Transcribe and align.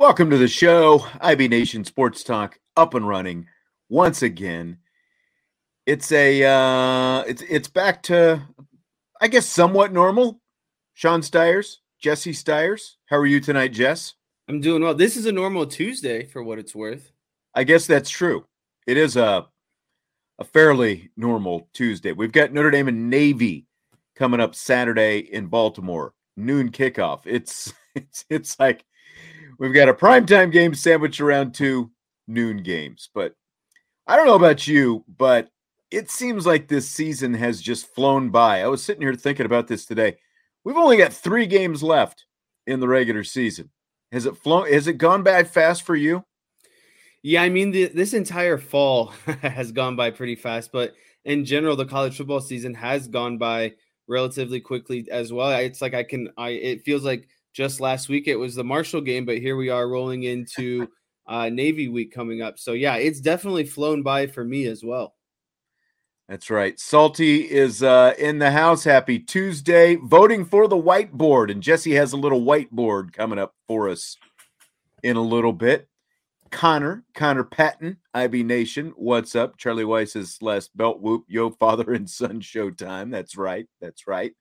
Welcome 0.00 0.30
to 0.30 0.38
the 0.38 0.48
show, 0.48 1.06
IB 1.20 1.48
Nation 1.48 1.84
Sports 1.84 2.24
Talk, 2.24 2.58
up 2.74 2.94
and 2.94 3.06
running 3.06 3.46
once 3.90 4.22
again. 4.22 4.78
It's 5.84 6.10
a 6.10 6.42
uh, 6.42 7.20
it's 7.24 7.42
it's 7.42 7.68
back 7.68 8.02
to, 8.04 8.40
I 9.20 9.28
guess, 9.28 9.44
somewhat 9.44 9.92
normal. 9.92 10.40
Sean 10.94 11.20
Stiers, 11.20 11.82
Jesse 11.98 12.32
Stiers, 12.32 12.96
how 13.10 13.18
are 13.18 13.26
you 13.26 13.40
tonight, 13.40 13.74
Jess? 13.74 14.14
I'm 14.48 14.62
doing 14.62 14.82
well. 14.82 14.94
This 14.94 15.18
is 15.18 15.26
a 15.26 15.32
normal 15.32 15.66
Tuesday 15.66 16.24
for 16.24 16.42
what 16.42 16.58
it's 16.58 16.74
worth. 16.74 17.12
I 17.54 17.64
guess 17.64 17.86
that's 17.86 18.08
true. 18.08 18.46
It 18.86 18.96
is 18.96 19.18
a 19.18 19.48
a 20.38 20.44
fairly 20.44 21.10
normal 21.18 21.68
Tuesday. 21.74 22.12
We've 22.12 22.32
got 22.32 22.54
Notre 22.54 22.70
Dame 22.70 22.88
and 22.88 23.10
Navy 23.10 23.66
coming 24.16 24.40
up 24.40 24.54
Saturday 24.54 25.18
in 25.18 25.48
Baltimore, 25.48 26.14
noon 26.38 26.70
kickoff. 26.70 27.20
It's 27.26 27.70
it's 27.94 28.24
it's 28.30 28.58
like 28.58 28.86
We've 29.60 29.74
got 29.74 29.90
a 29.90 29.94
primetime 29.94 30.50
game 30.50 30.74
sandwiched 30.74 31.20
around 31.20 31.52
two 31.52 31.90
noon 32.26 32.62
games. 32.62 33.10
But 33.14 33.34
I 34.06 34.16
don't 34.16 34.24
know 34.26 34.34
about 34.34 34.66
you, 34.66 35.04
but 35.18 35.50
it 35.90 36.10
seems 36.10 36.46
like 36.46 36.66
this 36.66 36.88
season 36.88 37.34
has 37.34 37.60
just 37.60 37.94
flown 37.94 38.30
by. 38.30 38.62
I 38.62 38.68
was 38.68 38.82
sitting 38.82 39.02
here 39.02 39.14
thinking 39.14 39.44
about 39.44 39.68
this 39.68 39.84
today. 39.84 40.16
We've 40.64 40.78
only 40.78 40.96
got 40.96 41.12
three 41.12 41.46
games 41.46 41.82
left 41.82 42.24
in 42.66 42.80
the 42.80 42.88
regular 42.88 43.22
season. 43.22 43.68
Has 44.12 44.24
it 44.24 44.38
flown? 44.38 44.72
Has 44.72 44.86
it 44.86 44.94
gone 44.94 45.22
by 45.22 45.44
fast 45.44 45.82
for 45.82 45.94
you? 45.94 46.24
Yeah, 47.22 47.42
I 47.42 47.50
mean, 47.50 47.70
the, 47.70 47.88
this 47.88 48.14
entire 48.14 48.56
fall 48.56 49.08
has 49.42 49.72
gone 49.72 49.94
by 49.94 50.10
pretty 50.10 50.36
fast, 50.36 50.72
but 50.72 50.94
in 51.26 51.44
general, 51.44 51.76
the 51.76 51.84
college 51.84 52.16
football 52.16 52.40
season 52.40 52.72
has 52.72 53.08
gone 53.08 53.36
by 53.36 53.74
relatively 54.08 54.58
quickly 54.58 55.06
as 55.10 55.34
well. 55.34 55.50
It's 55.50 55.82
like 55.82 55.92
I 55.92 56.02
can, 56.02 56.30
I 56.38 56.48
it 56.50 56.82
feels 56.82 57.04
like 57.04 57.28
just 57.60 57.78
last 57.78 58.08
week 58.08 58.26
it 58.26 58.36
was 58.36 58.54
the 58.54 58.64
Marshall 58.64 59.02
game, 59.02 59.26
but 59.26 59.36
here 59.36 59.54
we 59.54 59.68
are 59.68 59.86
rolling 59.86 60.22
into 60.22 60.88
uh, 61.26 61.50
Navy 61.50 61.88
week 61.88 62.10
coming 62.10 62.40
up. 62.40 62.58
So 62.58 62.72
yeah, 62.72 62.94
it's 62.96 63.20
definitely 63.20 63.64
flown 63.64 64.02
by 64.02 64.28
for 64.28 64.42
me 64.42 64.64
as 64.64 64.82
well. 64.82 65.14
That's 66.26 66.48
right. 66.48 66.80
Salty 66.80 67.42
is 67.42 67.82
uh, 67.82 68.14
in 68.18 68.38
the 68.38 68.50
house. 68.50 68.82
Happy 68.82 69.18
Tuesday. 69.18 69.96
Voting 69.96 70.46
for 70.46 70.68
the 70.68 70.80
whiteboard. 70.80 71.50
And 71.50 71.62
Jesse 71.62 71.92
has 71.96 72.14
a 72.14 72.16
little 72.16 72.40
whiteboard 72.40 73.12
coming 73.12 73.38
up 73.38 73.54
for 73.68 73.90
us 73.90 74.16
in 75.02 75.18
a 75.18 75.22
little 75.22 75.52
bit. 75.52 75.86
Connor, 76.50 77.04
Connor 77.12 77.44
Patton, 77.44 77.98
IB 78.14 78.42
Nation. 78.42 78.94
What's 78.96 79.36
up? 79.36 79.58
Charlie 79.58 79.84
Weis's 79.84 80.40
last 80.40 80.74
belt 80.74 81.02
whoop. 81.02 81.24
Yo, 81.28 81.50
father 81.50 81.92
and 81.92 82.08
son 82.08 82.40
showtime. 82.40 83.10
That's 83.10 83.36
right. 83.36 83.66
That's 83.82 84.06
right. 84.06 84.32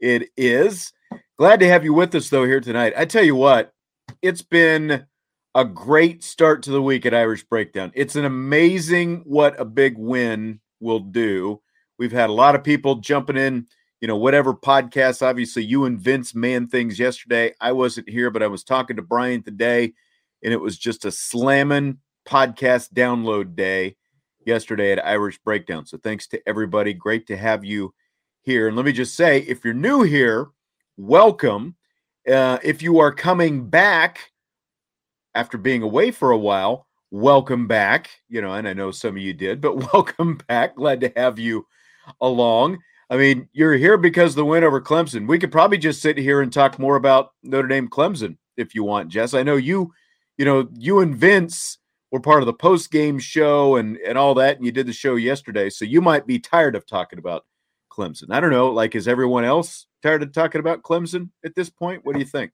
It 0.00 0.30
is. 0.36 0.92
Glad 1.40 1.60
to 1.60 1.68
have 1.68 1.84
you 1.84 1.94
with 1.94 2.14
us, 2.14 2.28
though, 2.28 2.44
here 2.44 2.60
tonight. 2.60 2.92
I 2.98 3.06
tell 3.06 3.24
you 3.24 3.34
what, 3.34 3.72
it's 4.20 4.42
been 4.42 5.06
a 5.54 5.64
great 5.64 6.22
start 6.22 6.62
to 6.64 6.70
the 6.70 6.82
week 6.82 7.06
at 7.06 7.14
Irish 7.14 7.44
Breakdown. 7.44 7.90
It's 7.94 8.14
an 8.14 8.26
amazing 8.26 9.22
what 9.24 9.58
a 9.58 9.64
big 9.64 9.96
win 9.96 10.60
will 10.80 10.98
do. 10.98 11.62
We've 11.98 12.12
had 12.12 12.28
a 12.28 12.34
lot 12.34 12.56
of 12.56 12.62
people 12.62 12.96
jumping 12.96 13.38
in, 13.38 13.66
you 14.02 14.06
know, 14.06 14.18
whatever 14.18 14.52
podcast. 14.52 15.26
Obviously, 15.26 15.64
you 15.64 15.86
and 15.86 15.98
Vince 15.98 16.34
man 16.34 16.68
things 16.68 16.98
yesterday. 16.98 17.54
I 17.58 17.72
wasn't 17.72 18.10
here, 18.10 18.30
but 18.30 18.42
I 18.42 18.46
was 18.46 18.62
talking 18.62 18.96
to 18.96 19.02
Bryan 19.02 19.42
today, 19.42 19.94
and 20.44 20.52
it 20.52 20.60
was 20.60 20.76
just 20.76 21.06
a 21.06 21.10
slamming 21.10 22.00
podcast 22.28 22.92
download 22.92 23.56
day 23.56 23.96
yesterday 24.44 24.92
at 24.92 25.06
Irish 25.06 25.38
Breakdown. 25.38 25.86
So 25.86 25.96
thanks 25.96 26.26
to 26.26 26.42
everybody. 26.46 26.92
Great 26.92 27.26
to 27.28 27.36
have 27.38 27.64
you 27.64 27.94
here. 28.42 28.68
And 28.68 28.76
let 28.76 28.84
me 28.84 28.92
just 28.92 29.14
say, 29.14 29.38
if 29.38 29.64
you're 29.64 29.72
new 29.72 30.02
here, 30.02 30.48
welcome. 30.96 31.76
Uh, 32.30 32.58
if 32.62 32.82
you 32.82 32.98
are 32.98 33.12
coming 33.12 33.68
back 33.68 34.30
after 35.34 35.58
being 35.58 35.82
away 35.82 36.10
for 36.10 36.30
a 36.30 36.38
while, 36.38 36.86
welcome 37.10 37.66
back. 37.66 38.10
You 38.28 38.42
know, 38.42 38.52
and 38.52 38.68
I 38.68 38.72
know 38.72 38.90
some 38.90 39.16
of 39.16 39.22
you 39.22 39.32
did, 39.32 39.60
but 39.60 39.76
welcome 39.92 40.38
back. 40.48 40.76
Glad 40.76 41.00
to 41.00 41.12
have 41.16 41.38
you 41.38 41.66
along. 42.20 42.78
I 43.10 43.16
mean, 43.16 43.48
you're 43.52 43.74
here 43.74 43.96
because 43.96 44.34
the 44.34 44.44
win 44.44 44.62
over 44.62 44.80
Clemson. 44.80 45.26
We 45.26 45.38
could 45.38 45.50
probably 45.50 45.78
just 45.78 46.00
sit 46.00 46.16
here 46.16 46.42
and 46.42 46.52
talk 46.52 46.78
more 46.78 46.96
about 46.96 47.32
Notre 47.42 47.66
Dame 47.66 47.88
Clemson 47.88 48.36
if 48.56 48.74
you 48.74 48.84
want, 48.84 49.08
Jess. 49.08 49.34
I 49.34 49.42
know 49.42 49.56
you, 49.56 49.92
you 50.38 50.44
know, 50.44 50.68
you 50.78 51.00
and 51.00 51.16
Vince 51.16 51.78
were 52.12 52.20
part 52.20 52.42
of 52.42 52.46
the 52.46 52.52
post 52.52 52.90
game 52.90 53.18
show 53.18 53.76
and 53.76 53.96
and 53.98 54.16
all 54.16 54.34
that, 54.34 54.56
and 54.56 54.64
you 54.64 54.70
did 54.72 54.86
the 54.86 54.92
show 54.92 55.16
yesterday, 55.16 55.70
so 55.70 55.84
you 55.84 56.00
might 56.00 56.26
be 56.26 56.38
tired 56.38 56.76
of 56.76 56.86
talking 56.86 57.18
about 57.18 57.44
Clemson. 58.00 58.30
I 58.30 58.40
don't 58.40 58.50
know. 58.50 58.70
Like, 58.70 58.94
is 58.94 59.06
everyone 59.06 59.44
else 59.44 59.86
tired 60.02 60.22
of 60.22 60.32
talking 60.32 60.60
about 60.60 60.82
Clemson 60.82 61.30
at 61.44 61.54
this 61.54 61.68
point? 61.68 62.04
What 62.04 62.14
do 62.14 62.18
you 62.18 62.26
think? 62.26 62.52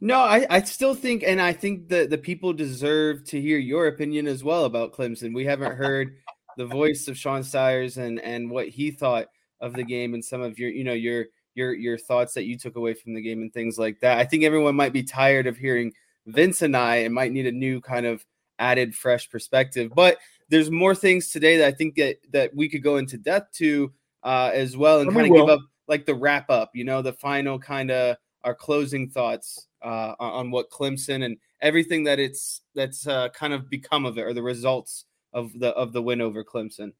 No, 0.00 0.18
I, 0.18 0.46
I 0.50 0.62
still 0.62 0.94
think, 0.94 1.24
and 1.26 1.40
I 1.40 1.54
think 1.54 1.88
that 1.88 2.10
the 2.10 2.18
people 2.18 2.52
deserve 2.52 3.24
to 3.26 3.40
hear 3.40 3.56
your 3.56 3.86
opinion 3.86 4.26
as 4.26 4.44
well 4.44 4.66
about 4.66 4.92
Clemson. 4.92 5.34
We 5.34 5.46
haven't 5.46 5.76
heard 5.76 6.16
the 6.58 6.66
voice 6.66 7.08
of 7.08 7.16
Sean 7.16 7.42
Stiers 7.42 7.96
and 7.96 8.20
and 8.20 8.50
what 8.50 8.68
he 8.68 8.90
thought 8.90 9.26
of 9.60 9.72
the 9.72 9.84
game 9.84 10.12
and 10.14 10.24
some 10.24 10.42
of 10.42 10.58
your, 10.58 10.70
you 10.70 10.84
know, 10.84 10.92
your 10.92 11.26
your 11.54 11.72
your 11.72 11.96
thoughts 11.96 12.34
that 12.34 12.44
you 12.44 12.58
took 12.58 12.76
away 12.76 12.92
from 12.92 13.14
the 13.14 13.22
game 13.22 13.40
and 13.40 13.52
things 13.52 13.78
like 13.78 14.00
that. 14.00 14.18
I 14.18 14.24
think 14.24 14.44
everyone 14.44 14.76
might 14.76 14.92
be 14.92 15.02
tired 15.02 15.46
of 15.46 15.56
hearing 15.56 15.92
Vince 16.26 16.60
and 16.60 16.76
I 16.76 16.96
and 16.96 17.14
might 17.14 17.32
need 17.32 17.46
a 17.46 17.52
new 17.52 17.80
kind 17.80 18.04
of 18.04 18.24
added 18.58 18.94
fresh 18.94 19.30
perspective. 19.30 19.92
But 19.94 20.18
there's 20.50 20.70
more 20.70 20.94
things 20.94 21.30
today 21.30 21.56
that 21.58 21.68
I 21.68 21.72
think 21.72 21.94
that 21.96 22.16
that 22.32 22.54
we 22.54 22.68
could 22.68 22.82
go 22.82 22.98
into 22.98 23.16
depth 23.16 23.56
to 23.58 23.92
uh, 24.24 24.50
as 24.52 24.76
well 24.76 25.00
and 25.00 25.12
kind 25.12 25.30
of 25.30 25.36
give 25.36 25.48
up 25.48 25.60
like 25.86 26.06
the 26.06 26.14
wrap 26.14 26.50
up, 26.50 26.70
you 26.74 26.84
know, 26.84 27.02
the 27.02 27.12
final 27.12 27.58
kind 27.58 27.90
of 27.90 28.16
our 28.42 28.54
closing 28.54 29.08
thoughts 29.08 29.68
uh, 29.82 30.14
on 30.18 30.50
what 30.50 30.70
Clemson 30.70 31.24
and 31.24 31.36
everything 31.60 32.04
that 32.04 32.18
it's 32.18 32.62
that's 32.74 33.06
uh, 33.06 33.28
kind 33.30 33.52
of 33.52 33.68
become 33.70 34.06
of 34.06 34.18
it 34.18 34.22
or 34.22 34.32
the 34.32 34.42
results 34.42 35.04
of 35.32 35.58
the 35.58 35.68
of 35.70 35.92
the 35.92 36.02
win 36.02 36.20
over 36.20 36.42
Clemson. 36.42 36.92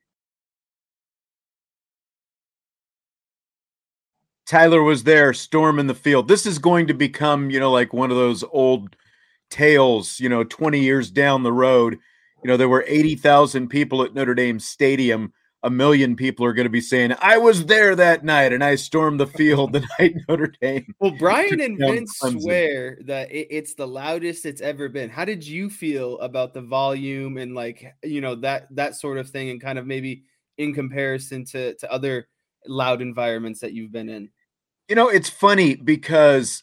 Tyler 4.47 4.83
was 4.83 5.05
there, 5.05 5.33
storm 5.33 5.79
in 5.79 5.87
the 5.87 5.95
field. 5.95 6.29
This 6.29 6.45
is 6.45 6.59
going 6.59 6.87
to 6.89 6.95
become, 6.95 7.51
you 7.51 7.59
know, 7.59 7.71
like 7.71 7.95
one 7.95 8.11
of 8.11 8.19
those 8.19 8.45
old 8.53 8.95
tales, 9.49 10.21
you 10.21 10.29
know, 10.29 10.45
20 10.45 10.81
years 10.81 11.11
down 11.11 11.43
the 11.43 11.53
road. 11.53 11.99
You 12.43 12.49
know, 12.49 12.59
there 12.59 12.69
were 12.69 12.85
80,000 12.87 13.69
people 13.69 14.03
at 14.03 14.13
Notre 14.13 14.35
Dame 14.35 14.61
Stadium 14.61 15.33
a 15.65 15.71
million 15.71 16.15
people 16.15 16.45
are 16.45 16.53
going 16.53 16.67
to 16.67 16.71
be 16.71 16.81
saying, 16.83 17.15
I 17.21 17.39
was 17.39 17.65
there 17.65 17.97
that 17.97 18.23
night 18.23 18.53
and 18.53 18.63
I 18.63 18.75
stormed 18.75 19.19
the 19.19 19.27
field 19.27 19.73
the 19.73 19.81
night 19.99 20.15
Notre 20.29 20.53
Dame. 20.61 20.95
Well, 21.01 21.13
Bryan 21.19 21.59
and 21.59 21.79
Vince 21.79 22.21
Clemson. 22.21 22.43
swear 22.43 22.99
that 23.07 23.33
it, 23.33 23.49
it's 23.51 23.75
the 23.75 23.89
loudest 23.89 24.45
it's 24.45 24.61
ever 24.61 24.91
been. 24.91 25.09
How 25.09 25.25
did 25.25 25.45
you 25.45 25.71
feel 25.71 26.19
about 26.19 26.53
the 26.53 26.61
volume 26.61 27.39
and 27.39 27.55
like, 27.55 27.95
you 28.05 28.21
know, 28.21 28.35
that 28.37 28.69
that 28.77 28.95
sort 28.95 29.17
of 29.17 29.31
thing 29.31 29.49
and 29.49 29.61
kind 29.61 29.79
of 29.79 29.87
maybe 29.87 30.25
in 30.59 30.75
comparison 30.75 31.47
to, 31.47 31.75
to 31.77 31.91
other 31.91 32.29
loud 32.67 33.01
environments 33.01 33.61
that 33.61 33.73
you've 33.73 33.91
been 33.91 34.11
in? 34.11 34.29
You 34.91 34.97
know, 34.97 35.09
it's 35.09 35.31
funny 35.31 35.77
because 35.77 36.63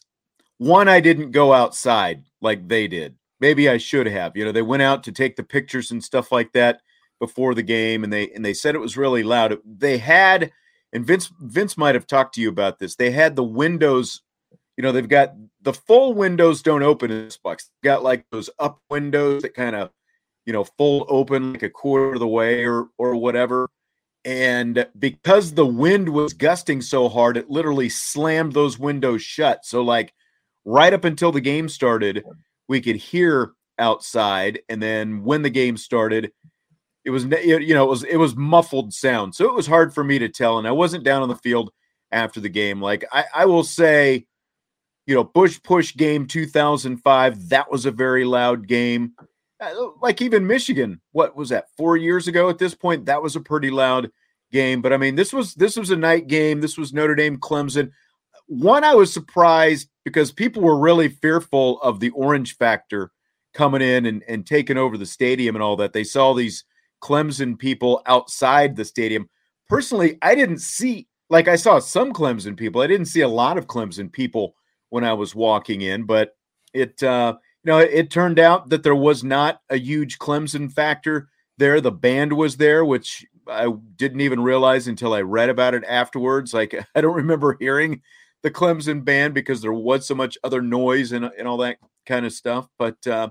one, 0.58 0.86
I 0.86 1.00
didn't 1.00 1.32
go 1.32 1.52
outside 1.52 2.22
like 2.40 2.68
they 2.68 2.86
did. 2.86 3.16
Maybe 3.40 3.68
I 3.68 3.78
should 3.78 4.06
have. 4.06 4.36
You 4.36 4.44
know, 4.44 4.52
they 4.52 4.62
went 4.62 4.82
out 4.82 5.02
to 5.04 5.12
take 5.12 5.34
the 5.34 5.42
pictures 5.42 5.90
and 5.90 6.04
stuff 6.04 6.30
like 6.30 6.52
that 6.52 6.82
before 7.22 7.54
the 7.54 7.62
game, 7.62 8.02
and 8.02 8.12
they 8.12 8.30
and 8.30 8.44
they 8.44 8.52
said 8.52 8.74
it 8.74 8.80
was 8.80 8.96
really 8.96 9.22
loud. 9.22 9.56
They 9.64 9.96
had, 9.96 10.50
and 10.92 11.06
Vince 11.06 11.30
Vince 11.40 11.78
might 11.78 11.94
have 11.94 12.08
talked 12.08 12.34
to 12.34 12.40
you 12.40 12.48
about 12.48 12.80
this. 12.80 12.96
They 12.96 13.12
had 13.12 13.36
the 13.36 13.44
windows. 13.44 14.22
You 14.76 14.82
know, 14.82 14.90
they've 14.90 15.08
got 15.08 15.34
the 15.60 15.72
full 15.72 16.14
windows 16.14 16.62
don't 16.62 16.82
open 16.82 17.12
in 17.12 17.24
this 17.24 17.36
box. 17.36 17.70
They've 17.80 17.90
got 17.90 18.02
like 18.02 18.24
those 18.32 18.50
up 18.58 18.80
windows 18.90 19.42
that 19.42 19.54
kind 19.54 19.76
of, 19.76 19.90
you 20.46 20.52
know, 20.52 20.64
full 20.64 21.06
open 21.08 21.52
like 21.52 21.62
a 21.62 21.70
quarter 21.70 22.14
of 22.14 22.18
the 22.18 22.26
way 22.26 22.64
or 22.64 22.88
or 22.98 23.14
whatever. 23.14 23.70
And 24.24 24.84
because 24.98 25.54
the 25.54 25.66
wind 25.66 26.08
was 26.08 26.32
gusting 26.32 26.80
so 26.80 27.08
hard, 27.08 27.36
it 27.36 27.50
literally 27.50 27.88
slammed 27.88 28.52
those 28.52 28.80
windows 28.80 29.22
shut. 29.22 29.64
So 29.64 29.82
like 29.82 30.12
right 30.64 30.92
up 30.92 31.04
until 31.04 31.30
the 31.30 31.40
game 31.40 31.68
started, 31.68 32.24
we 32.68 32.80
could 32.80 32.96
hear 32.96 33.52
outside, 33.78 34.60
and 34.68 34.82
then 34.82 35.22
when 35.22 35.42
the 35.42 35.50
game 35.50 35.76
started, 35.76 36.32
it 37.04 37.10
was 37.10 37.24
you 37.24 37.74
know 37.74 37.84
it 37.84 37.88
was 37.88 38.04
it 38.04 38.16
was 38.16 38.36
muffled 38.36 38.92
sound 38.92 39.34
so 39.34 39.46
it 39.46 39.54
was 39.54 39.66
hard 39.66 39.92
for 39.92 40.04
me 40.04 40.18
to 40.18 40.28
tell 40.28 40.58
and 40.58 40.66
i 40.66 40.72
wasn't 40.72 41.04
down 41.04 41.22
on 41.22 41.28
the 41.28 41.36
field 41.36 41.70
after 42.10 42.40
the 42.40 42.48
game 42.48 42.80
like 42.80 43.04
i, 43.12 43.24
I 43.34 43.46
will 43.46 43.64
say 43.64 44.26
you 45.06 45.14
know 45.14 45.24
bush 45.24 45.60
push 45.62 45.96
game 45.96 46.26
2005 46.26 47.48
that 47.48 47.70
was 47.70 47.86
a 47.86 47.90
very 47.90 48.24
loud 48.24 48.66
game. 48.66 49.14
Uh, 49.60 49.88
like 50.00 50.20
even 50.20 50.46
michigan 50.46 51.00
what 51.12 51.36
was 51.36 51.48
that 51.50 51.66
four 51.76 51.96
years 51.96 52.28
ago 52.28 52.48
at 52.48 52.58
this 52.58 52.74
point 52.74 53.06
that 53.06 53.22
was 53.22 53.36
a 53.36 53.40
pretty 53.40 53.70
loud 53.70 54.10
game 54.50 54.82
but 54.82 54.92
i 54.92 54.96
mean 54.96 55.14
this 55.14 55.32
was 55.32 55.54
this 55.54 55.76
was 55.76 55.90
a 55.90 55.96
night 55.96 56.26
game 56.26 56.60
this 56.60 56.76
was 56.76 56.92
notre 56.92 57.14
dame 57.14 57.38
clemson. 57.38 57.90
One 58.46 58.84
i 58.84 58.94
was 58.94 59.12
surprised 59.12 59.88
because 60.04 60.32
people 60.32 60.62
were 60.62 60.78
really 60.78 61.08
fearful 61.08 61.80
of 61.80 62.00
the 62.00 62.10
orange 62.10 62.56
factor 62.56 63.12
coming 63.54 63.82
in 63.82 64.06
and, 64.06 64.22
and 64.28 64.46
taking 64.46 64.76
over 64.76 64.98
the 64.98 65.06
stadium 65.06 65.54
and 65.54 65.62
all 65.62 65.76
that. 65.76 65.92
They 65.92 66.04
saw 66.04 66.32
these 66.32 66.64
Clemson 67.02 67.58
people 67.58 68.02
outside 68.06 68.76
the 68.76 68.84
stadium. 68.84 69.28
Personally, 69.68 70.18
I 70.22 70.34
didn't 70.34 70.58
see 70.58 71.08
like 71.28 71.48
I 71.48 71.56
saw 71.56 71.78
some 71.78 72.12
Clemson 72.12 72.56
people. 72.56 72.82
I 72.82 72.86
didn't 72.86 73.06
see 73.06 73.22
a 73.22 73.28
lot 73.28 73.58
of 73.58 73.66
Clemson 73.66 74.12
people 74.12 74.54
when 74.90 75.02
I 75.04 75.14
was 75.14 75.34
walking 75.34 75.80
in, 75.80 76.04
but 76.04 76.36
it 76.72 77.02
uh 77.02 77.34
you 77.64 77.70
know, 77.70 77.78
it, 77.78 77.90
it 77.92 78.10
turned 78.10 78.38
out 78.38 78.70
that 78.70 78.82
there 78.82 78.94
was 78.94 79.22
not 79.22 79.60
a 79.70 79.78
huge 79.78 80.18
Clemson 80.18 80.70
factor 80.70 81.28
there. 81.58 81.80
The 81.80 81.92
band 81.92 82.32
was 82.32 82.56
there, 82.56 82.84
which 82.84 83.24
I 83.48 83.72
didn't 83.96 84.20
even 84.20 84.42
realize 84.42 84.88
until 84.88 85.14
I 85.14 85.22
read 85.22 85.48
about 85.48 85.74
it 85.74 85.84
afterwards. 85.88 86.54
Like 86.54 86.74
I 86.94 87.00
don't 87.00 87.16
remember 87.16 87.56
hearing 87.58 88.02
the 88.42 88.50
Clemson 88.50 89.04
band 89.04 89.34
because 89.34 89.60
there 89.60 89.72
was 89.72 90.06
so 90.06 90.14
much 90.14 90.36
other 90.44 90.62
noise 90.62 91.12
and, 91.12 91.24
and 91.24 91.48
all 91.48 91.58
that 91.58 91.78
kind 92.06 92.26
of 92.26 92.32
stuff. 92.32 92.68
But 92.78 93.06
uh, 93.06 93.30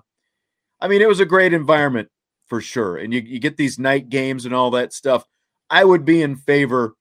I 0.80 0.88
mean, 0.88 1.02
it 1.02 1.08
was 1.08 1.20
a 1.20 1.26
great 1.26 1.54
environment 1.54 2.10
for 2.52 2.60
sure. 2.60 2.98
And 2.98 3.14
you, 3.14 3.22
you 3.22 3.40
get 3.40 3.56
these 3.56 3.80
night 3.80 4.10
games 4.10 4.44
and 4.46 4.54
all 4.54 4.72
that 4.72 4.92
stuff. 4.92 5.24
I 5.70 5.86
would 5.86 6.04
be 6.04 6.22
in 6.22 6.36
favor. 6.36 6.96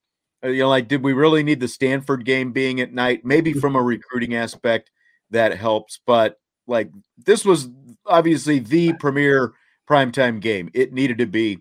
Uh, 0.44 0.50
you 0.50 0.61
know, 0.61 0.69
like, 0.69 0.87
did 0.87 1.02
we 1.02 1.12
really 1.12 1.43
need 1.43 1.58
the 1.58 1.67
Stanford 1.67 2.25
game 2.25 2.52
being 2.52 2.81
at 2.81 2.93
night? 2.93 3.25
Maybe 3.25 3.52
from 3.52 3.75
a 3.75 3.82
recruiting 3.82 4.37
aspect 4.37 4.93
that 5.31 5.56
helps, 5.56 5.99
but 6.06 6.37
like 6.69 6.93
this 7.19 7.44
was 7.44 7.69
obviously 8.06 8.61
the 8.61 8.93
premier 8.93 9.52
primetime 9.91 10.41
game. 10.41 10.70
It 10.73 10.93
needed 10.93 11.19
to 11.19 11.26
be 11.26 11.58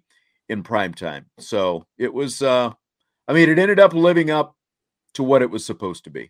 in 0.50 0.62
prime 0.62 0.94
time. 0.94 1.26
So 1.40 1.88
it 1.98 2.14
was 2.14 2.44
uh 2.44 2.72
I 3.28 3.34
mean 3.34 3.50
it 3.50 3.58
ended 3.58 3.80
up 3.80 3.96
living 3.96 4.30
up 4.30 4.56
to 5.16 5.24
what 5.24 5.42
it 5.42 5.50
was 5.50 5.66
supposed 5.66 6.04
to 6.04 6.12
be. 6.12 6.30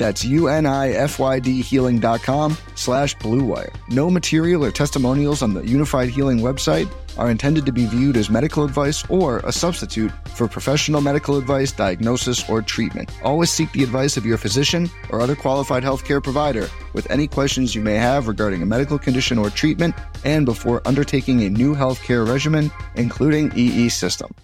That's 0.00 0.24
U-N-I-F-Y-D 0.24 1.60
healing.com 1.60 2.56
slash 2.74 3.14
bluewire. 3.18 3.70
No 3.90 4.10
material 4.10 4.64
or 4.64 4.70
testimonials 4.70 5.42
on 5.42 5.52
the 5.52 5.60
Unifyd 5.60 6.08
Healing 6.08 6.38
website 6.38 6.90
are 7.18 7.30
intended 7.30 7.66
to 7.66 7.72
be 7.72 7.84
viewed 7.84 8.16
as 8.16 8.30
medical 8.30 8.64
advice 8.64 9.04
or 9.10 9.40
a 9.40 9.52
substitute 9.52 10.10
for 10.28 10.48
professional 10.48 11.02
medical 11.02 11.36
advice, 11.36 11.70
diagnosis, 11.70 12.48
or 12.48 12.62
treatment. 12.62 13.10
Always 13.22 13.50
seek 13.50 13.70
the 13.72 13.82
advice 13.82 14.16
of 14.16 14.24
your 14.24 14.38
physician 14.38 14.88
or 15.10 15.20
other 15.20 15.36
qualified 15.36 15.82
healthcare 15.82 16.22
provider 16.22 16.70
with 16.94 17.10
any 17.10 17.26
questions 17.26 17.74
you 17.74 17.82
may 17.82 17.96
have 17.96 18.26
regarding 18.26 18.62
a 18.62 18.66
medical 18.66 18.98
condition 18.98 19.36
or 19.36 19.50
treatment 19.50 19.94
and 20.24 20.46
before 20.46 20.80
undertaking 20.88 21.42
a 21.42 21.50
new 21.50 21.74
healthcare 21.74 22.26
regimen, 22.26 22.70
including 22.94 23.52
EE 23.54 23.90
system. 23.90 24.34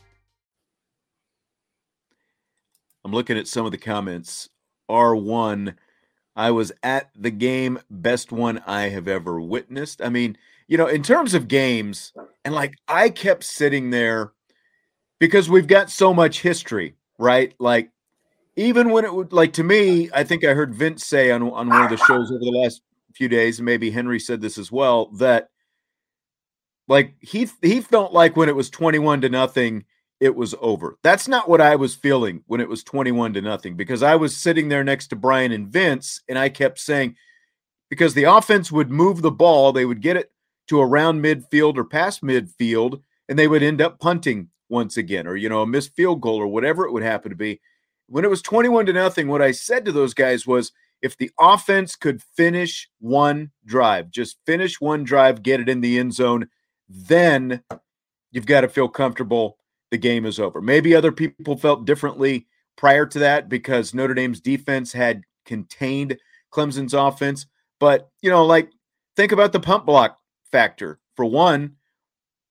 I'm 3.06 3.12
looking 3.12 3.38
at 3.38 3.48
some 3.48 3.64
of 3.64 3.72
the 3.72 3.78
comments 3.78 4.50
R1. 4.88 5.75
I 6.35 6.50
was 6.50 6.73
at 6.83 7.11
the 7.16 7.31
game, 7.31 7.78
best 7.90 8.31
one 8.31 8.62
I 8.66 8.88
have 8.90 9.09
ever 9.09 9.40
witnessed. 9.40 10.02
I 10.02 10.11
mean, 10.11 10.37
you 10.69 10.76
know, 10.76 10.87
in 10.87 11.02
terms 11.02 11.33
of 11.35 11.49
games, 11.49 12.12
and 12.45 12.55
like 12.55 12.75
I 12.88 13.09
kept 13.09 13.45
sitting 13.45 13.90
there 13.90 14.33
because 15.19 15.49
we've 15.49 15.66
got 15.66 15.90
so 15.90 16.12
much 16.12 16.43
history 16.43 16.97
right? 17.19 17.55
Like 17.59 17.90
even 18.57 18.90
when 18.90 19.05
it 19.05 19.14
would 19.14 19.33
like 19.33 19.52
to 19.55 19.64
me, 19.64 20.11
I 20.12 20.25
think 20.25 20.45
I 20.45 20.55
heard 20.55 20.75
Vince 20.75 21.05
say 21.05 21.31
on 21.31 21.43
on 21.43 21.69
one 21.69 21.83
of 21.83 21.90
the 21.90 21.97
shows 21.97 22.31
over 22.31 22.40
the 22.40 22.59
last 22.62 22.83
few 23.14 23.28
days, 23.28 23.61
maybe 23.61 23.90
Henry 23.90 24.21
said 24.21 24.40
this 24.40 24.59
as 24.59 24.71
well, 24.71 25.07
that 25.16 25.49
like 26.88 27.14
he 27.21 27.49
he 27.62 27.81
felt 27.81 28.12
like 28.12 28.37
when 28.37 28.49
it 28.49 28.57
was 28.57 28.71
21 28.71 29.23
to 29.23 29.28
nothing, 29.28 29.85
it 30.20 30.35
was 30.35 30.54
over. 30.61 30.96
That's 31.02 31.28
not 31.28 31.49
what 31.49 31.61
I 31.61 31.76
was 31.76 31.94
feeling 31.94 32.42
when 32.46 32.61
it 32.61 32.68
was 32.68 32.82
21 32.82 33.35
to 33.35 33.42
nothing 33.42 33.76
because 33.76 34.02
I 34.02 34.16
was 34.16 34.37
sitting 34.37 34.68
there 34.68 34.85
next 34.85 35.08
to 35.08 35.16
Bryan 35.16 35.52
and 35.52 35.68
Vince, 35.68 36.23
and 36.28 36.38
I 36.38 36.49
kept 36.49 36.78
saying, 36.78 37.16
because 37.90 38.14
the 38.14 38.25
offense 38.25 38.73
would 38.73 38.90
move 38.90 39.23
the 39.23 39.30
ball, 39.30 39.73
they 39.73 39.85
would 39.85 40.00
get 40.00 40.16
it 40.16 40.32
to 40.68 40.80
around 40.80 41.23
midfield 41.23 41.76
or 41.76 41.85
past 41.85 42.23
midfield, 42.23 43.02
and 43.28 43.38
they 43.38 43.49
would 43.49 43.62
end 43.62 43.80
up 43.80 44.00
punting 44.00 44.49
once 44.68 44.96
again, 44.96 45.26
or 45.26 45.37
you 45.37 45.49
know, 45.49 45.62
a 45.62 45.66
missed 45.66 45.94
field 45.94 46.20
goal 46.20 46.37
or 46.37 46.46
whatever 46.46 46.87
it 46.87 46.92
would 46.92 47.02
happen 47.02 47.30
to 47.30 47.37
be. 47.37 47.61
When 48.08 48.25
it 48.25 48.30
was 48.30 48.42
21 48.42 48.87
to 48.87 48.92
nothing, 48.92 49.28
what 49.28 49.42
I 49.42 49.52
said 49.52 49.85
to 49.85 49.92
those 49.92 50.14
guys 50.14 50.46
was 50.46 50.73
if 51.02 51.16
the 51.16 51.30
offense 51.38 51.94
could 51.94 52.23
finish 52.23 52.88
one 53.00 53.50
drive, 53.64 54.11
just 54.11 54.38
finish 54.46 54.80
one 54.80 55.04
drive, 55.04 55.42
get 55.42 55.61
it 55.61 55.68
in 55.68 55.80
the 55.80 55.99
end 55.99 56.14
zone, 56.14 56.49
then 56.88 57.62
you've 58.32 58.46
got 58.46 58.62
to 58.62 58.68
feel 58.68 58.88
comfortable 58.88 59.58
the 59.90 59.99
game 59.99 60.26
is 60.26 60.38
over. 60.40 60.61
Maybe 60.61 60.95
other 60.95 61.12
people 61.12 61.57
felt 61.57 61.85
differently 61.85 62.47
prior 62.76 63.07
to 63.07 63.19
that 63.21 63.49
because 63.49 63.95
Notre 63.95 64.14
Dame's 64.14 64.40
defense 64.40 64.93
had 64.93 65.23
contained 65.45 66.19
Clemson's 66.52 66.95
offense. 66.95 67.47
But, 67.78 68.11
you 68.23 68.31
know, 68.31 68.45
like 68.45 68.71
think 69.16 69.33
about 69.33 69.52
the 69.52 69.61
punt 69.61 69.87
block 69.87 70.19
factor. 70.50 70.99
For 71.14 71.25
one, 71.25 71.76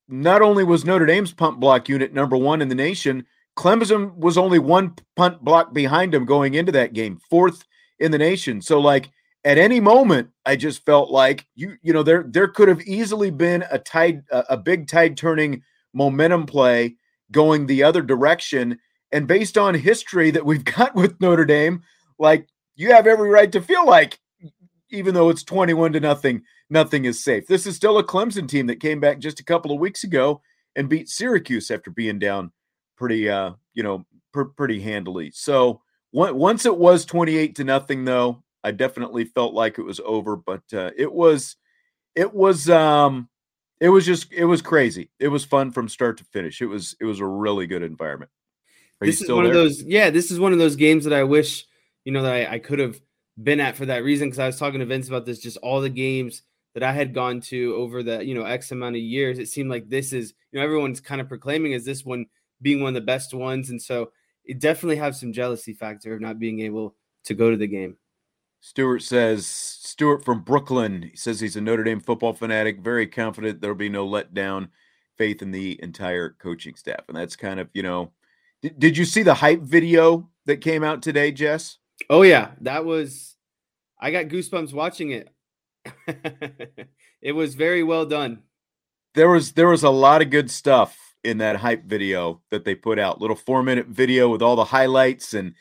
not 0.08 0.42
only 0.42 0.63
was 0.63 0.86
Notre 0.86 1.06
Dame's 1.06 1.34
punt 1.34 1.60
block 1.60 1.89
unit 1.89 2.13
number 2.13 2.38
one 2.38 2.62
in 2.62 2.70
the 2.70 2.75
nation, 2.75 3.25
Clemson 3.58 4.15
was 4.15 4.38
only 4.38 4.60
one 4.60 4.96
punt 5.15 5.44
block 5.44 5.74
behind 5.74 6.13
them 6.13 6.25
going 6.25 6.56
into 6.56 6.72
that 6.74 6.94
game, 6.94 7.20
fourth 7.30 7.63
in 8.00 8.12
the 8.12 8.18
nation. 8.18 8.62
So, 8.62 8.80
like 8.80 9.10
at 9.46 9.58
any 9.58 9.80
moment, 9.80 10.30
I 10.46 10.56
just 10.56 10.86
felt 10.86 11.10
like 11.10 11.46
you, 11.56 11.77
you 11.82 11.94
know, 11.94 12.04
there 12.04 12.25
there 12.27 12.48
could 12.48 12.68
have 12.68 12.82
easily 12.82 13.32
been 13.32 13.63
a 13.72 13.80
tide, 13.80 14.24
a, 14.32 14.44
a 14.50 14.58
big 14.58 14.88
tide 14.88 15.15
turning 15.15 15.62
momentum 15.94 16.46
play 16.46 16.98
going 17.32 17.65
the 17.65 17.84
other 17.84 18.01
direction. 18.01 18.79
And 19.12 19.27
based 19.27 19.58
on 19.58 19.75
history 19.75 20.32
that 20.32 20.46
we've 20.46 20.65
got 20.77 20.96
with 20.96 21.20
Notre 21.22 21.46
Dame, 21.46 21.84
like 22.20 22.48
you 22.75 22.91
have 22.91 23.08
every 23.08 23.29
right 23.29 23.51
to 23.51 23.62
feel 23.62 23.86
like, 23.86 24.20
even 24.91 25.13
though 25.13 25.29
it's 25.29 25.44
21 25.44 25.94
to 25.94 26.00
nothing, 26.00 26.44
nothing 26.70 27.05
is 27.05 27.24
safe. 27.24 27.48
This 27.48 27.65
is 27.65 27.75
still 27.75 27.98
a 27.98 28.03
Clemson 28.03 28.48
team 28.48 28.67
that 28.67 28.79
came 28.79 29.00
back 29.00 29.20
just 29.20 29.39
a 29.39 29.46
couple 29.46 29.72
of 29.72 29.79
weeks 29.79 30.03
ago 30.03 30.41
and 30.75 30.89
beat 30.89 31.10
Syracuse 31.10 31.72
after 31.72 31.89
being 31.89 32.20
down 32.20 32.51
pretty, 32.98 33.29
uh, 33.29 33.51
you 33.74 33.84
know, 33.84 34.05
pr- 34.34 34.44
pretty 34.44 34.79
handily. 34.79 35.32
So 35.34 35.82
once 36.12 36.65
it 36.65 36.77
was 36.77 37.05
28 37.05 37.55
to 37.55 37.63
nothing, 37.63 38.05
though, 38.05 38.44
I 38.63 38.72
definitely 38.72 39.25
felt 39.25 39.53
like 39.53 39.77
it 39.77 39.84
was 39.84 40.00
over, 40.05 40.36
but 40.36 40.63
uh, 40.74 40.91
it 40.98 41.12
was, 41.12 41.58
it 42.15 42.34
was, 42.34 42.70
um, 42.70 43.29
it 43.79 43.89
was 43.89 44.05
just, 44.05 44.32
it 44.32 44.46
was 44.46 44.62
crazy. 44.62 45.10
It 45.20 45.27
was 45.27 45.46
fun 45.46 45.72
from 45.72 45.89
start 45.89 46.17
to 46.17 46.24
finish. 46.25 46.62
It 46.62 46.67
was, 46.67 46.96
it 47.00 47.05
was 47.05 47.20
a 47.20 47.25
really 47.25 47.67
good 47.67 47.84
environment. 47.84 48.32
Are 49.01 49.08
this 49.08 49.22
is 49.22 49.29
one 49.29 49.44
there? 49.44 49.51
of 49.51 49.53
those, 49.53 49.84
yeah, 49.84 50.10
this 50.10 50.32
is 50.32 50.39
one 50.39 50.53
of 50.53 50.60
those 50.60 50.75
games 50.75 51.03
that 51.03 51.13
I 51.13 51.24
wish, 51.24 51.65
you 52.05 52.12
know, 52.12 52.24
that 52.24 52.34
I, 52.34 52.53
I 52.53 52.60
could 52.60 52.79
have 52.79 53.00
been 53.41 53.60
at 53.60 53.75
for 53.75 53.86
that 53.88 54.03
reason. 54.03 54.29
Cause 54.29 54.39
I 54.39 54.48
was 54.48 54.58
talking 54.58 54.79
to 54.79 54.86
Vince 54.86 55.08
about 55.08 55.25
this, 55.25 55.39
just 55.39 55.58
all 55.58 55.82
the 55.82 55.89
games 55.89 56.44
that 56.75 56.84
I 56.84 56.91
had 56.91 57.13
gone 57.13 57.41
to 57.41 57.74
over 57.75 58.03
the 58.03 58.24
you 58.24 58.36
know 58.36 58.44
X 58.44 58.72
amount 58.72 58.98
of 58.98 59.01
years, 59.01 59.39
it 59.39 59.48
seemed 59.48 59.70
like 59.70 59.89
this 59.89 60.13
is 60.13 60.34
you 60.51 60.60
know 60.60 60.65
everyone's 60.65 61.00
kind 61.00 61.22
of 61.22 61.27
proclaiming 61.27 61.74
as 61.74 61.86
this 61.86 62.05
one 62.05 62.27
being 62.62 62.82
one 62.82 62.89
of 62.89 62.94
the 62.96 63.01
best 63.01 63.34
ones, 63.34 63.70
and 63.72 63.82
so 63.82 64.12
it 64.44 64.60
definitely 64.60 64.98
have 64.98 65.15
some 65.15 65.34
jealousy 65.34 65.74
factor 65.74 66.13
of 66.13 66.22
not 66.22 66.38
being 66.38 66.60
able 66.60 66.96
to 67.24 67.34
go 67.34 67.50
to 67.50 67.58
the 67.58 67.67
game. 67.67 67.98
Stewart 68.60 69.01
says 69.01 69.46
Stewart 69.96 70.25
from 70.25 70.42
Brooklyn. 70.42 71.04
He 71.04 71.16
says 71.16 71.40
he's 71.40 71.56
a 71.56 71.62
Notre 71.62 71.86
Dame 71.86 72.02
football 72.02 72.34
fanatic, 72.34 72.82
very 72.82 73.08
confident 73.08 73.62
there'll 73.62 73.78
be 73.78 73.88
no 73.88 74.06
letdown, 74.06 74.68
faith 75.18 75.42
in 75.42 75.52
the 75.52 75.82
entire 75.82 76.32
coaching 76.32 76.75
staff, 76.75 77.06
and 77.08 77.16
that's 77.16 77.38
kind 77.38 77.62
of 77.62 77.70
you 77.74 77.82
know. 77.82 78.12
Did, 78.62 78.78
did 78.78 78.98
you 78.98 79.06
see 79.06 79.24
the 79.24 79.36
hype 79.36 79.62
video 79.62 80.30
that 80.48 80.58
came 80.58 80.84
out 80.84 81.02
today, 81.02 81.32
Jess? 81.32 81.78
Oh 82.10 82.24
yeah, 82.24 82.52
that 82.60 82.84
was. 82.84 83.38
I 83.98 84.12
got 84.12 84.25
goosebumps 84.25 84.74
watching 84.74 85.12
it. 85.12 85.30
it 87.22 87.32
was 87.32 87.56
very 87.56 87.82
well 87.82 88.06
done. 88.06 88.44
There 89.14 89.30
was 89.30 89.54
there 89.54 89.70
was 89.70 89.84
a 89.84 89.90
lot 89.90 90.22
of 90.22 90.30
good 90.30 90.52
stuff 90.52 91.16
in 91.24 91.38
that 91.38 91.56
hype 91.56 91.86
video 91.86 92.42
that 92.52 92.66
they 92.66 92.75
put 92.75 93.00
out. 93.00 93.22
Little 93.22 93.38
four 93.38 93.64
minute 93.64 93.88
video 93.88 94.28
with 94.28 94.42
all 94.42 94.58
the 94.58 94.66
highlights 94.66 95.34
and 95.34 95.54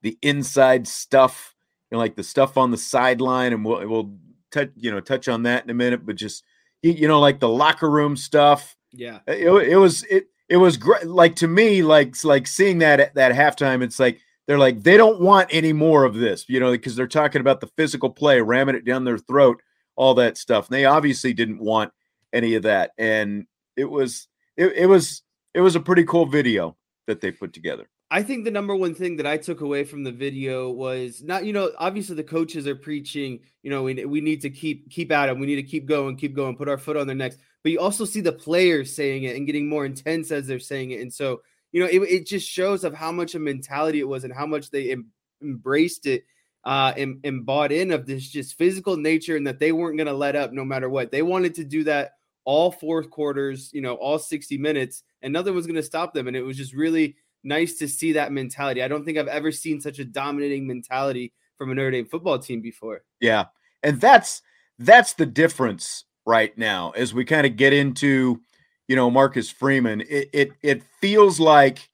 the 0.00 0.16
inside 0.22 0.88
stuff, 0.88 1.54
know, 1.92 1.98
like 1.98 2.16
the 2.16 2.22
stuff 2.22 2.56
on 2.56 2.70
the 2.70 2.76
sideline, 2.76 3.52
and 3.52 3.64
we'll 3.64 3.86
we'll 3.88 4.14
touch 4.50 4.70
you 4.76 4.90
know 4.90 5.00
touch 5.00 5.28
on 5.28 5.44
that 5.44 5.64
in 5.64 5.70
a 5.70 5.74
minute. 5.74 6.04
But 6.04 6.16
just 6.16 6.44
you 6.82 7.06
know, 7.08 7.20
like 7.20 7.40
the 7.40 7.48
locker 7.48 7.90
room 7.90 8.16
stuff. 8.16 8.76
Yeah, 8.92 9.20
uh, 9.28 9.32
it, 9.32 9.50
it 9.70 9.76
was 9.76 10.04
it 10.04 10.26
it 10.48 10.56
was 10.56 10.76
great. 10.76 11.06
Like 11.06 11.36
to 11.36 11.48
me, 11.48 11.82
like 11.82 12.22
like 12.24 12.46
seeing 12.46 12.78
that 12.78 13.00
at 13.00 13.14
that 13.14 13.32
halftime, 13.32 13.82
it's 13.82 13.98
like 13.98 14.20
they're 14.46 14.58
like 14.58 14.82
they 14.82 14.96
don't 14.96 15.20
want 15.20 15.48
any 15.52 15.72
more 15.72 16.04
of 16.04 16.14
this, 16.14 16.44
you 16.48 16.60
know, 16.60 16.72
because 16.72 16.96
they're 16.96 17.06
talking 17.06 17.40
about 17.40 17.60
the 17.60 17.70
physical 17.76 18.10
play, 18.10 18.40
ramming 18.40 18.74
it 18.74 18.84
down 18.84 19.04
their 19.04 19.18
throat 19.18 19.62
all 19.96 20.14
that 20.14 20.38
stuff. 20.38 20.68
And 20.68 20.74
they 20.74 20.84
obviously 20.84 21.32
didn't 21.32 21.60
want 21.60 21.92
any 22.32 22.54
of 22.54 22.62
that. 22.62 22.92
And 22.98 23.46
it 23.76 23.84
was 23.84 24.28
it, 24.56 24.72
it 24.74 24.86
was 24.86 25.22
it 25.54 25.60
was 25.60 25.76
a 25.76 25.80
pretty 25.80 26.04
cool 26.04 26.26
video 26.26 26.76
that 27.06 27.20
they 27.20 27.30
put 27.30 27.52
together. 27.52 27.88
I 28.12 28.22
think 28.22 28.44
the 28.44 28.50
number 28.50 28.76
one 28.76 28.94
thing 28.94 29.16
that 29.16 29.26
I 29.26 29.38
took 29.38 29.62
away 29.62 29.84
from 29.84 30.04
the 30.04 30.12
video 30.12 30.70
was 30.70 31.22
not, 31.22 31.46
you 31.46 31.54
know, 31.54 31.72
obviously 31.78 32.14
the 32.14 32.22
coaches 32.22 32.66
are 32.66 32.76
preaching, 32.76 33.40
you 33.62 33.70
know, 33.70 33.82
we, 33.84 34.04
we 34.04 34.20
need 34.20 34.42
to 34.42 34.50
keep 34.50 34.90
keep 34.90 35.10
at 35.10 35.26
them, 35.26 35.40
we 35.40 35.46
need 35.46 35.56
to 35.56 35.62
keep 35.62 35.86
going, 35.86 36.16
keep 36.16 36.36
going, 36.36 36.54
put 36.54 36.68
our 36.68 36.76
foot 36.76 36.98
on 36.98 37.06
their 37.06 37.16
necks. 37.16 37.38
But 37.62 37.72
you 37.72 37.80
also 37.80 38.04
see 38.04 38.20
the 38.20 38.30
players 38.30 38.94
saying 38.94 39.24
it 39.24 39.34
and 39.34 39.46
getting 39.46 39.66
more 39.66 39.86
intense 39.86 40.30
as 40.30 40.46
they're 40.46 40.58
saying 40.58 40.90
it. 40.90 41.00
And 41.00 41.10
so, 41.10 41.40
you 41.72 41.80
know, 41.80 41.86
it, 41.86 42.00
it 42.02 42.26
just 42.26 42.46
shows 42.46 42.84
of 42.84 42.92
how 42.92 43.12
much 43.12 43.34
a 43.34 43.38
mentality 43.38 44.00
it 44.00 44.08
was 44.08 44.24
and 44.24 44.34
how 44.34 44.44
much 44.44 44.70
they 44.70 44.92
em- 44.92 45.10
embraced 45.40 46.04
it 46.04 46.24
uh, 46.64 46.92
and, 46.94 47.18
and 47.24 47.46
bought 47.46 47.72
in 47.72 47.92
of 47.92 48.04
this 48.04 48.28
just 48.28 48.58
physical 48.58 48.98
nature 48.98 49.38
and 49.38 49.46
that 49.46 49.58
they 49.58 49.72
weren't 49.72 49.96
going 49.96 50.06
to 50.06 50.12
let 50.12 50.36
up 50.36 50.52
no 50.52 50.66
matter 50.66 50.90
what. 50.90 51.10
They 51.10 51.22
wanted 51.22 51.54
to 51.54 51.64
do 51.64 51.84
that 51.84 52.12
all 52.44 52.72
fourth 52.72 53.08
quarters, 53.08 53.70
you 53.72 53.80
know, 53.80 53.94
all 53.94 54.18
60 54.18 54.58
minutes, 54.58 55.02
and 55.22 55.32
nothing 55.32 55.54
was 55.54 55.66
going 55.66 55.76
to 55.76 55.82
stop 55.82 56.12
them. 56.12 56.28
And 56.28 56.36
it 56.36 56.42
was 56.42 56.58
just 56.58 56.74
really 56.74 57.16
nice 57.44 57.74
to 57.78 57.88
see 57.88 58.12
that 58.12 58.32
mentality. 58.32 58.82
I 58.82 58.88
don't 58.88 59.04
think 59.04 59.18
I've 59.18 59.28
ever 59.28 59.52
seen 59.52 59.80
such 59.80 59.98
a 59.98 60.04
dominating 60.04 60.66
mentality 60.66 61.32
from 61.56 61.70
a 61.70 61.74
Notre 61.74 61.90
Dame 61.90 62.06
football 62.06 62.38
team 62.38 62.60
before. 62.60 63.02
Yeah. 63.20 63.46
And 63.82 64.00
that's 64.00 64.42
that's 64.78 65.14
the 65.14 65.26
difference 65.26 66.04
right 66.26 66.56
now 66.56 66.90
as 66.90 67.12
we 67.12 67.24
kind 67.24 67.46
of 67.46 67.56
get 67.56 67.72
into, 67.72 68.40
you 68.88 68.96
know, 68.96 69.10
Marcus 69.10 69.50
Freeman. 69.50 70.02
It 70.02 70.30
it 70.32 70.52
it 70.62 70.82
feels 71.00 71.40
like 71.40 71.88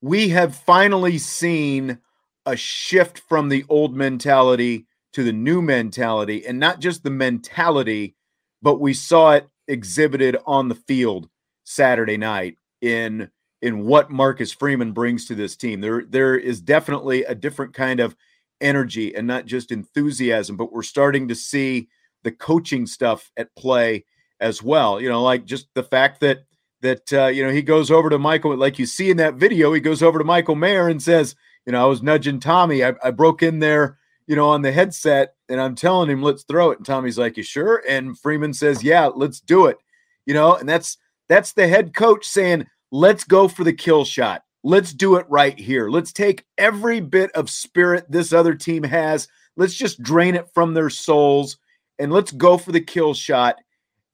we 0.00 0.28
have 0.30 0.54
finally 0.54 1.18
seen 1.18 1.98
a 2.46 2.56
shift 2.56 3.20
from 3.28 3.48
the 3.48 3.64
old 3.68 3.94
mentality 3.94 4.86
to 5.12 5.22
the 5.24 5.32
new 5.32 5.60
mentality 5.60 6.46
and 6.46 6.58
not 6.58 6.80
just 6.80 7.02
the 7.02 7.10
mentality 7.10 8.14
but 8.62 8.80
we 8.80 8.92
saw 8.92 9.32
it 9.32 9.48
exhibited 9.68 10.36
on 10.46 10.68
the 10.68 10.74
field 10.74 11.28
Saturday 11.64 12.16
night 12.16 12.56
in 12.80 13.30
in 13.62 13.84
what 13.84 14.10
Marcus 14.10 14.52
Freeman 14.52 14.92
brings 14.92 15.26
to 15.26 15.34
this 15.34 15.56
team. 15.56 15.80
There 15.80 16.04
there 16.08 16.36
is 16.36 16.60
definitely 16.60 17.24
a 17.24 17.34
different 17.34 17.74
kind 17.74 18.00
of 18.00 18.16
energy 18.60 19.14
and 19.14 19.26
not 19.26 19.46
just 19.46 19.72
enthusiasm, 19.72 20.56
but 20.56 20.72
we're 20.72 20.82
starting 20.82 21.28
to 21.28 21.34
see 21.34 21.88
the 22.22 22.32
coaching 22.32 22.86
stuff 22.86 23.30
at 23.36 23.54
play 23.56 24.04
as 24.40 24.62
well. 24.62 25.00
You 25.00 25.08
know, 25.08 25.22
like 25.22 25.44
just 25.44 25.68
the 25.74 25.82
fact 25.82 26.20
that 26.20 26.44
that 26.80 27.12
uh, 27.12 27.26
you 27.26 27.44
know 27.44 27.52
he 27.52 27.62
goes 27.62 27.90
over 27.90 28.10
to 28.10 28.18
Michael, 28.18 28.56
like 28.56 28.78
you 28.78 28.86
see 28.86 29.10
in 29.10 29.16
that 29.18 29.34
video, 29.34 29.72
he 29.72 29.80
goes 29.80 30.02
over 30.02 30.18
to 30.18 30.24
Michael 30.24 30.54
Mayer 30.54 30.88
and 30.88 31.02
says, 31.02 31.34
you 31.66 31.72
know, 31.72 31.82
I 31.82 31.86
was 31.86 32.02
nudging 32.02 32.40
Tommy. 32.40 32.84
I, 32.84 32.94
I 33.02 33.10
broke 33.10 33.42
in 33.42 33.58
there, 33.58 33.98
you 34.26 34.36
know, 34.36 34.48
on 34.48 34.62
the 34.62 34.72
headset 34.72 35.34
and 35.48 35.60
I'm 35.60 35.74
telling 35.74 36.08
him, 36.08 36.22
let's 36.22 36.44
throw 36.44 36.70
it. 36.70 36.78
And 36.78 36.86
Tommy's 36.86 37.18
like, 37.18 37.36
you 37.36 37.42
sure? 37.42 37.82
And 37.88 38.18
Freeman 38.18 38.54
says, 38.54 38.82
yeah, 38.82 39.06
let's 39.06 39.40
do 39.40 39.66
it. 39.66 39.78
You 40.26 40.34
know, 40.34 40.54
and 40.54 40.68
that's 40.68 40.98
that's 41.28 41.52
the 41.52 41.68
head 41.68 41.94
coach 41.94 42.26
saying, 42.26 42.66
let's 42.90 43.24
go 43.24 43.48
for 43.48 43.64
the 43.64 43.72
kill 43.72 44.04
shot. 44.04 44.42
Let's 44.64 44.92
do 44.92 45.16
it 45.16 45.26
right 45.28 45.58
here. 45.58 45.88
Let's 45.88 46.12
take 46.12 46.44
every 46.56 47.00
bit 47.00 47.30
of 47.32 47.48
spirit 47.48 48.10
this 48.10 48.32
other 48.32 48.54
team 48.54 48.82
has. 48.82 49.28
Let's 49.56 49.74
just 49.74 50.02
drain 50.02 50.34
it 50.34 50.48
from 50.52 50.74
their 50.74 50.90
souls 50.90 51.58
and 51.98 52.12
let's 52.12 52.32
go 52.32 52.58
for 52.58 52.72
the 52.72 52.80
kill 52.80 53.14
shot. 53.14 53.56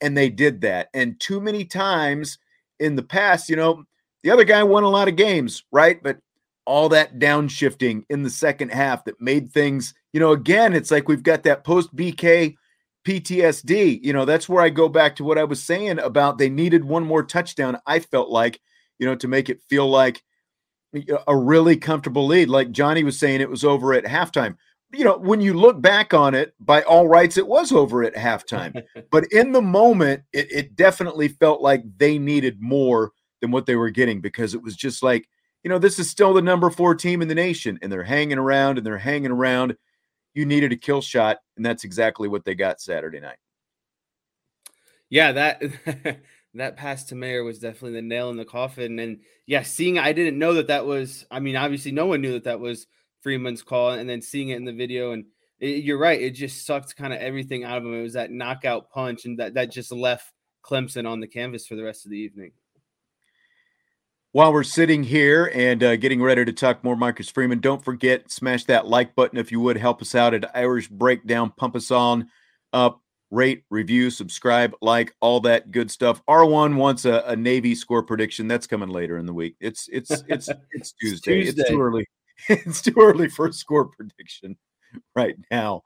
And 0.00 0.16
they 0.16 0.28
did 0.28 0.60
that. 0.62 0.88
And 0.92 1.18
too 1.18 1.40
many 1.40 1.64
times 1.64 2.38
in 2.78 2.96
the 2.96 3.02
past, 3.02 3.48
you 3.48 3.56
know, 3.56 3.84
the 4.22 4.30
other 4.30 4.44
guy 4.44 4.62
won 4.62 4.84
a 4.84 4.88
lot 4.88 5.08
of 5.08 5.16
games, 5.16 5.64
right? 5.72 6.02
But 6.02 6.18
all 6.66 6.88
that 6.90 7.18
downshifting 7.18 8.04
in 8.08 8.22
the 8.22 8.30
second 8.30 8.70
half 8.70 9.04
that 9.04 9.20
made 9.20 9.52
things, 9.52 9.94
you 10.12 10.20
know, 10.20 10.32
again, 10.32 10.74
it's 10.74 10.90
like 10.90 11.08
we've 11.08 11.22
got 11.22 11.42
that 11.44 11.64
post 11.64 11.94
BK 11.94 12.56
PTSD. 13.04 14.02
You 14.02 14.12
know, 14.12 14.24
that's 14.24 14.48
where 14.48 14.62
I 14.62 14.70
go 14.70 14.88
back 14.88 15.16
to 15.16 15.24
what 15.24 15.38
I 15.38 15.44
was 15.44 15.62
saying 15.62 15.98
about 15.98 16.38
they 16.38 16.48
needed 16.48 16.84
one 16.84 17.04
more 17.04 17.22
touchdown. 17.22 17.78
I 17.86 18.00
felt 18.00 18.30
like, 18.30 18.60
you 18.98 19.06
know, 19.06 19.14
to 19.16 19.28
make 19.28 19.48
it 19.48 19.62
feel 19.68 19.88
like 19.88 20.22
a 21.26 21.36
really 21.36 21.76
comfortable 21.76 22.26
lead. 22.26 22.48
Like 22.48 22.70
Johnny 22.70 23.04
was 23.04 23.18
saying, 23.18 23.40
it 23.40 23.50
was 23.50 23.64
over 23.64 23.94
at 23.94 24.04
halftime. 24.04 24.56
You 24.92 25.04
know, 25.04 25.18
when 25.18 25.40
you 25.40 25.54
look 25.54 25.80
back 25.80 26.14
on 26.14 26.34
it, 26.34 26.54
by 26.60 26.82
all 26.82 27.08
rights, 27.08 27.36
it 27.36 27.48
was 27.48 27.72
over 27.72 28.04
at 28.04 28.14
halftime. 28.14 28.80
but 29.10 29.24
in 29.32 29.52
the 29.52 29.62
moment, 29.62 30.22
it, 30.32 30.50
it 30.52 30.76
definitely 30.76 31.28
felt 31.28 31.60
like 31.60 31.82
they 31.96 32.18
needed 32.18 32.60
more 32.60 33.10
than 33.40 33.50
what 33.50 33.66
they 33.66 33.76
were 33.76 33.90
getting 33.90 34.20
because 34.20 34.54
it 34.54 34.62
was 34.62 34.76
just 34.76 35.02
like, 35.02 35.28
you 35.64 35.70
know, 35.70 35.78
this 35.78 35.98
is 35.98 36.10
still 36.10 36.32
the 36.32 36.42
number 36.42 36.70
four 36.70 36.94
team 36.94 37.22
in 37.22 37.28
the 37.28 37.34
nation, 37.34 37.78
and 37.82 37.90
they're 37.90 38.04
hanging 38.04 38.38
around 38.38 38.76
and 38.78 38.86
they're 38.86 38.98
hanging 38.98 39.30
around. 39.30 39.76
You 40.34 40.46
needed 40.46 40.72
a 40.72 40.76
kill 40.76 41.00
shot, 41.00 41.38
and 41.56 41.64
that's 41.64 41.84
exactly 41.84 42.28
what 42.28 42.44
they 42.44 42.54
got 42.54 42.80
Saturday 42.80 43.20
night. 43.20 43.38
Yeah, 45.08 45.32
that 45.32 45.62
that 46.54 46.76
pass 46.76 47.04
to 47.04 47.14
Mayer 47.14 47.44
was 47.44 47.58
definitely 47.58 47.92
the 47.92 48.02
nail 48.02 48.30
in 48.30 48.36
the 48.36 48.44
coffin. 48.44 48.98
And 48.98 49.20
yeah, 49.46 49.62
seeing 49.62 49.98
I 49.98 50.12
didn't 50.12 50.38
know 50.38 50.54
that 50.54 50.68
that 50.68 50.86
was. 50.86 51.24
I 51.30 51.40
mean, 51.40 51.56
obviously, 51.56 51.92
no 51.92 52.06
one 52.06 52.20
knew 52.20 52.32
that 52.32 52.44
that 52.44 52.60
was 52.60 52.86
Freeman's 53.22 53.62
call, 53.62 53.90
and 53.90 54.08
then 54.08 54.22
seeing 54.22 54.48
it 54.50 54.56
in 54.56 54.64
the 54.64 54.72
video, 54.72 55.12
and 55.12 55.26
it, 55.60 55.84
you're 55.84 55.98
right, 55.98 56.20
it 56.20 56.30
just 56.30 56.66
sucked 56.66 56.96
kind 56.96 57.12
of 57.12 57.20
everything 57.20 57.64
out 57.64 57.78
of 57.78 57.84
him. 57.84 57.94
It 57.94 58.02
was 58.02 58.14
that 58.14 58.30
knockout 58.30 58.90
punch, 58.90 59.24
and 59.24 59.38
that 59.38 59.54
that 59.54 59.70
just 59.70 59.92
left 59.92 60.32
Clemson 60.64 61.08
on 61.08 61.20
the 61.20 61.28
canvas 61.28 61.66
for 61.66 61.76
the 61.76 61.84
rest 61.84 62.04
of 62.04 62.10
the 62.10 62.18
evening. 62.18 62.52
While 64.34 64.52
we're 64.52 64.64
sitting 64.64 65.04
here 65.04 65.52
and 65.54 65.80
uh, 65.80 65.94
getting 65.94 66.20
ready 66.20 66.44
to 66.44 66.52
talk 66.52 66.82
more 66.82 66.96
Marcus 66.96 67.30
Freeman, 67.30 67.60
don't 67.60 67.84
forget 67.84 68.32
smash 68.32 68.64
that 68.64 68.84
like 68.84 69.14
button 69.14 69.38
if 69.38 69.52
you 69.52 69.60
would 69.60 69.76
help 69.76 70.02
us 70.02 70.16
out 70.16 70.34
at 70.34 70.56
Irish 70.56 70.88
Breakdown. 70.88 71.52
Pump 71.56 71.76
us 71.76 71.92
on 71.92 72.28
up 72.72 73.00
rate, 73.30 73.62
review, 73.70 74.10
subscribe, 74.10 74.74
like 74.82 75.14
all 75.20 75.38
that 75.42 75.70
good 75.70 75.88
stuff. 75.88 76.20
R1 76.28 76.74
wants 76.74 77.04
a, 77.04 77.22
a, 77.28 77.36
Navy 77.36 77.76
score 77.76 78.02
prediction. 78.02 78.48
That's 78.48 78.66
coming 78.66 78.88
later 78.88 79.18
in 79.18 79.26
the 79.26 79.32
week. 79.32 79.54
It's 79.60 79.88
it's 79.92 80.10
it's 80.26 80.48
it's 80.72 80.92
Tuesday. 81.00 81.38
it's, 81.42 81.54
Tuesday. 81.54 81.62
it's 81.62 81.70
too 81.70 81.80
early. 81.80 82.06
it's 82.48 82.82
too 82.82 82.94
early 82.98 83.28
for 83.28 83.46
a 83.46 83.52
score 83.52 83.84
prediction 83.84 84.56
right 85.14 85.36
now. 85.52 85.82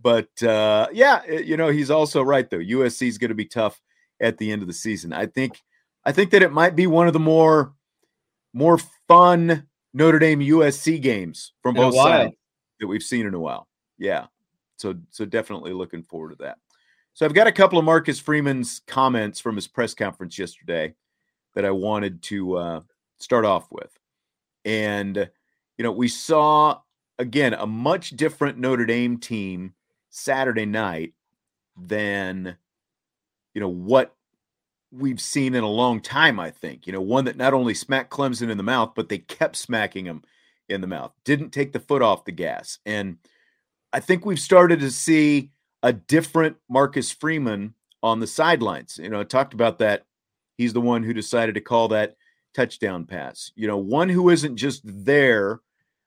But 0.00 0.42
uh, 0.42 0.86
yeah, 0.94 1.30
you 1.30 1.58
know 1.58 1.68
he's 1.68 1.90
also 1.90 2.22
right 2.22 2.48
though. 2.48 2.56
USC 2.56 3.06
is 3.06 3.18
going 3.18 3.28
to 3.28 3.34
be 3.34 3.44
tough 3.44 3.82
at 4.18 4.38
the 4.38 4.50
end 4.50 4.62
of 4.62 4.68
the 4.68 4.72
season. 4.72 5.12
I 5.12 5.26
think 5.26 5.60
I 6.06 6.12
think 6.12 6.30
that 6.30 6.42
it 6.42 6.52
might 6.52 6.74
be 6.74 6.86
one 6.86 7.06
of 7.06 7.12
the 7.12 7.20
more 7.20 7.74
more 8.52 8.78
fun 9.08 9.66
Notre 9.94 10.18
Dame 10.18 10.40
USC 10.40 11.00
games 11.00 11.52
from 11.62 11.76
in 11.76 11.82
both 11.82 11.94
sides 11.94 12.34
that 12.80 12.86
we've 12.86 13.02
seen 13.02 13.26
in 13.26 13.34
a 13.34 13.40
while. 13.40 13.68
Yeah. 13.98 14.26
So 14.76 14.94
so 15.10 15.24
definitely 15.24 15.72
looking 15.72 16.02
forward 16.02 16.30
to 16.30 16.36
that. 16.44 16.58
So 17.14 17.26
I've 17.26 17.34
got 17.34 17.46
a 17.46 17.52
couple 17.52 17.78
of 17.78 17.84
Marcus 17.84 18.18
Freeman's 18.18 18.80
comments 18.86 19.38
from 19.38 19.56
his 19.56 19.68
press 19.68 19.92
conference 19.92 20.38
yesterday 20.38 20.94
that 21.54 21.64
I 21.64 21.70
wanted 21.70 22.22
to 22.22 22.56
uh, 22.56 22.80
start 23.18 23.44
off 23.44 23.70
with. 23.70 23.90
And, 24.64 25.30
you 25.76 25.82
know, 25.82 25.92
we 25.92 26.08
saw, 26.08 26.80
again, 27.18 27.52
a 27.52 27.66
much 27.66 28.10
different 28.10 28.58
Notre 28.58 28.86
Dame 28.86 29.18
team 29.18 29.74
Saturday 30.08 30.64
night 30.64 31.12
than, 31.76 32.56
you 33.52 33.60
know, 33.60 33.68
what 33.68 34.14
we've 34.92 35.20
seen 35.20 35.54
in 35.54 35.64
a 35.64 35.68
long 35.68 36.00
time, 36.00 36.38
I 36.38 36.50
think. 36.50 36.86
You 36.86 36.92
know, 36.92 37.00
one 37.00 37.24
that 37.24 37.36
not 37.36 37.54
only 37.54 37.74
smacked 37.74 38.10
Clemson 38.10 38.50
in 38.50 38.58
the 38.58 38.62
mouth, 38.62 38.92
but 38.94 39.08
they 39.08 39.18
kept 39.18 39.56
smacking 39.56 40.04
him 40.04 40.22
in 40.68 40.80
the 40.80 40.86
mouth, 40.86 41.12
didn't 41.24 41.50
take 41.50 41.72
the 41.72 41.80
foot 41.80 42.02
off 42.02 42.24
the 42.24 42.32
gas. 42.32 42.78
And 42.86 43.18
I 43.92 44.00
think 44.00 44.24
we've 44.24 44.38
started 44.38 44.80
to 44.80 44.90
see 44.90 45.50
a 45.82 45.92
different 45.92 46.56
Marcus 46.68 47.10
Freeman 47.10 47.74
on 48.02 48.20
the 48.20 48.26
sidelines. 48.26 48.98
You 49.02 49.08
know, 49.08 49.20
I 49.20 49.24
talked 49.24 49.54
about 49.54 49.78
that. 49.78 50.04
He's 50.56 50.72
the 50.72 50.80
one 50.80 51.02
who 51.02 51.12
decided 51.12 51.54
to 51.54 51.60
call 51.60 51.88
that 51.88 52.16
touchdown 52.54 53.06
pass. 53.06 53.50
You 53.54 53.66
know, 53.66 53.78
one 53.78 54.08
who 54.08 54.28
isn't 54.28 54.56
just 54.56 54.82
there, 54.84 55.60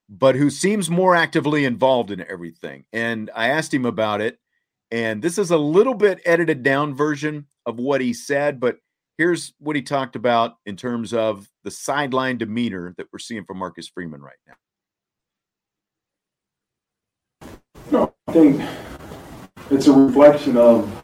but 0.07 0.35
who 0.35 0.49
seems 0.49 0.89
more 0.89 1.15
actively 1.15 1.65
involved 1.65 2.11
in 2.11 2.25
everything. 2.29 2.85
And 2.93 3.31
I 3.35 3.49
asked 3.49 3.73
him 3.73 3.85
about 3.85 4.21
it. 4.21 4.39
And 4.91 5.21
this 5.21 5.37
is 5.37 5.51
a 5.51 5.57
little 5.57 5.93
bit 5.95 6.21
edited 6.25 6.63
down 6.63 6.93
version 6.95 7.47
of 7.65 7.79
what 7.79 8.01
he 8.01 8.13
said, 8.13 8.59
but 8.59 8.77
here's 9.17 9.53
what 9.59 9.75
he 9.75 9.81
talked 9.81 10.15
about 10.15 10.57
in 10.65 10.75
terms 10.75 11.13
of 11.13 11.49
the 11.63 11.71
sideline 11.71 12.37
demeanor 12.37 12.93
that 12.97 13.07
we're 13.11 13.19
seeing 13.19 13.45
from 13.45 13.57
Marcus 13.57 13.87
Freeman 13.87 14.21
right 14.21 14.35
now. 14.47 14.53
No, 17.91 18.13
I 18.27 18.31
think 18.31 18.61
it's 19.71 19.87
a 19.87 19.93
reflection 19.93 20.57
of 20.57 21.03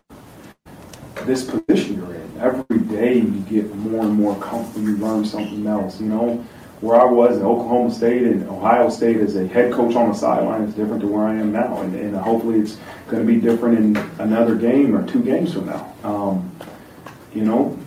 this 1.25 1.43
position 1.43 1.97
you're 1.97 2.15
in. 2.15 2.39
Every 2.39 2.79
day 2.79 3.15
you 3.15 3.39
get 3.49 3.73
more 3.75 4.05
and 4.05 4.13
more 4.13 4.35
comfortable. 4.39 4.87
You 4.87 4.97
learn 4.97 5.25
something 5.25 5.65
else. 5.67 5.99
You 6.01 6.07
know, 6.07 6.45
where 6.81 6.99
I 6.99 7.05
was 7.05 7.37
in 7.37 7.43
Oklahoma 7.43 7.93
State 7.93 8.23
and 8.23 8.47
Ohio 8.49 8.89
State 8.89 9.17
as 9.17 9.35
a 9.35 9.47
head 9.47 9.71
coach 9.71 9.95
on 9.95 10.09
the 10.09 10.15
sideline 10.15 10.63
is 10.63 10.73
different 10.73 11.01
to 11.01 11.07
where 11.07 11.25
I 11.25 11.35
am 11.35 11.51
now, 11.51 11.79
and, 11.81 11.95
and 11.95 12.15
hopefully 12.15 12.59
it's 12.59 12.77
going 13.07 13.25
to 13.25 13.31
be 13.31 13.39
different 13.39 13.77
in 13.77 13.97
another 14.19 14.55
game 14.55 14.95
or 14.95 15.07
two 15.07 15.23
games 15.23 15.53
from 15.53 15.67
now. 15.67 15.93
Um, 16.03 16.51
you 17.33 17.43
know, 17.43 17.77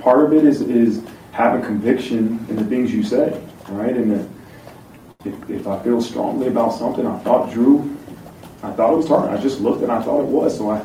part 0.00 0.24
of 0.24 0.32
it 0.32 0.44
is 0.44 0.62
is 0.62 1.02
having 1.32 1.62
conviction 1.62 2.44
in 2.48 2.56
the 2.56 2.64
things 2.64 2.92
you 2.92 3.02
say, 3.02 3.40
right? 3.68 3.94
And 3.94 4.10
that 4.12 4.28
if, 5.26 5.50
if 5.50 5.66
I 5.66 5.82
feel 5.82 6.00
strongly 6.00 6.48
about 6.48 6.70
something, 6.70 7.06
I 7.06 7.18
thought 7.20 7.52
Drew 7.52 7.94
I 8.64 8.72
thought 8.72 8.94
it 8.94 8.96
was 8.96 9.06
targeted. 9.06 9.38
I 9.38 9.42
just 9.42 9.60
looked 9.60 9.82
and 9.82 9.92
I 9.92 10.02
thought 10.02 10.20
it 10.20 10.26
was. 10.26 10.56
So 10.56 10.70
I, 10.70 10.84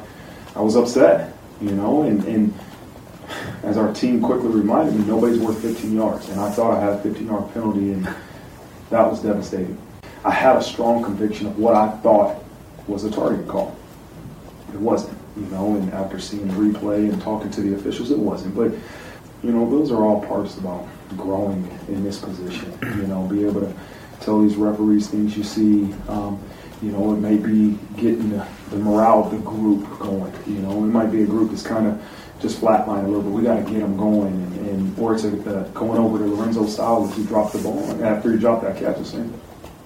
I 0.56 0.62
was 0.62 0.75
upset, 0.75 1.34
you 1.62 1.71
know, 1.71 2.04
and, 2.04 2.23
and 2.25 2.54
as 3.63 3.78
our 3.78 3.93
team 3.93 4.22
quickly 4.22 4.50
reminded 4.50 4.95
me, 4.95 5.06
nobody's 5.06 5.39
worth 5.39 5.62
15 5.62 5.93
yards. 5.93 6.30
And 6.30 6.39
I 6.39 6.50
thought 6.52 6.78
I 6.78 6.80
had 6.80 6.93
a 6.93 7.02
15 7.02 7.28
yard 7.28 7.54
penalty, 7.54 7.91
and 7.91 8.06
that 8.89 9.10
was 9.10 9.22
devastating. 9.22 9.78
I 10.24 10.32
had 10.32 10.58
a 10.58 10.63
strong 10.63 11.04
conviction 11.04 11.48
of 11.48 11.58
what 11.58 11.76
I 11.76 11.89
thought 11.98 12.43
was 12.88 13.04
a 13.04 13.12
target 13.12 13.48
call. 13.48 13.76
It 14.74 14.80
wasn't, 14.80 15.17
you 15.38 15.45
know, 15.48 15.76
and 15.76 15.91
after 15.93 16.19
seeing 16.19 16.48
the 16.48 16.54
replay 16.54 17.12
and 17.12 17.22
talking 17.22 17.50
to 17.52 17.62
the 17.62 17.76
officials, 17.76 18.12
it 18.12 18.19
wasn't. 18.19 18.56
But, 18.56 18.72
you 19.43 19.52
know, 19.52 19.69
those 19.69 19.91
are 19.91 20.04
all 20.04 20.22
parts 20.26 20.58
about 20.58 20.88
growing 21.17 21.67
in 21.88 22.04
this 22.04 22.19
position, 22.19 22.78
you 22.82 23.08
know, 23.08 23.24
be 23.24 23.45
able 23.45 23.62
to 23.62 23.74
tell 24.22 24.41
these 24.41 24.56
referees 24.56 25.08
things 25.08 25.38
you 25.38 25.43
see. 25.43 25.93
Um, 26.08 26.41
you 26.82 26.91
know, 26.91 27.13
it 27.13 27.17
may 27.17 27.36
be 27.36 27.78
getting 27.98 28.30
the, 28.30 28.45
the 28.69 28.78
morale 28.78 29.26
of 29.26 29.32
the 29.32 29.38
group 29.39 30.00
going. 30.00 30.34
You 30.48 30.62
know, 30.62 30.72
it 30.72 30.88
might 30.88 31.12
be 31.12 31.24
a 31.24 31.26
group 31.26 31.50
that's 31.50 31.63
kind 31.63 31.88
of 31.88 32.02
just 32.39 32.62
flatline 32.62 33.04
a 33.04 33.08
little 33.08 33.21
bit. 33.21 33.32
We 33.32 33.43
got 33.43 33.56
to 33.56 33.71
get 33.71 33.80
them 33.80 33.97
going, 33.97 34.34
and, 34.34 34.69
and 34.69 34.99
or 34.99 35.13
it's 35.13 35.25
a, 35.25 35.30
uh, 35.30 35.67
going 35.69 35.99
over 35.99 36.17
to 36.17 36.25
Lorenzo 36.25 36.65
Styles 36.65 37.12
if 37.12 37.17
he 37.17 37.25
dropped 37.25 37.54
the 37.54 37.60
ball 37.60 37.84
and 37.89 38.02
after 38.04 38.32
he 38.32 38.39
dropped 38.39 38.63
that 38.63 38.78
catch 38.78 38.97
and 38.97 39.08
saying, 39.08 39.41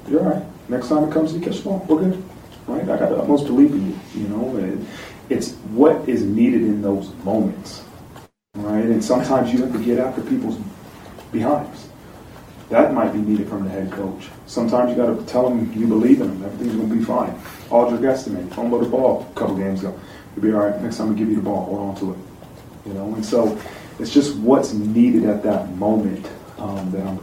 "You're 0.08 0.22
all 0.22 0.34
right. 0.34 0.44
Next 0.70 0.90
time 0.90 1.04
it 1.04 1.12
comes, 1.12 1.34
you 1.34 1.42
catch 1.42 1.58
the 1.58 1.64
ball. 1.64 1.86
We're 1.90 2.00
good, 2.00 2.24
right? 2.68 2.84
I 2.84 2.98
got 2.98 3.10
the 3.10 3.18
utmost 3.18 3.48
belief 3.48 3.72
in 3.72 3.92
you. 3.92 4.00
You 4.16 4.28
know, 4.30 4.86
it's 5.30 5.54
what 5.74 6.08
is 6.08 6.24
needed 6.24 6.62
in 6.62 6.82
those 6.82 7.14
moments, 7.24 7.84
right? 8.56 8.86
And 8.86 9.04
sometimes 9.04 9.52
you 9.52 9.62
have 9.64 9.74
to 9.74 9.84
get 9.84 10.00
after 10.00 10.22
people's 10.22 10.60
behinds. 11.32 11.90
That 12.70 12.94
might 12.94 13.12
be 13.14 13.20
needed 13.20 13.50
from 13.50 13.66
the 13.66 13.70
head 13.70 13.92
coach. 13.92 14.30
Sometimes 14.48 14.92
you 14.92 14.96
got 14.96 15.18
to 15.18 15.26
tell 15.26 15.50
them 15.50 15.72
you 15.74 15.86
believe 15.86 16.22
in 16.22 16.28
them. 16.28 16.44
Everything's 16.44 16.76
going 16.76 16.90
to 16.90 16.96
be 16.96 17.04
fine. 17.04 17.32
Audric 17.70 18.04
Estime, 18.04 18.50
fumbled 18.50 18.84
the 18.84 18.90
ball 18.90 19.28
a 19.30 19.40
couple 19.40 19.56
games 19.58 19.82
ago. 19.82 20.00
You'll 20.36 20.46
be 20.46 20.54
all 20.54 20.66
right. 20.66 20.82
Next 20.82 20.98
time 20.98 21.10
we 21.10 21.16
give 21.16 21.30
you 21.30 21.36
the 21.36 21.42
ball, 21.42 21.66
hold 21.66 21.80
on 21.90 21.96
to 21.98 22.14
it. 22.14 22.33
You 22.86 22.94
know, 22.94 23.14
and 23.16 23.26
so 23.26 23.60
it's 24.00 24.14
just 24.14 24.36
what's 24.38 24.74
needed 24.74 25.26
at 25.26 25.44
that 25.44 25.70
moment 25.76 26.30
um, 26.58 26.92
that 26.92 27.06
I'm 27.06 27.20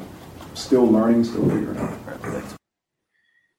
still 0.54 0.86
learning, 0.86 1.24
still 1.24 1.48
figuring 1.48 1.78
out. 1.78 1.98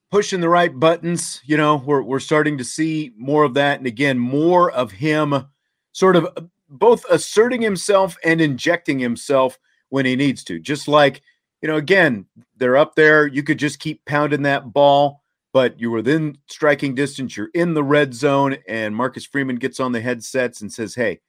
Pushing 0.10 0.42
the 0.42 0.50
right 0.50 0.78
buttons, 0.78 1.42
you 1.46 1.56
know, 1.56 1.78
we're 1.78 2.02
we're 2.02 2.20
starting 2.20 2.58
to 2.58 2.64
see 2.64 3.14
more 3.18 3.44
of 3.44 3.54
that, 3.54 3.78
and 3.78 3.88
again, 3.88 4.20
more 4.20 4.70
of 4.72 4.92
him, 4.92 5.48
sort 5.94 6.16
of 6.16 6.28
both 6.70 7.06
asserting 7.10 7.62
himself 7.62 8.18
and 8.24 8.42
injecting 8.42 9.00
himself 9.00 9.58
when 9.90 10.06
he 10.06 10.16
needs 10.16 10.44
to. 10.46 10.60
Just 10.60 10.88
like 10.88 11.22
you 11.62 11.68
know, 11.68 11.78
again, 11.78 12.26
they're 12.58 12.78
up 12.78 12.96
there. 12.96 13.28
You 13.28 13.44
could 13.44 13.60
just 13.60 13.80
keep 13.80 14.04
pounding 14.06 14.42
that 14.44 14.74
ball, 14.74 15.22
but 15.54 15.80
you're 15.80 15.92
within 15.92 16.38
striking 16.50 16.96
distance. 16.96 17.38
You're 17.38 17.52
in 17.54 17.74
the 17.74 17.84
red 17.84 18.14
zone, 18.14 18.58
and 18.68 18.96
Marcus 18.96 19.26
Freeman 19.26 19.58
gets 19.58 19.80
on 19.80 19.92
the 19.92 20.02
headsets 20.02 20.62
and 20.62 20.74
says, 20.74 20.96
Hey, 20.96 21.22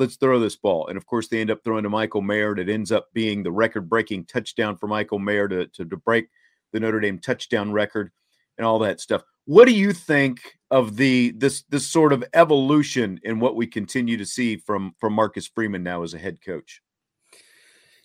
let's 0.00 0.16
throw 0.16 0.40
this 0.40 0.56
ball. 0.56 0.88
And 0.88 0.96
of 0.96 1.06
course, 1.06 1.28
they 1.28 1.40
end 1.40 1.50
up 1.50 1.62
throwing 1.62 1.84
to 1.84 1.90
Michael 1.90 2.22
Mayer. 2.22 2.52
And 2.52 2.58
it 2.58 2.72
ends 2.72 2.90
up 2.90 3.08
being 3.12 3.42
the 3.42 3.52
record 3.52 3.88
breaking 3.88 4.24
touchdown 4.24 4.76
for 4.76 4.88
Michael 4.88 5.18
Mayer 5.18 5.46
to, 5.46 5.66
to, 5.66 5.84
to 5.84 5.96
break 5.96 6.28
the 6.72 6.80
Notre 6.80 7.00
Dame 7.00 7.18
touchdown 7.18 7.70
record 7.70 8.10
and 8.58 8.66
all 8.66 8.78
that 8.80 9.00
stuff. 9.00 9.22
What 9.44 9.66
do 9.66 9.72
you 9.72 9.92
think 9.92 10.40
of 10.70 10.96
the 10.96 11.32
this 11.36 11.64
this 11.70 11.86
sort 11.86 12.12
of 12.12 12.24
evolution 12.34 13.18
in 13.24 13.40
what 13.40 13.56
we 13.56 13.66
continue 13.66 14.16
to 14.16 14.26
see 14.26 14.56
from 14.56 14.94
from 14.98 15.12
Marcus 15.12 15.46
Freeman 15.46 15.82
now 15.82 16.02
as 16.02 16.14
a 16.14 16.18
head 16.18 16.38
coach? 16.44 16.80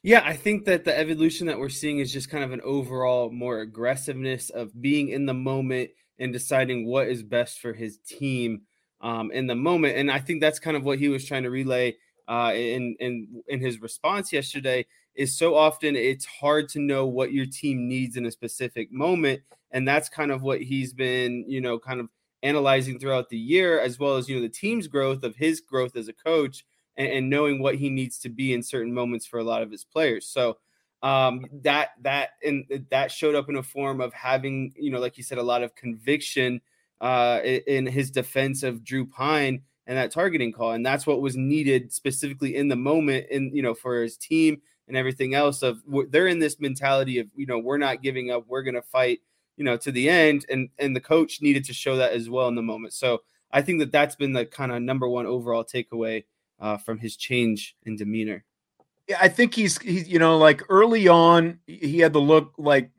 Yeah, 0.01 0.21
I 0.23 0.33
think 0.33 0.65
that 0.65 0.85
the 0.85 0.97
evolution 0.97 1.47
that 1.47 1.57
we're 1.57 1.69
seeing 1.69 1.99
is 1.99 2.13
just 2.13 2.29
kind 2.29 2.43
of 2.43 2.51
an 2.51 2.61
overall 2.61 3.31
more 3.31 3.59
aggressiveness 3.59 4.49
of 4.49 4.79
being 4.79 5.09
in 5.09 5.25
the 5.25 5.33
moment 5.33 5.91
and 6.19 6.31
deciding 6.31 6.87
what 6.87 7.07
is 7.07 7.23
best 7.23 7.59
for 7.59 7.73
his 7.73 7.99
team 8.07 8.61
um, 9.05 9.31
in 9.31 9.45
the 9.45 9.55
moment. 9.55 9.95
And 9.97 10.09
I 10.09 10.19
think 10.19 10.41
that's 10.41 10.57
kind 10.57 10.75
of 10.75 10.83
what 10.83 10.97
he 10.97 11.09
was 11.09 11.23
trying 11.23 11.43
to 11.43 11.51
relay 11.51 11.95
uh, 12.27 12.51
in 12.55 12.95
in 12.99 13.43
in 13.47 13.59
his 13.59 13.79
response 13.79 14.33
yesterday. 14.33 14.85
is 15.13 15.37
so 15.37 15.55
often 15.55 15.95
it's 15.95 16.25
hard 16.25 16.67
to 16.69 16.79
know 16.79 17.05
what 17.05 17.31
your 17.31 17.45
team 17.45 17.87
needs 17.87 18.17
in 18.17 18.25
a 18.25 18.31
specific 18.31 18.91
moment. 18.91 19.41
And 19.71 19.87
that's 19.87 20.09
kind 20.09 20.31
of 20.31 20.41
what 20.41 20.61
he's 20.61 20.91
been, 20.91 21.45
you 21.47 21.61
know, 21.61 21.77
kind 21.77 21.99
of 21.99 22.09
analyzing 22.41 22.99
throughout 22.99 23.29
the 23.29 23.37
year, 23.37 23.79
as 23.79 23.99
well 23.99 24.17
as, 24.17 24.27
you 24.27 24.35
know, 24.35 24.41
the 24.41 24.49
team's 24.49 24.87
growth 24.87 25.23
of 25.23 25.35
his 25.35 25.61
growth 25.61 25.95
as 25.95 26.07
a 26.07 26.13
coach 26.13 26.65
and, 26.97 27.07
and 27.07 27.29
knowing 27.29 27.61
what 27.61 27.75
he 27.75 27.89
needs 27.89 28.17
to 28.19 28.29
be 28.29 28.53
in 28.53 28.63
certain 28.63 28.93
moments 28.93 29.27
for 29.27 29.39
a 29.39 29.43
lot 29.43 29.61
of 29.61 29.71
his 29.71 29.83
players. 29.83 30.27
So, 30.27 30.57
um, 31.03 31.45
that 31.61 31.89
that 32.01 32.29
and 32.43 32.65
that 32.89 33.11
showed 33.11 33.35
up 33.35 33.49
in 33.49 33.57
a 33.57 33.63
form 33.63 34.01
of 34.01 34.11
having 34.13 34.73
you 34.75 34.89
know 34.89 34.99
like 34.99 35.17
you 35.17 35.23
said 35.23 35.37
a 35.37 35.43
lot 35.43 35.61
of 35.61 35.75
conviction 35.75 36.61
uh, 37.01 37.39
in 37.43 37.85
his 37.85 38.11
defense 38.11 38.63
of 38.63 38.83
Drew 38.83 39.05
Pyne 39.05 39.61
and 39.87 39.97
that 39.97 40.11
targeting 40.11 40.51
call 40.51 40.71
and 40.71 40.85
that's 40.85 41.05
what 41.05 41.21
was 41.21 41.35
needed 41.35 41.93
specifically 41.93 42.55
in 42.55 42.67
the 42.67 42.75
moment 42.75 43.27
and, 43.31 43.55
you 43.55 43.61
know 43.61 43.75
for 43.75 44.01
his 44.01 44.17
team 44.17 44.59
and 44.87 44.97
everything 44.97 45.35
else 45.35 45.61
of 45.61 45.81
they're 46.09 46.27
in 46.27 46.39
this 46.39 46.59
mentality 46.59 47.19
of 47.19 47.27
you 47.35 47.45
know 47.45 47.59
we're 47.59 47.77
not 47.77 48.01
giving 48.01 48.31
up 48.31 48.45
we're 48.47 48.63
going 48.63 48.73
to 48.73 48.81
fight 48.81 49.19
you 49.57 49.63
know 49.63 49.77
to 49.77 49.91
the 49.91 50.09
end 50.09 50.45
and 50.49 50.69
and 50.79 50.95
the 50.95 51.01
coach 51.01 51.39
needed 51.41 51.63
to 51.63 51.73
show 51.73 51.97
that 51.97 52.13
as 52.13 52.29
well 52.29 52.47
in 52.47 52.55
the 52.55 52.61
moment 52.61 52.93
so 52.93 53.21
I 53.55 53.61
think 53.61 53.79
that 53.79 53.91
that's 53.91 54.17
been 54.17 54.33
the 54.33 54.45
kind 54.45 54.71
of 54.71 54.81
number 54.81 55.07
one 55.07 55.25
overall 55.25 55.63
takeaway 55.63 56.25
uh, 56.59 56.75
from 56.77 56.99
his 56.99 57.15
change 57.15 57.77
in 57.83 57.95
demeanor. 57.95 58.43
Yeah, 59.07 59.17
I 59.21 59.29
think 59.29 59.53
he's 59.53 59.79
he's 59.79 60.09
you 60.09 60.19
know 60.19 60.37
like 60.37 60.61
early 60.67 61.07
on 61.07 61.59
he 61.65 61.99
had 61.99 62.11
the 62.11 62.19
look 62.19 62.53
like 62.57 62.91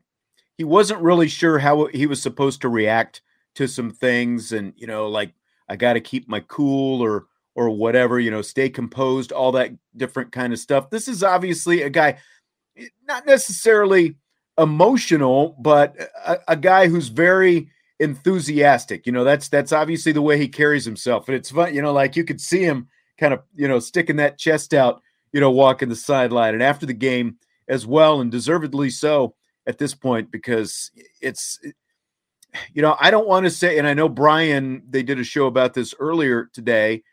he 0.57 0.63
wasn't 0.63 1.01
really 1.01 1.27
sure 1.27 1.59
how 1.59 1.85
he 1.87 2.07
was 2.07 2.21
supposed 2.21 2.61
to 2.61 2.69
react 2.69 3.21
to 3.57 3.67
some 3.67 3.91
things 3.91 4.51
and 4.51 4.73
you 4.75 4.87
know 4.87 5.07
like 5.07 5.33
I 5.69 5.75
got 5.75 5.93
to 5.93 6.01
keep 6.01 6.27
my 6.27 6.39
cool 6.41 7.01
or 7.01 7.27
or 7.55 7.71
whatever, 7.71 8.19
you 8.19 8.29
know, 8.29 8.43
stay 8.43 8.69
composed, 8.69 9.31
all 9.31 9.51
that 9.53 9.71
different 9.95 10.31
kind 10.31 10.53
of 10.53 10.59
stuff. 10.59 10.91
This 10.91 11.07
is 11.07 11.23
obviously 11.23 11.81
a 11.81 11.89
guy 11.89 12.19
eh, 12.77 12.87
not 13.07 13.25
necessarily 13.25 14.15
emotional, 14.59 15.55
but 15.59 15.95
a, 16.25 16.37
a 16.49 16.55
guy 16.55 16.87
who's 16.87 17.07
very 17.07 17.69
enthusiastic. 17.99 19.07
You 19.07 19.11
know, 19.11 19.23
that's 19.23 19.49
that's 19.49 19.71
obviously 19.71 20.11
the 20.11 20.21
way 20.21 20.37
he 20.37 20.47
carries 20.47 20.85
himself. 20.85 21.27
And 21.27 21.35
it's 21.35 21.51
fun, 21.51 21.73
you 21.73 21.81
know, 21.81 21.93
like 21.93 22.15
you 22.15 22.23
could 22.23 22.39
see 22.39 22.63
him 22.63 22.87
kind 23.17 23.33
of, 23.33 23.41
you 23.55 23.67
know, 23.67 23.79
sticking 23.79 24.17
that 24.17 24.37
chest 24.37 24.73
out 24.73 25.01
you 25.31 25.41
know, 25.41 25.51
walking 25.51 25.89
the 25.89 25.95
sideline. 25.95 26.53
And 26.53 26.63
after 26.63 26.85
the 26.85 26.93
game 26.93 27.37
as 27.67 27.85
well, 27.85 28.21
and 28.21 28.31
deservedly 28.31 28.89
so 28.89 29.35
at 29.65 29.77
this 29.77 29.93
point, 29.93 30.31
because 30.31 30.91
it's, 31.21 31.59
you 32.73 32.81
know, 32.81 32.95
I 32.99 33.11
don't 33.11 33.27
want 33.27 33.45
to 33.45 33.49
say, 33.49 33.77
and 33.77 33.87
I 33.87 33.93
know 33.93 34.09
Bryan, 34.09 34.83
they 34.89 35.03
did 35.03 35.19
a 35.19 35.23
show 35.23 35.47
about 35.47 35.73
this 35.73 35.93
earlier 35.99 36.49
today. 36.53 37.03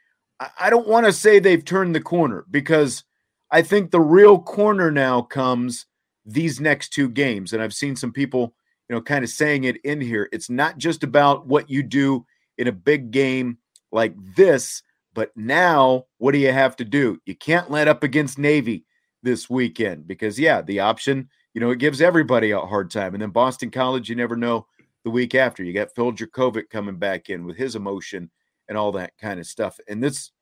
I 0.58 0.68
don't 0.70 0.88
want 0.88 1.06
to 1.06 1.12
say 1.12 1.38
they've 1.38 1.64
turned 1.64 1.94
the 1.94 2.00
corner 2.00 2.44
because 2.50 3.04
I 3.50 3.62
think 3.62 3.90
the 3.90 4.00
real 4.00 4.38
corner 4.38 4.90
now 4.90 5.22
comes 5.22 5.86
these 6.26 6.60
next 6.60 6.92
two 6.92 7.08
games. 7.08 7.52
And 7.52 7.62
I've 7.62 7.74
seen 7.74 7.96
some 7.96 8.12
people, 8.12 8.54
you 8.88 8.96
know, 8.96 9.00
kind 9.00 9.24
of 9.24 9.30
saying 9.30 9.64
it 9.64 9.76
in 9.84 10.00
here. 10.00 10.28
It's 10.32 10.50
not 10.50 10.78
just 10.78 11.04
about 11.04 11.46
what 11.46 11.70
you 11.70 11.82
do 11.82 12.26
in 12.58 12.66
a 12.66 12.72
big 12.72 13.10
game 13.10 13.58
like 13.92 14.14
this, 14.34 14.82
but 15.14 15.30
now, 15.36 16.06
what 16.18 16.32
do 16.32 16.38
you 16.38 16.52
have 16.52 16.74
to 16.76 16.84
do? 16.84 17.20
You 17.24 17.36
can't 17.36 17.70
let 17.70 17.86
up 17.86 18.02
against 18.02 18.38
Navy 18.38 18.84
this 19.22 19.48
weekend 19.48 20.08
because, 20.08 20.38
yeah, 20.38 20.60
the 20.60 20.80
option, 20.80 21.28
you 21.54 21.60
know, 21.60 21.70
it 21.70 21.78
gives 21.78 22.02
everybody 22.02 22.50
a 22.50 22.58
hard 22.58 22.90
time. 22.90 23.14
And 23.14 23.22
then 23.22 23.30
Boston 23.30 23.70
College, 23.70 24.08
you 24.08 24.16
never 24.16 24.36
know 24.36 24.66
the 25.04 25.10
week 25.10 25.34
after. 25.34 25.62
You 25.62 25.72
got 25.72 25.94
Phil 25.94 26.12
Jurkovec 26.12 26.70
coming 26.70 26.96
back 26.96 27.30
in 27.30 27.44
with 27.44 27.56
his 27.56 27.76
emotion 27.76 28.30
and 28.68 28.76
all 28.76 28.92
that 28.92 29.12
kind 29.18 29.38
of 29.38 29.46
stuff. 29.46 29.78
And 29.88 30.02
this, 30.02 30.32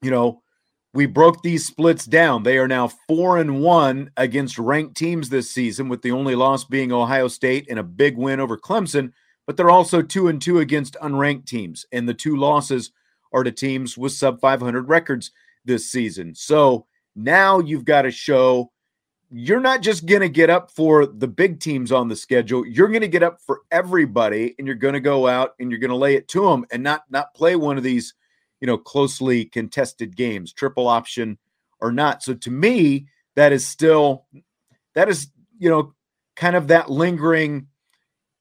you 0.00 0.10
know, 0.10 0.42
we 0.94 1.06
broke 1.06 1.42
these 1.42 1.66
splits 1.66 2.06
down. 2.06 2.42
They 2.42 2.58
are 2.58 2.68
now 2.68 2.88
four 3.08 3.38
and 3.38 3.60
one 3.60 4.10
against 4.16 4.58
ranked 4.58 4.96
teams 4.96 5.28
this 5.28 5.50
season, 5.50 5.88
with 5.88 6.02
the 6.02 6.12
only 6.12 6.34
loss 6.34 6.64
being 6.64 6.92
Ohio 6.92 7.28
State 7.28 7.66
and 7.68 7.78
a 7.78 7.82
big 7.82 8.16
win 8.16 8.40
over 8.40 8.56
Clemson. 8.56 9.12
But 9.46 9.56
they're 9.56 9.70
also 9.70 10.02
two 10.02 10.28
and 10.28 10.40
two 10.40 10.60
against 10.60 10.96
unranked 11.02 11.46
teams. 11.46 11.84
And 11.92 12.08
the 12.08 12.14
two 12.14 12.36
losses 12.36 12.92
are 13.32 13.44
to 13.44 13.52
teams 13.52 13.98
with 13.98 14.12
sub 14.12 14.40
500 14.40 14.88
records 14.88 15.30
this 15.64 15.90
season. 15.90 16.34
So 16.34 16.86
now 17.14 17.58
you've 17.58 17.84
got 17.84 18.02
to 18.02 18.10
show 18.10 18.70
you're 19.30 19.60
not 19.60 19.82
just 19.82 20.06
going 20.06 20.22
to 20.22 20.28
get 20.28 20.48
up 20.48 20.70
for 20.70 21.04
the 21.06 21.28
big 21.28 21.60
teams 21.60 21.92
on 21.92 22.08
the 22.08 22.16
schedule. 22.16 22.66
You're 22.66 22.88
going 22.88 23.02
to 23.02 23.08
get 23.08 23.22
up 23.22 23.40
for 23.42 23.60
everybody 23.70 24.54
and 24.58 24.66
you're 24.66 24.76
going 24.76 24.94
to 24.94 25.00
go 25.00 25.26
out 25.26 25.54
and 25.60 25.70
you're 25.70 25.80
going 25.80 25.90
to 25.90 25.96
lay 25.96 26.14
it 26.14 26.28
to 26.28 26.42
them 26.42 26.64
and 26.70 26.82
not 26.82 27.02
not 27.10 27.34
play 27.34 27.54
one 27.54 27.76
of 27.76 27.82
these, 27.82 28.14
you 28.60 28.66
know, 28.66 28.78
closely 28.78 29.44
contested 29.44 30.16
games, 30.16 30.52
triple 30.52 30.88
option 30.88 31.38
or 31.80 31.92
not. 31.92 32.22
So 32.22 32.34
to 32.34 32.50
me, 32.50 33.06
that 33.36 33.52
is 33.52 33.66
still 33.66 34.24
that 34.94 35.08
is, 35.08 35.28
you 35.58 35.68
know, 35.68 35.94
kind 36.34 36.56
of 36.56 36.68
that 36.68 36.90
lingering 36.90 37.66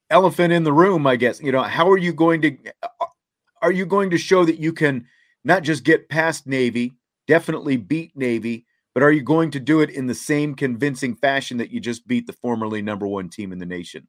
elephant 0.09 0.53
in 0.53 0.63
the 0.63 0.73
room, 0.73 1.05
I 1.05 1.17
guess. 1.17 1.41
You 1.41 1.51
know, 1.51 1.63
how 1.63 1.91
are 1.91 1.97
you 1.97 2.13
going 2.13 2.41
to 2.43 2.57
are 3.61 3.71
you 3.71 3.85
going 3.85 4.11
to 4.11 4.17
show 4.17 4.45
that 4.45 4.59
you 4.59 4.71
can 4.71 5.05
not 5.43 5.63
just 5.63 5.83
get 5.83 6.07
past 6.07 6.47
Navy, 6.47 6.93
definitely 7.27 7.75
beat 7.75 8.15
Navy, 8.15 8.66
but 8.97 9.03
are 9.03 9.11
you 9.11 9.21
going 9.21 9.51
to 9.51 9.59
do 9.59 9.81
it 9.81 9.91
in 9.91 10.07
the 10.07 10.15
same 10.15 10.55
convincing 10.55 11.13
fashion 11.13 11.57
that 11.57 11.69
you 11.69 11.79
just 11.79 12.07
beat 12.07 12.25
the 12.25 12.33
formerly 12.33 12.81
number 12.81 13.05
one 13.05 13.29
team 13.29 13.51
in 13.51 13.59
the 13.59 13.65
nation? 13.67 14.07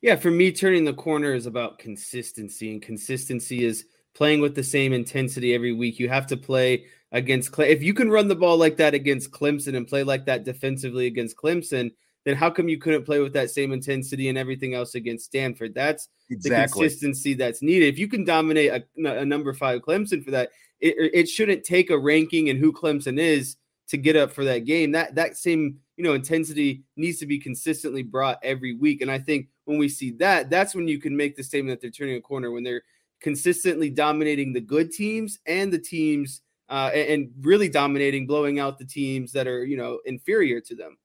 Yeah, 0.00 0.16
for 0.16 0.32
me, 0.32 0.50
turning 0.50 0.84
the 0.84 0.92
corner 0.92 1.32
is 1.32 1.46
about 1.46 1.78
consistency, 1.78 2.72
and 2.72 2.82
consistency 2.82 3.64
is 3.64 3.84
playing 4.16 4.40
with 4.40 4.56
the 4.56 4.64
same 4.64 4.92
intensity 4.92 5.54
every 5.54 5.72
week. 5.72 6.00
You 6.00 6.08
have 6.08 6.26
to 6.26 6.36
play 6.36 6.86
against 7.12 7.52
Cle- 7.52 7.66
if 7.66 7.84
you 7.84 7.94
can 7.94 8.10
run 8.10 8.26
the 8.26 8.34
ball 8.34 8.56
like 8.56 8.78
that 8.78 8.94
against 8.94 9.30
Clemson 9.30 9.76
and 9.76 9.86
play 9.86 10.02
like 10.02 10.26
that 10.26 10.42
defensively 10.42 11.06
against 11.06 11.36
Clemson, 11.36 11.92
then 12.24 12.34
how 12.34 12.50
come 12.50 12.68
you 12.68 12.78
couldn't 12.78 13.04
play 13.04 13.20
with 13.20 13.34
that 13.34 13.52
same 13.52 13.70
intensity 13.70 14.28
and 14.28 14.36
everything 14.36 14.74
else 14.74 14.96
against 14.96 15.26
Stanford? 15.26 15.72
That's 15.72 16.08
exactly. 16.30 16.66
the 16.66 16.88
consistency 16.88 17.34
that's 17.34 17.62
needed. 17.62 17.94
If 17.94 18.00
you 18.00 18.08
can 18.08 18.24
dominate 18.24 18.72
a, 18.72 19.20
a 19.20 19.24
number 19.24 19.54
five 19.54 19.82
Clemson 19.82 20.24
for 20.24 20.32
that, 20.32 20.50
it, 20.82 21.10
it, 21.14 21.28
shouldn't 21.28 21.64
take 21.64 21.90
a 21.90 21.98
ranking 21.98 22.50
and 22.50 22.58
who 22.58 22.72
Clemson 22.72 23.18
is 23.18 23.56
to 23.88 23.96
get 23.96 24.16
up 24.16 24.32
for 24.32 24.44
that 24.44 24.64
game. 24.64 24.92
That 24.92 25.14
that 25.14 25.36
same 25.36 25.78
you 25.96 26.04
know 26.04 26.14
intensity 26.14 26.82
needs 26.96 27.18
to 27.20 27.26
be 27.26 27.38
consistently 27.38 28.02
brought 28.02 28.38
every 28.42 28.74
week. 28.74 29.00
And 29.00 29.10
I 29.10 29.18
think 29.18 29.48
when 29.64 29.78
we 29.78 29.88
see 29.88 30.10
that, 30.12 30.50
that's 30.50 30.74
when 30.74 30.88
you 30.88 30.98
can 30.98 31.16
make 31.16 31.36
the 31.36 31.44
statement 31.44 31.78
that 31.78 31.82
they're 31.82 31.90
turning 31.90 32.16
a 32.16 32.20
corner 32.20 32.50
when 32.50 32.64
they're 32.64 32.82
consistently 33.20 33.88
dominating 33.88 34.52
the 34.52 34.60
good 34.60 34.90
teams 34.90 35.38
and 35.46 35.72
the 35.72 35.78
teams 35.78 36.42
uh, 36.68 36.90
and, 36.92 37.08
and 37.08 37.30
really 37.42 37.68
dominating, 37.68 38.26
blowing 38.26 38.58
out 38.58 38.78
the 38.78 38.84
teams 38.84 39.32
that 39.32 39.46
are 39.46 39.64
you 39.64 39.76
know 39.76 40.00
inferior 40.04 40.60
to 40.60 40.74
them. 40.74 40.98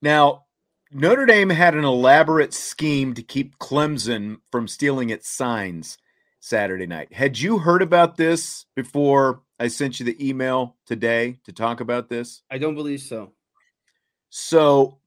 Now, 0.00 0.44
Notre 0.92 1.26
Dame 1.26 1.50
had 1.50 1.74
an 1.74 1.84
elaborate 1.84 2.54
scheme 2.54 3.12
to 3.14 3.22
keep 3.22 3.58
Clemson 3.58 4.38
from 4.50 4.68
stealing 4.68 5.10
its 5.10 5.28
signs 5.28 5.98
Saturday 6.46 6.86
night. 6.86 7.12
Had 7.12 7.40
you 7.40 7.58
heard 7.58 7.82
about 7.82 8.16
this 8.16 8.66
before 8.76 9.42
I 9.58 9.66
sent 9.66 9.98
you 9.98 10.06
the 10.06 10.28
email 10.28 10.76
today 10.86 11.40
to 11.42 11.52
talk 11.52 11.80
about 11.80 12.08
this? 12.08 12.42
I 12.48 12.58
don't 12.58 12.76
believe 12.76 13.00
so. 13.00 13.32
So, 14.30 14.98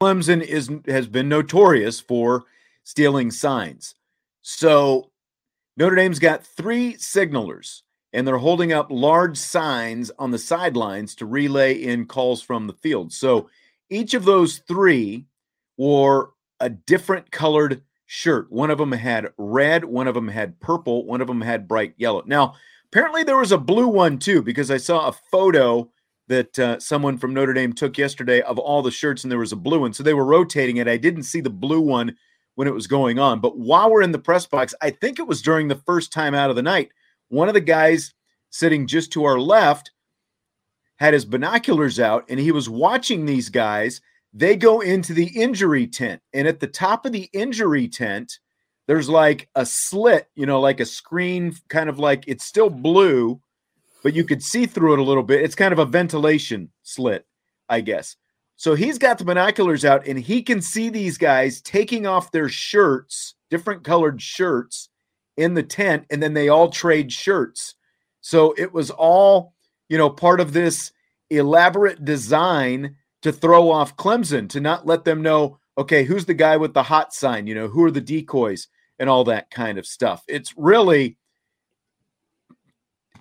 Clemson 0.00 0.40
is 0.40 0.70
has 0.86 1.06
been 1.06 1.28
notorious 1.28 2.00
for 2.00 2.44
stealing 2.84 3.30
signs. 3.30 3.96
So, 4.40 5.10
Notre 5.76 5.94
Dame's 5.94 6.18
got 6.18 6.46
three 6.46 6.94
signalers 6.94 7.82
and 8.14 8.26
they're 8.26 8.38
holding 8.38 8.72
up 8.72 8.86
large 8.90 9.36
signs 9.36 10.10
on 10.18 10.30
the 10.30 10.38
sidelines 10.38 11.14
to 11.16 11.26
relay 11.26 11.74
in 11.74 12.06
calls 12.06 12.40
from 12.40 12.66
the 12.66 12.72
field. 12.72 13.12
So, 13.12 13.50
each 13.90 14.14
of 14.14 14.24
those 14.24 14.56
three 14.66 15.26
wore 15.76 16.32
a 16.60 16.70
different 16.70 17.30
colored 17.30 17.82
shirt. 18.08 18.50
One 18.50 18.70
of 18.70 18.78
them 18.78 18.92
had 18.92 19.28
red, 19.36 19.84
one 19.84 20.08
of 20.08 20.14
them 20.14 20.28
had 20.28 20.58
purple, 20.60 21.04
one 21.04 21.20
of 21.20 21.26
them 21.26 21.42
had 21.42 21.68
bright 21.68 21.94
yellow. 21.98 22.22
Now, 22.26 22.54
apparently 22.86 23.22
there 23.22 23.36
was 23.36 23.52
a 23.52 23.58
blue 23.58 23.86
one 23.86 24.18
too, 24.18 24.42
because 24.42 24.70
I 24.70 24.78
saw 24.78 25.06
a 25.08 25.16
photo 25.30 25.90
that 26.26 26.58
uh, 26.58 26.80
someone 26.80 27.18
from 27.18 27.34
Notre 27.34 27.52
Dame 27.52 27.74
took 27.74 27.98
yesterday 27.98 28.40
of 28.40 28.58
all 28.58 28.82
the 28.82 28.90
shirts, 28.90 29.24
and 29.24 29.30
there 29.30 29.38
was 29.38 29.52
a 29.52 29.56
blue 29.56 29.80
one. 29.80 29.92
So 29.92 30.02
they 30.02 30.14
were 30.14 30.24
rotating 30.24 30.78
it. 30.78 30.88
I 30.88 30.96
didn't 30.96 31.24
see 31.24 31.42
the 31.42 31.50
blue 31.50 31.80
one 31.82 32.16
when 32.54 32.66
it 32.66 32.74
was 32.74 32.86
going 32.86 33.18
on. 33.18 33.40
But 33.40 33.58
while 33.58 33.90
we're 33.90 34.02
in 34.02 34.12
the 34.12 34.18
press 34.18 34.46
box, 34.46 34.74
I 34.80 34.90
think 34.90 35.18
it 35.18 35.26
was 35.26 35.42
during 35.42 35.68
the 35.68 35.80
first 35.86 36.12
time 36.12 36.34
out 36.34 36.50
of 36.50 36.56
the 36.56 36.62
night, 36.62 36.90
one 37.28 37.48
of 37.48 37.54
the 37.54 37.60
guys 37.60 38.14
sitting 38.50 38.86
just 38.86 39.12
to 39.12 39.24
our 39.24 39.38
left 39.38 39.92
had 40.96 41.14
his 41.14 41.26
binoculars 41.26 42.00
out 42.00 42.24
and 42.28 42.40
he 42.40 42.52
was 42.52 42.68
watching 42.68 43.26
these 43.26 43.50
guys. 43.50 44.00
They 44.32 44.56
go 44.56 44.80
into 44.80 45.14
the 45.14 45.28
injury 45.40 45.86
tent, 45.86 46.20
and 46.32 46.46
at 46.46 46.60
the 46.60 46.66
top 46.66 47.06
of 47.06 47.12
the 47.12 47.28
injury 47.32 47.88
tent, 47.88 48.38
there's 48.86 49.08
like 49.08 49.48
a 49.54 49.66
slit, 49.66 50.28
you 50.34 50.46
know, 50.46 50.60
like 50.60 50.80
a 50.80 50.86
screen, 50.86 51.54
kind 51.68 51.88
of 51.88 51.98
like 51.98 52.24
it's 52.26 52.44
still 52.44 52.70
blue, 52.70 53.40
but 54.02 54.14
you 54.14 54.24
could 54.24 54.42
see 54.42 54.66
through 54.66 54.94
it 54.94 54.98
a 54.98 55.04
little 55.04 55.22
bit. 55.22 55.42
It's 55.42 55.54
kind 55.54 55.72
of 55.72 55.78
a 55.78 55.84
ventilation 55.84 56.70
slit, 56.82 57.26
I 57.68 57.80
guess. 57.80 58.16
So 58.56 58.74
he's 58.74 58.98
got 58.98 59.18
the 59.18 59.24
binoculars 59.24 59.84
out 59.84 60.06
and 60.06 60.18
he 60.18 60.42
can 60.42 60.60
see 60.60 60.88
these 60.88 61.16
guys 61.18 61.60
taking 61.60 62.06
off 62.06 62.32
their 62.32 62.48
shirts, 62.48 63.34
different 63.50 63.84
colored 63.84 64.20
shirts 64.20 64.88
in 65.36 65.54
the 65.54 65.62
tent, 65.62 66.06
and 66.10 66.22
then 66.22 66.34
they 66.34 66.48
all 66.48 66.70
trade 66.70 67.12
shirts. 67.12 67.74
So 68.20 68.54
it 68.56 68.72
was 68.72 68.90
all 68.90 69.54
you 69.88 69.96
know, 69.96 70.10
part 70.10 70.40
of 70.40 70.52
this 70.52 70.92
elaborate 71.30 72.04
design 72.04 72.96
to 73.22 73.32
throw 73.32 73.70
off 73.70 73.96
Clemson, 73.96 74.48
to 74.50 74.60
not 74.60 74.86
let 74.86 75.04
them 75.04 75.22
know, 75.22 75.58
okay, 75.76 76.04
who's 76.04 76.26
the 76.26 76.34
guy 76.34 76.56
with 76.56 76.74
the 76.74 76.82
hot 76.82 77.12
sign? 77.12 77.46
You 77.46 77.54
know, 77.54 77.68
who 77.68 77.84
are 77.84 77.90
the 77.90 78.00
decoys 78.00 78.68
and 78.98 79.08
all 79.08 79.24
that 79.24 79.50
kind 79.50 79.78
of 79.78 79.86
stuff. 79.86 80.24
It's 80.28 80.54
really, 80.56 81.16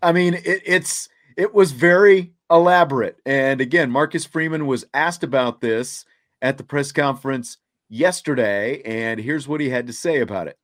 I 0.02 0.12
mean, 0.12 0.36
it, 0.36 0.62
it's 0.66 1.10
it 1.36 1.54
was 1.54 1.72
very 1.72 2.34
elaborate. 2.50 3.18
And 3.26 3.62
again, 3.62 3.92
Marcus 3.92 4.26
Freeman 4.26 4.66
was 4.66 4.86
asked 4.94 5.24
about 5.24 5.62
this 5.62 6.06
at 6.42 6.58
the 6.58 6.64
press 6.64 6.92
conference 6.92 7.58
yesterday, 7.90 8.82
and 8.84 9.20
here's 9.20 9.48
what 9.48 9.62
he 9.62 9.70
had 9.70 9.88
to 9.88 9.94
say 9.94 10.20
about 10.20 10.48
it. 10.48 10.58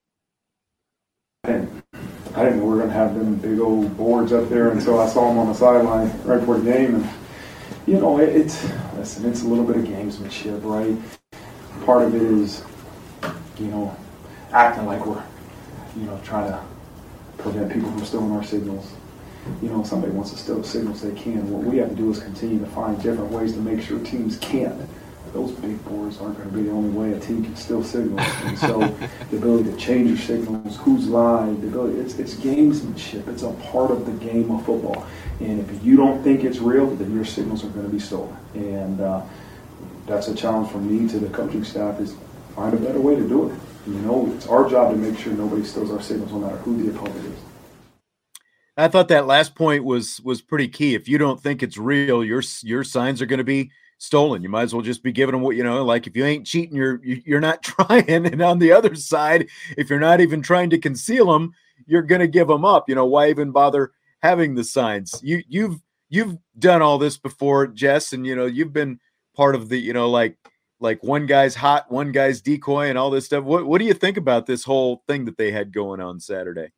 I 1.45 1.51
didn't, 1.51 2.57
know 2.57 2.65
we 2.65 2.71
were 2.71 2.77
going 2.77 2.87
to 2.87 2.93
have 2.93 3.15
them 3.15 3.35
big 3.35 3.59
old 3.59 3.95
boards 3.97 4.31
up 4.31 4.49
there 4.49 4.71
until 4.71 4.99
I 4.99 5.07
saw 5.07 5.27
them 5.27 5.37
on 5.37 5.47
the 5.47 5.53
sideline 5.53 6.07
right 6.23 6.39
before 6.39 6.57
the 6.57 6.71
game. 6.71 6.95
And, 6.95 7.09
you 7.85 7.99
know, 7.99 8.19
it, 8.19 8.29
it's, 8.29 8.63
listen, 8.95 9.29
it's 9.29 9.43
a 9.43 9.47
little 9.47 9.65
bit 9.65 9.77
of 9.77 9.83
gamesmanship, 9.83 10.63
right? 10.63 10.97
Part 11.85 12.03
of 12.03 12.15
it 12.15 12.21
is, 12.21 12.63
you 13.59 13.67
know, 13.67 13.95
acting 14.51 14.85
like 14.85 15.05
we're, 15.05 15.23
you 15.97 16.05
know, 16.05 16.19
trying 16.23 16.49
to 16.49 16.63
prevent 17.37 17.71
people 17.71 17.91
from 17.91 18.05
stealing 18.05 18.31
our 18.31 18.43
signals. 18.43 18.93
You 19.61 19.69
know, 19.69 19.83
somebody 19.83 20.13
wants 20.13 20.31
to 20.31 20.37
steal 20.37 20.63
signals, 20.63 21.01
they 21.01 21.11
can. 21.19 21.49
What 21.51 21.63
we 21.63 21.77
have 21.77 21.89
to 21.89 21.95
do 21.95 22.09
is 22.09 22.19
continue 22.19 22.59
to 22.59 22.65
find 22.67 23.01
different 23.01 23.29
ways 23.31 23.53
to 23.53 23.59
make 23.59 23.81
sure 23.81 23.99
teams 23.99 24.37
can't 24.37 24.87
those 25.33 25.51
big 25.53 25.83
boards 25.85 26.21
aren't 26.21 26.37
going 26.37 26.49
to 26.49 26.55
be 26.55 26.63
the 26.63 26.71
only 26.71 26.89
way 26.89 27.13
a 27.13 27.19
team 27.19 27.43
can 27.43 27.55
steal 27.55 27.83
signals. 27.83 28.21
And 28.43 28.57
so 28.57 28.79
the 29.31 29.37
ability 29.37 29.71
to 29.71 29.77
change 29.77 30.07
your 30.09 30.17
signals, 30.17 30.77
who's 30.77 31.07
live, 31.07 31.59
the 31.61 31.67
ability, 31.67 31.99
it's, 31.99 32.19
it's 32.19 32.35
gamesmanship. 32.35 33.27
It's 33.27 33.43
a 33.43 33.51
part 33.71 33.91
of 33.91 34.05
the 34.05 34.11
game 34.13 34.51
of 34.51 34.65
football. 34.65 35.05
And 35.39 35.59
if 35.59 35.83
you 35.83 35.97
don't 35.97 36.23
think 36.23 36.43
it's 36.43 36.59
real, 36.59 36.87
then 36.95 37.13
your 37.13 37.25
signals 37.25 37.63
are 37.63 37.69
going 37.69 37.85
to 37.85 37.91
be 37.91 37.99
stolen. 37.99 38.37
And 38.53 39.01
uh, 39.01 39.23
that's 40.05 40.27
a 40.27 40.35
challenge 40.35 40.71
for 40.71 40.77
me 40.77 41.09
to 41.09 41.19
the 41.19 41.29
coaching 41.29 41.63
staff 41.63 41.99
is 41.99 42.15
find 42.55 42.73
a 42.73 42.77
better 42.77 42.99
way 42.99 43.15
to 43.15 43.27
do 43.27 43.49
it. 43.49 43.59
You 43.87 43.95
know, 43.95 44.31
it's 44.35 44.47
our 44.47 44.69
job 44.69 44.91
to 44.91 44.97
make 44.97 45.19
sure 45.19 45.33
nobody 45.33 45.63
steals 45.63 45.91
our 45.91 46.01
signals 46.01 46.31
no 46.31 46.39
matter 46.39 46.57
who 46.57 46.81
the 46.81 46.95
opponent 46.95 47.25
is. 47.25 47.39
I 48.77 48.87
thought 48.87 49.07
that 49.09 49.27
last 49.27 49.55
point 49.55 49.83
was 49.83 50.19
was 50.21 50.41
pretty 50.41 50.67
key. 50.67 50.95
If 50.95 51.07
you 51.07 51.17
don't 51.17 51.41
think 51.41 51.61
it's 51.61 51.77
real, 51.77 52.23
your 52.23 52.41
your 52.63 52.83
signs 52.83 53.21
are 53.21 53.25
going 53.25 53.39
to 53.39 53.43
be 53.43 53.71
stolen. 54.03 54.43
You 54.43 54.49
might 54.49 54.63
as 54.63 54.73
well 54.73 54.81
just 54.81 55.01
be 55.01 55.13
giving 55.13 55.31
them 55.31 55.41
what 55.41 55.55
you 55.55 55.63
know. 55.63 55.83
Like 55.83 56.07
if 56.07 56.15
you 56.15 56.25
ain't 56.25 56.45
cheating, 56.45 56.75
you're 56.75 56.99
you're 57.03 57.39
not 57.39 57.63
trying. 57.63 58.09
And 58.09 58.41
on 58.41 58.59
the 58.59 58.71
other 58.71 58.95
side, 58.95 59.47
if 59.77 59.89
you're 59.89 59.99
not 59.99 60.21
even 60.21 60.41
trying 60.41 60.69
to 60.71 60.77
conceal 60.77 61.31
them, 61.31 61.53
you're 61.87 62.03
to 62.03 62.27
give 62.27 62.47
them 62.47 62.65
up. 62.65 62.89
You 62.89 62.95
know 62.95 63.05
why 63.05 63.29
even 63.29 63.51
bother 63.51 63.91
having 64.21 64.55
the 64.55 64.63
signs? 64.63 65.19
You 65.23 65.41
you've 65.47 65.79
you've 66.09 66.37
done 66.59 66.81
all 66.81 66.97
this 66.97 67.17
before, 67.17 67.67
Jess, 67.67 68.13
and 68.13 68.27
you 68.27 68.35
know 68.35 68.45
you've 68.45 68.73
been 68.73 68.99
part 69.35 69.55
of 69.55 69.69
the 69.69 69.79
you 69.79 69.93
know 69.93 70.09
like 70.09 70.37
like 70.79 71.01
one 71.01 71.25
guy's 71.25 71.55
hot, 71.55 71.89
one 71.89 72.11
guy's 72.11 72.41
decoy, 72.41 72.89
and 72.89 72.97
all 72.97 73.09
this 73.09 73.25
stuff. 73.25 73.45
What 73.45 73.65
what 73.65 73.79
do 73.79 73.85
you 73.85 73.93
think 73.93 74.17
about 74.17 74.45
this 74.45 74.65
whole 74.65 75.03
thing 75.07 75.25
that 75.25 75.37
they 75.37 75.51
had 75.51 75.73
going 75.73 76.01
on 76.01 76.19
Saturday? 76.19 76.71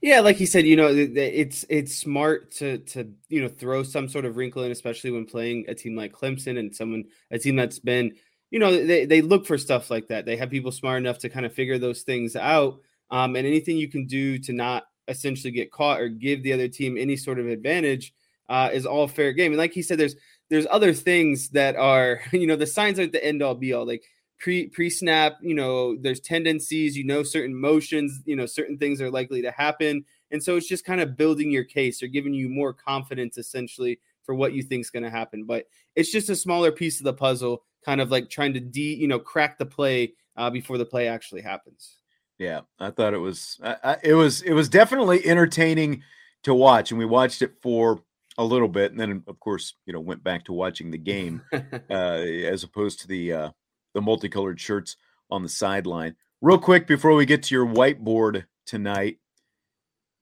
Yeah, 0.00 0.20
like 0.20 0.40
you 0.40 0.46
said, 0.46 0.66
you 0.66 0.76
know, 0.76 0.88
it's 0.88 1.64
it's 1.68 1.94
smart 1.96 2.50
to 2.52 2.78
to 2.78 3.10
you 3.28 3.42
know 3.42 3.48
throw 3.48 3.82
some 3.82 4.08
sort 4.08 4.24
of 4.24 4.36
wrinkle 4.36 4.62
in, 4.64 4.70
especially 4.72 5.10
when 5.10 5.24
playing 5.26 5.64
a 5.68 5.74
team 5.74 5.96
like 5.96 6.12
Clemson 6.12 6.58
and 6.58 6.74
someone 6.74 7.04
a 7.30 7.38
team 7.38 7.56
that's 7.56 7.78
been, 7.78 8.14
you 8.50 8.58
know, 8.58 8.84
they 8.84 9.06
they 9.06 9.22
look 9.22 9.46
for 9.46 9.58
stuff 9.58 9.90
like 9.90 10.08
that. 10.08 10.26
They 10.26 10.36
have 10.36 10.50
people 10.50 10.72
smart 10.72 10.98
enough 10.98 11.18
to 11.20 11.28
kind 11.28 11.46
of 11.46 11.52
figure 11.54 11.78
those 11.78 12.02
things 12.02 12.36
out. 12.36 12.80
Um, 13.10 13.36
and 13.36 13.46
anything 13.46 13.76
you 13.76 13.88
can 13.88 14.06
do 14.06 14.38
to 14.40 14.52
not 14.52 14.84
essentially 15.08 15.50
get 15.50 15.70
caught 15.70 16.00
or 16.00 16.08
give 16.08 16.42
the 16.42 16.52
other 16.52 16.68
team 16.68 16.96
any 16.98 17.16
sort 17.16 17.38
of 17.38 17.46
advantage 17.46 18.14
uh, 18.48 18.70
is 18.72 18.86
all 18.86 19.08
fair 19.08 19.32
game. 19.32 19.52
And 19.52 19.58
like 19.58 19.72
he 19.72 19.82
said, 19.82 19.98
there's 19.98 20.16
there's 20.50 20.66
other 20.70 20.92
things 20.92 21.50
that 21.50 21.76
are, 21.76 22.20
you 22.32 22.46
know, 22.46 22.56
the 22.56 22.66
signs 22.66 22.98
aren't 22.98 23.12
the 23.12 23.24
end 23.24 23.42
all 23.42 23.54
be 23.54 23.72
all. 23.72 23.86
Like 23.86 24.04
pre 24.38 24.68
pre 24.68 24.90
snap, 24.90 25.38
you 25.40 25.54
know, 25.54 25.96
there's 25.96 26.20
tendencies, 26.20 26.96
you 26.96 27.04
know, 27.04 27.22
certain 27.22 27.54
motions, 27.54 28.20
you 28.24 28.36
know, 28.36 28.46
certain 28.46 28.78
things 28.78 29.00
are 29.00 29.10
likely 29.10 29.42
to 29.42 29.50
happen. 29.50 30.04
And 30.30 30.42
so 30.42 30.56
it's 30.56 30.68
just 30.68 30.84
kind 30.84 31.00
of 31.00 31.16
building 31.16 31.50
your 31.50 31.64
case 31.64 32.02
or 32.02 32.06
giving 32.08 32.34
you 32.34 32.48
more 32.48 32.72
confidence 32.72 33.38
essentially 33.38 34.00
for 34.24 34.34
what 34.34 34.52
you 34.52 34.62
think 34.62 34.80
is 34.80 34.90
going 34.90 35.02
to 35.02 35.10
happen. 35.10 35.44
But 35.44 35.66
it's 35.94 36.10
just 36.10 36.30
a 36.30 36.36
smaller 36.36 36.72
piece 36.72 36.98
of 36.98 37.04
the 37.04 37.12
puzzle, 37.12 37.62
kind 37.84 38.00
of 38.00 38.10
like 38.10 38.30
trying 38.30 38.54
to 38.54 38.60
de, 38.60 38.94
you 38.94 39.06
know, 39.06 39.18
crack 39.18 39.58
the 39.58 39.66
play 39.66 40.14
uh, 40.36 40.50
before 40.50 40.78
the 40.78 40.86
play 40.86 41.08
actually 41.08 41.42
happens. 41.42 41.98
Yeah, 42.38 42.62
I 42.80 42.90
thought 42.90 43.14
it 43.14 43.18
was 43.18 43.58
I, 43.62 43.76
I, 43.84 43.96
it 44.02 44.14
was 44.14 44.42
it 44.42 44.52
was 44.52 44.68
definitely 44.68 45.24
entertaining 45.24 46.02
to 46.42 46.54
watch, 46.54 46.90
and 46.90 46.98
we 46.98 47.04
watched 47.04 47.42
it 47.42 47.54
for 47.62 48.02
a 48.38 48.44
little 48.44 48.68
bit, 48.68 48.90
and 48.90 48.98
then 48.98 49.22
of 49.28 49.38
course 49.38 49.74
you 49.86 49.92
know 49.92 50.00
went 50.00 50.24
back 50.24 50.44
to 50.46 50.52
watching 50.52 50.90
the 50.90 50.98
game 50.98 51.42
uh, 51.52 51.92
as 51.92 52.64
opposed 52.64 53.00
to 53.00 53.08
the 53.08 53.32
uh, 53.32 53.50
the 53.94 54.02
multicolored 54.02 54.60
shirts 54.60 54.96
on 55.30 55.42
the 55.42 55.48
sideline. 55.48 56.16
Real 56.42 56.58
quick 56.58 56.86
before 56.86 57.14
we 57.14 57.24
get 57.24 57.42
to 57.44 57.54
your 57.54 57.66
whiteboard 57.66 58.44
tonight, 58.66 59.18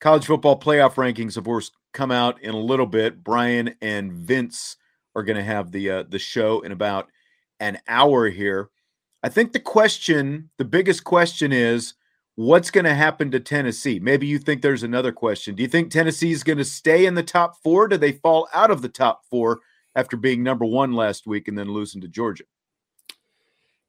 college 0.01 0.27
football 0.27 0.59
playoff 0.59 0.95
rankings, 0.95 1.37
of 1.37 1.45
course, 1.45 1.73
come 1.93 2.11
out 2.11 2.41
in 2.43 2.55
a 2.55 2.61
little 2.61 2.87
bit. 2.87 3.25
Bryan 3.25 3.75
and 3.81 4.13
Vince 4.13 4.77
are 5.15 5.23
going 5.23 5.37
to 5.37 5.43
have 5.43 5.73
the 5.73 5.91
uh, 5.91 6.03
the 6.09 6.19
show 6.19 6.61
in 6.61 6.73
about 6.73 7.09
an 7.61 7.79
hour 7.89 8.29
here. 8.29 8.71
I 9.23 9.29
think 9.29 9.53
the 9.53 9.61
question, 9.61 10.51
the 10.59 10.65
biggest 10.65 11.05
question 11.05 11.53
is 11.53 11.95
what's 12.35 12.71
going 12.71 12.85
to 12.85 12.95
happen 12.95 13.31
to 13.31 13.41
Tennessee? 13.41 14.01
Maybe 14.01 14.27
you 14.27 14.39
think 14.39 14.63
there's 14.63 14.83
another 14.83 15.13
question. 15.13 15.55
Do 15.55 15.63
you 15.63 15.69
think 15.69 15.91
Tennessee 15.91 16.33
is 16.33 16.43
going 16.43 16.59
to 16.59 16.65
stay 16.65 17.07
in 17.07 17.15
the 17.15 17.23
top 17.23 17.57
4? 17.63 17.89
Do 17.89 17.97
they 17.97 18.13
fall 18.13 18.49
out 18.53 18.71
of 18.71 18.83
the 18.83 18.89
top 18.89 19.23
4 19.31 19.61
after 19.95 20.17
being 20.17 20.43
number 20.43 20.65
1 20.65 20.93
last 20.93 21.27
week 21.27 21.47
and 21.47 21.57
then 21.57 21.73
losing 21.73 22.01
to 22.01 22.09
Georgia? 22.09 22.45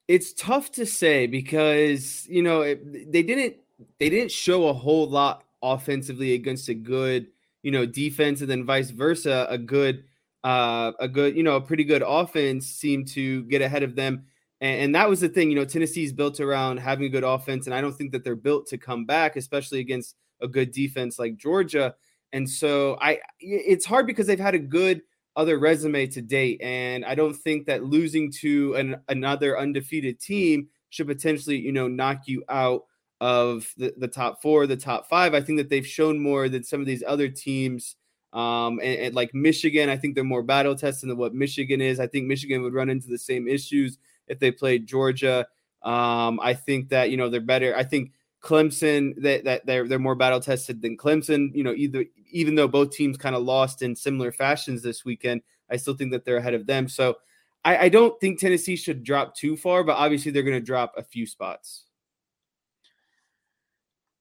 It's 0.08 0.34
tough 0.34 0.72
to 0.72 0.86
say 0.86 1.28
because 1.28 2.28
you 2.28 2.44
know 2.44 2.62
it, 2.62 3.12
they 3.12 3.24
didn't 3.24 3.56
they 4.00 4.10
didn't 4.10 4.32
show 4.32 4.68
a 4.68 4.74
whole 4.74 5.08
lot 5.08 5.44
offensively 5.62 6.34
against 6.34 6.70
a 6.70 6.74
good 6.74 7.28
you 7.62 7.72
know 7.72 7.86
defense 7.86 8.42
and 8.42 8.50
then 8.50 8.66
vice 8.66 8.89
versa 8.89 9.48
a 9.50 9.58
good 9.58 10.04
uh 10.44 10.92
a 11.00 11.08
good 11.08 11.36
you 11.36 11.44
know 11.44 11.56
a 11.56 11.62
pretty 11.62 11.84
good 11.84 12.04
offense 12.06 12.68
seemed 12.68 13.08
to 13.08 13.44
get 13.44 13.62
ahead 13.62 13.84
of 13.84 13.96
them. 13.96 14.26
And, 14.60 14.82
and 14.82 14.96
that 14.96 15.10
was 15.10 15.22
the 15.22 15.30
thing 15.30 15.50
you 15.50 15.56
know 15.56 15.66
tennessee's 15.66 16.12
built 16.12 16.39
around 16.39 16.78
having 16.78 17.06
a 17.06 17.10
good 17.10 17.24
offense 17.24 17.66
and 17.66 17.74
i 17.74 17.80
don't 17.82 17.94
think 17.94 18.12
that 18.12 18.24
they're 18.24 18.36
built 18.36 18.68
to 18.68 18.78
come 18.78 19.06
back 19.06 19.36
especially 19.36 19.80
against 19.80 20.16
a 20.42 20.48
good 20.48 20.72
defense 20.72 21.18
like 21.18 21.38
georgia. 21.38 21.96
And 22.34 22.50
so 22.50 22.98
i 23.00 23.20
it's 23.39 23.86
hard 23.86 24.06
because 24.06 24.28
they've 24.28 24.39
had 24.39 24.56
a 24.56 24.60
good 24.60 25.02
other 25.36 25.58
resume 25.58 26.08
to 26.08 26.22
date. 26.22 26.62
And 26.62 27.04
I 27.06 27.15
don't 27.15 27.34
think 27.34 27.65
that 27.65 27.84
losing 27.84 28.32
to 28.41 28.76
an, 28.76 28.98
another 29.10 29.58
undefeated 29.58 30.19
team 30.19 30.67
should 30.89 31.08
potentially, 31.08 31.58
you 31.58 31.72
know, 31.72 31.88
knock 31.88 32.28
you 32.28 32.43
out 32.50 32.84
of 33.19 33.74
the, 33.78 33.93
the 33.98 34.08
top 34.08 34.41
four, 34.41 34.67
the 34.67 34.78
top 34.78 35.08
five. 35.10 35.34
I 35.34 35.41
think 35.41 35.58
that 35.58 35.69
they've 35.69 35.88
shown 35.88 36.19
more 36.19 36.50
than 36.50 36.63
some 36.63 36.82
of 36.82 36.86
these 36.86 37.04
other 37.06 37.30
teams. 37.30 37.96
Um, 38.32 38.80
and, 38.80 39.00
and 39.00 39.15
like 39.15 39.34
Michigan, 39.34 39.89
I 39.89 39.98
think 39.98 40.15
they're 40.15 40.24
more 40.24 40.43
battle 40.43 40.76
tested 40.76 41.10
than 41.10 41.17
what 41.17 41.34
Michigan 41.34 41.82
is. 41.82 42.00
I 42.00 42.08
think 42.08 42.28
Michigan 42.28 42.62
would 42.63 42.74
run 42.74 42.89
into 42.89 43.08
the 43.08 43.17
same 43.17 43.48
issues 43.48 43.98
if 44.28 44.39
they 44.39 44.52
played 44.52 44.88
Georgia. 44.88 45.48
Um, 45.84 46.39
I 46.41 46.54
think 46.54 46.89
that 46.89 47.12
you 47.12 47.17
know 47.17 47.30
they're 47.30 47.41
better. 47.41 47.76
I 47.76 47.84
think 47.84 48.12
Clemson 48.44 49.14
that 49.22 49.46
that 49.46 49.66
they're 49.66 49.88
they're 49.88 50.00
more 50.00 50.16
battle 50.16 50.42
tested 50.42 50.82
than 50.82 50.98
Clemson. 50.98 51.56
You 51.56 51.64
know, 51.64 51.74
either 51.74 52.06
even 52.30 52.56
though 52.56 52.68
both 52.68 52.92
teams 52.92 53.18
kind 53.18 53.36
of 53.36 53.44
lost 53.44 53.82
in 53.82 53.96
similar 53.96 54.32
fashions 54.32 54.82
this 54.82 55.06
weekend, 55.06 55.42
I 55.72 55.78
still 55.78 55.96
think 55.96 56.12
that 56.12 56.26
they're 56.26 56.38
ahead 56.38 56.54
of 56.54 56.68
them. 56.68 56.90
So 56.90 57.16
I, 57.64 57.78
I 57.86 57.90
don't 57.90 58.20
think 58.20 58.40
Tennessee 58.40 58.76
should 58.76 59.04
drop 59.04 59.36
too 59.36 59.56
far, 59.56 59.84
but 59.84 59.96
obviously 59.96 60.32
they're 60.32 60.44
going 60.44 60.60
to 60.60 60.66
drop 60.66 60.94
a 60.98 61.04
few 61.04 61.26
spots. 61.26 61.86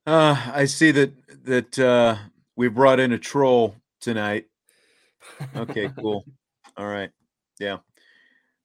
Uh, 0.06 0.36
I 0.52 0.66
see 0.66 0.92
that 0.92 1.12
that 1.44 1.78
uh, 1.78 2.16
we 2.54 2.68
brought 2.68 3.00
in 3.00 3.12
a 3.12 3.18
troll 3.18 3.74
tonight. 4.00 4.46
Okay, 5.56 5.90
cool. 5.98 6.24
All 6.76 6.86
right, 6.86 7.10
yeah. 7.58 7.78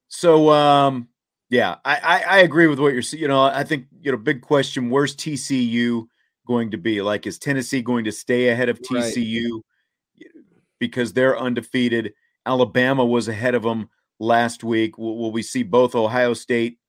So 0.07 0.51
um, 0.51 1.09
yeah, 1.49 1.75
I, 1.85 1.95
I, 1.95 2.23
I 2.23 2.37
agree 2.39 2.67
with 2.67 2.79
what 2.79 2.93
you're 2.93 3.01
saying. 3.01 3.21
You 3.21 3.27
know, 3.27 3.41
I 3.41 3.63
think 3.63 3.87
you 4.01 4.11
know, 4.11 4.17
big 4.17 4.41
question: 4.41 4.89
Where's 4.89 5.15
TCU 5.15 6.07
going 6.45 6.71
to 6.71 6.77
be? 6.77 7.01
Like, 7.01 7.25
is 7.25 7.39
Tennessee 7.39 7.81
going 7.81 8.05
to 8.05 8.11
stay 8.11 8.49
ahead 8.49 8.69
of 8.69 8.81
TCU 8.81 9.51
right. 9.51 10.31
because 10.79 11.13
they're 11.13 11.37
undefeated? 11.37 12.13
Alabama 12.45 13.05
was 13.05 13.27
ahead 13.27 13.55
of 13.55 13.63
them 13.63 13.89
last 14.19 14.63
week. 14.63 14.97
Will, 14.97 15.17
will 15.17 15.31
we 15.31 15.41
see 15.41 15.63
both 15.63 15.95
Ohio 15.95 16.33
State 16.33 16.79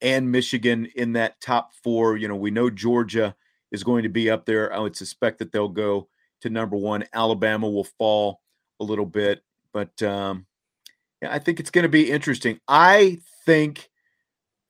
and 0.00 0.30
Michigan 0.30 0.86
in 0.94 1.12
that 1.14 1.40
top 1.40 1.72
four? 1.82 2.16
You 2.16 2.28
know, 2.28 2.36
we 2.36 2.52
know 2.52 2.70
Georgia 2.70 3.34
is 3.72 3.82
going 3.82 4.04
to 4.04 4.08
be 4.08 4.30
up 4.30 4.46
there. 4.46 4.72
I 4.72 4.78
would 4.78 4.96
suspect 4.96 5.38
that 5.38 5.50
they'll 5.50 5.68
go 5.68 6.08
to 6.42 6.50
number 6.50 6.76
one. 6.76 7.04
Alabama 7.12 7.68
will 7.68 7.84
fall 7.84 8.40
a 8.80 8.84
little 8.84 9.06
bit, 9.06 9.42
but 9.72 10.00
um, 10.04 10.46
yeah, 11.20 11.32
I 11.32 11.40
think 11.40 11.58
it's 11.58 11.70
going 11.70 11.82
to 11.82 11.88
be 11.88 12.10
interesting. 12.10 12.60
I 12.68 13.18
think 13.48 13.88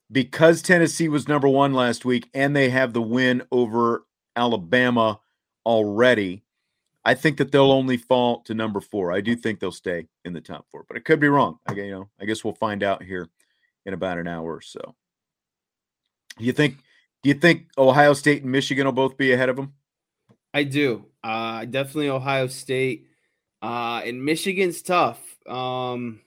because 0.08 0.62
Tennessee 0.62 1.08
was 1.08 1.26
number 1.26 1.48
one 1.48 1.74
last 1.74 2.04
week 2.04 2.30
and 2.32 2.54
they 2.54 2.70
have 2.70 2.92
the 2.92 3.02
win 3.02 3.42
over 3.50 4.06
Alabama 4.36 5.18
already, 5.66 6.44
I 7.04 7.14
think 7.14 7.38
that 7.38 7.50
they'll 7.50 7.72
only 7.72 7.96
fall 7.96 8.42
to 8.42 8.54
number 8.54 8.80
four. 8.80 9.12
I 9.12 9.20
do 9.20 9.34
think 9.34 9.58
they'll 9.58 9.72
stay 9.72 10.06
in 10.24 10.32
the 10.32 10.40
top 10.40 10.66
four, 10.70 10.84
but 10.86 10.96
it 10.96 11.04
could 11.04 11.18
be 11.18 11.26
wrong. 11.26 11.58
I 11.66 11.72
you 11.72 11.90
know, 11.90 12.08
I 12.20 12.24
guess 12.24 12.44
we'll 12.44 12.54
find 12.54 12.84
out 12.84 13.02
here 13.02 13.28
in 13.84 13.94
about 13.94 14.18
an 14.18 14.28
hour 14.28 14.54
or 14.54 14.60
so. 14.60 14.94
Do 16.38 16.44
you 16.44 16.52
think? 16.52 16.76
Do 17.24 17.30
you 17.30 17.34
think 17.34 17.66
Ohio 17.76 18.12
State 18.12 18.44
and 18.44 18.52
Michigan 18.52 18.86
will 18.86 18.92
both 18.92 19.16
be 19.16 19.32
ahead 19.32 19.48
of 19.48 19.56
them? 19.56 19.72
I 20.54 20.62
do. 20.62 21.04
Uh, 21.24 21.64
definitely 21.64 22.10
Ohio 22.10 22.46
State. 22.46 23.08
Uh, 23.60 24.02
and 24.04 24.24
Michigan's 24.24 24.82
tough. 24.82 25.20
Um, 25.48 26.20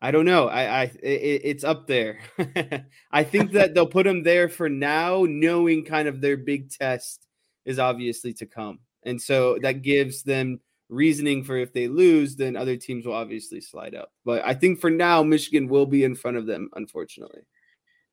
I 0.00 0.10
don't 0.10 0.24
know. 0.24 0.48
I, 0.48 0.62
I 0.62 0.82
it, 1.02 1.40
it's 1.44 1.64
up 1.64 1.86
there. 1.86 2.20
I 3.10 3.24
think 3.24 3.52
that 3.52 3.74
they'll 3.74 3.86
put 3.86 4.04
them 4.04 4.22
there 4.22 4.48
for 4.48 4.68
now, 4.68 5.26
knowing 5.28 5.84
kind 5.84 6.08
of 6.08 6.20
their 6.20 6.36
big 6.36 6.70
test 6.70 7.26
is 7.64 7.78
obviously 7.78 8.32
to 8.34 8.46
come, 8.46 8.78
and 9.04 9.20
so 9.20 9.58
that 9.62 9.82
gives 9.82 10.22
them 10.22 10.60
reasoning 10.88 11.44
for 11.44 11.56
if 11.56 11.72
they 11.72 11.88
lose, 11.88 12.36
then 12.36 12.56
other 12.56 12.76
teams 12.76 13.04
will 13.04 13.14
obviously 13.14 13.60
slide 13.60 13.94
up. 13.94 14.12
But 14.24 14.44
I 14.44 14.54
think 14.54 14.80
for 14.80 14.90
now, 14.90 15.22
Michigan 15.22 15.68
will 15.68 15.86
be 15.86 16.04
in 16.04 16.14
front 16.14 16.36
of 16.36 16.46
them. 16.46 16.70
Unfortunately, 16.74 17.42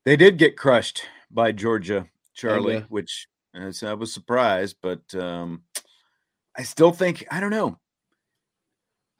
they 0.04 0.16
did 0.16 0.38
get 0.38 0.56
crushed 0.56 1.06
by 1.30 1.52
Georgia, 1.52 2.06
Charlie, 2.34 2.84
which 2.88 3.28
uh, 3.54 3.72
I 3.82 3.94
was 3.94 4.12
surprised, 4.12 4.76
but 4.82 5.14
um, 5.14 5.62
I 6.56 6.62
still 6.62 6.92
think 6.92 7.26
I 7.30 7.40
don't 7.40 7.50
know. 7.50 7.78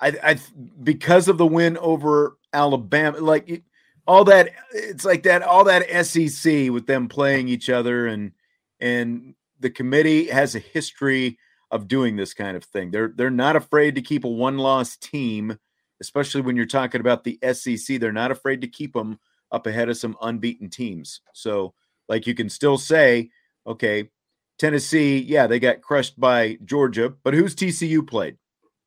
I, 0.00 0.14
I 0.22 0.38
because 0.82 1.28
of 1.28 1.38
the 1.38 1.46
win 1.46 1.76
over 1.78 2.36
Alabama, 2.52 3.18
like 3.18 3.62
all 4.06 4.24
that, 4.24 4.50
it's 4.72 5.04
like 5.04 5.22
that 5.24 5.42
all 5.42 5.64
that 5.64 6.06
SEC 6.06 6.70
with 6.70 6.86
them 6.86 7.08
playing 7.08 7.48
each 7.48 7.70
other, 7.70 8.06
and 8.06 8.32
and 8.80 9.34
the 9.60 9.70
committee 9.70 10.26
has 10.26 10.54
a 10.54 10.60
history 10.60 11.38
of 11.70 11.88
doing 11.88 12.16
this 12.16 12.34
kind 12.34 12.56
of 12.56 12.64
thing. 12.64 12.90
They're 12.90 13.12
they're 13.14 13.30
not 13.30 13.56
afraid 13.56 13.94
to 13.94 14.02
keep 14.02 14.24
a 14.24 14.28
one 14.28 14.58
loss 14.58 14.96
team, 14.96 15.58
especially 16.00 16.42
when 16.42 16.56
you're 16.56 16.66
talking 16.66 17.00
about 17.00 17.24
the 17.24 17.38
SEC. 17.52 17.98
They're 17.98 18.12
not 18.12 18.30
afraid 18.30 18.60
to 18.60 18.68
keep 18.68 18.92
them 18.92 19.18
up 19.52 19.66
ahead 19.66 19.88
of 19.88 19.96
some 19.96 20.16
unbeaten 20.20 20.68
teams. 20.68 21.20
So 21.32 21.74
like 22.08 22.26
you 22.26 22.34
can 22.34 22.48
still 22.48 22.78
say, 22.78 23.30
okay, 23.66 24.10
Tennessee, 24.58 25.18
yeah, 25.18 25.46
they 25.46 25.58
got 25.58 25.82
crushed 25.82 26.18
by 26.18 26.58
Georgia, 26.64 27.12
but 27.22 27.34
who's 27.34 27.54
TCU 27.54 28.06
played? 28.06 28.36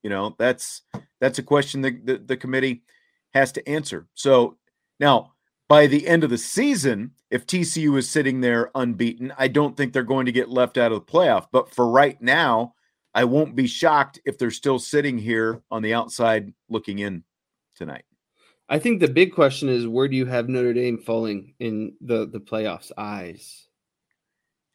You 0.03 0.09
know, 0.09 0.35
that's 0.38 0.81
that's 1.19 1.39
a 1.39 1.43
question 1.43 1.81
that 1.81 2.05
the, 2.05 2.17
the 2.17 2.38
committee 2.38 2.83
has 3.33 3.51
to 3.53 3.69
answer. 3.69 4.07
So 4.13 4.57
now, 4.99 5.33
by 5.67 5.88
the 5.88 6.07
end 6.07 6.23
of 6.23 6.29
the 6.29 6.38
season, 6.38 7.12
if 7.29 7.45
TCU 7.45 7.97
is 7.97 8.09
sitting 8.09 8.41
there 8.41 8.71
unbeaten, 8.73 9.33
I 9.38 9.47
don't 9.47 9.77
think 9.77 9.93
they're 9.93 10.03
going 10.03 10.25
to 10.25 10.31
get 10.31 10.49
left 10.49 10.77
out 10.77 10.91
of 10.91 11.05
the 11.05 11.12
playoff. 11.12 11.47
But 11.51 11.73
for 11.73 11.88
right 11.89 12.19
now, 12.21 12.73
I 13.13 13.25
won't 13.25 13.55
be 13.55 13.67
shocked 13.67 14.19
if 14.25 14.38
they're 14.38 14.51
still 14.51 14.79
sitting 14.79 15.17
here 15.17 15.62
on 15.69 15.81
the 15.81 15.93
outside 15.93 16.53
looking 16.69 16.99
in 16.99 17.23
tonight. 17.75 18.03
I 18.67 18.79
think 18.79 18.99
the 18.99 19.07
big 19.07 19.33
question 19.33 19.69
is 19.69 19.88
where 19.88 20.07
do 20.07 20.15
you 20.15 20.25
have 20.25 20.47
Notre 20.47 20.73
Dame 20.73 20.97
falling 20.99 21.55
in 21.59 21.93
the 22.01 22.27
the 22.27 22.39
playoffs 22.39 22.91
eyes? 22.97 23.68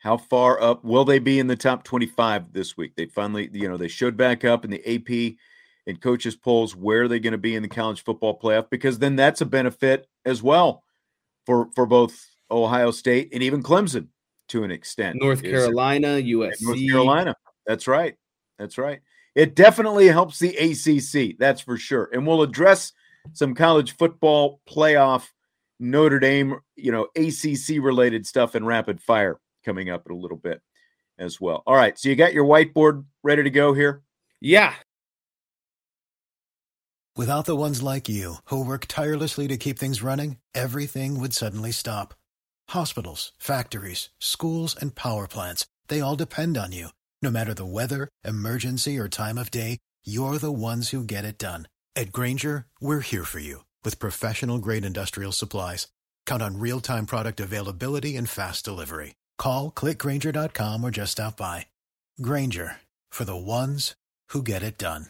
How 0.05 0.19
far 0.19 0.61
up 0.61 0.85
will 0.85 1.07
they 1.07 1.19
be 1.19 1.39
in 1.39 1.47
the 1.47 1.57
top 1.57 1.83
25 1.83 2.53
this 2.53 2.77
week? 2.77 2.95
They 2.95 3.07
finally, 3.07 3.49
you 3.55 3.67
know, 3.67 3.79
they 3.79 3.89
showed 3.89 4.19
back 4.19 4.45
up 4.45 4.63
in 4.63 4.71
the 4.71 4.85
AP 4.87 5.39
and 5.87 5.99
coaches 5.99 6.37
polls. 6.37 6.77
Where 6.77 7.05
are 7.05 7.09
they 7.09 7.19
going 7.19 7.33
to 7.33 7.39
be 7.39 7.55
in 7.55 7.63
the 7.63 7.71
college 7.71 8.05
football 8.05 8.39
playoff? 8.39 8.69
Because 8.69 8.99
then 8.99 9.17
that's 9.17 9.41
a 9.41 9.47
benefit 9.47 10.07
as 10.27 10.43
well 10.43 10.85
for 11.47 11.71
for 11.75 11.87
both 11.87 12.23
Ohio 12.51 12.91
State 12.91 13.31
and 13.33 13.43
even 13.43 13.63
Clemson 13.63 14.09
to 14.49 14.63
an 14.63 14.71
extent. 14.71 15.17
North 15.19 15.43
Carolina, 15.43 16.09
USC. 16.09 16.61
North 16.61 16.87
Carolina. 16.87 17.35
That's 17.67 17.89
right. 17.89 18.15
That's 18.59 18.77
right. 18.77 19.01
It 19.35 19.55
definitely 19.57 20.09
helps 20.09 20.39
the 20.39 20.55
ACC. 20.55 21.39
That's 21.39 21.63
for 21.63 21.79
sure. 21.79 22.11
And 22.13 22.27
we'll 22.27 22.43
address 22.43 22.93
some 23.33 23.55
college 23.55 23.97
football 23.97 24.61
playoff 24.69 25.29
Notre 25.81 26.21
Dame, 26.21 26.61
you 26.77 26.93
know, 26.93 27.09
ACC 27.17 27.83
related 27.83 28.27
stuff 28.27 28.55
in 28.55 28.67
rapid 28.67 29.01
fire 29.01 29.41
coming 29.65 29.91
up 29.91 30.07
in 30.07 30.13
a 30.13 30.19
little 30.19 30.37
bit 30.37 30.61
as 31.19 31.41
well. 31.41 31.63
All 31.67 31.77
right. 31.77 31.99
So 31.99 32.09
you 32.09 32.17
got 32.17 32.35
your 32.35 32.45
whiteboard 32.45 33.05
ready 33.23 33.43
to 33.43 33.51
go 33.51 33.73
here? 33.73 34.03
Yeah. 34.41 34.75
Without 37.17 37.47
the 37.47 37.55
ones 37.57 37.81
like 37.81 38.09
you 38.09 38.37
who 38.47 38.65
work 38.65 38.87
tirelessly 38.89 39.47
to 39.47 39.57
keep 39.57 39.79
things 39.79 40.03
running, 40.03 40.39
everything 40.53 41.21
would 41.21 41.33
suddenly 41.33 41.71
stop. 41.71 42.15
Hospitals, 42.71 43.31
factories, 43.39 44.09
schools, 44.19 44.75
and 44.75 44.97
power 44.97 45.29
plants, 45.29 45.65
they 45.87 46.01
all 46.01 46.17
depend 46.17 46.57
on 46.57 46.73
you. 46.73 46.89
No 47.23 47.31
matter 47.31 47.55
the 47.55 47.65
weather, 47.65 48.09
emergency, 48.25 48.99
or 48.99 49.09
time 49.09 49.39
of 49.39 49.53
day, 49.53 49.79
you're 50.05 50.39
the 50.39 50.51
ones 50.51 50.91
who 50.91 51.05
get 51.05 51.25
it 51.25 51.39
done. 51.39 51.69
At 51.95 52.11
Grainger, 52.11 52.67
we're 52.81 53.01
here 53.01 53.25
for 53.25 53.39
you 53.39 53.65
with 53.85 54.01
professional 54.01 54.59
grade 54.59 54.85
industrial 54.85 55.31
supplies. 55.31 55.87
Count 56.27 56.43
on 56.43 56.59
real 56.59 56.81
time 56.81 57.07
product 57.07 57.39
availability 57.39 58.17
and 58.17 58.29
fast 58.29 58.65
delivery. 58.65 59.15
Call 59.39 59.71
clickgrainger.com 59.71 60.85
or 60.85 60.91
just 60.91 61.13
stop 61.13 61.37
by. 61.37 61.67
Grainger 62.21 62.77
for 63.11 63.25
the 63.25 63.37
ones 63.37 63.95
who 64.29 64.43
get 64.43 64.63
it 64.63 64.79
done. 64.79 65.07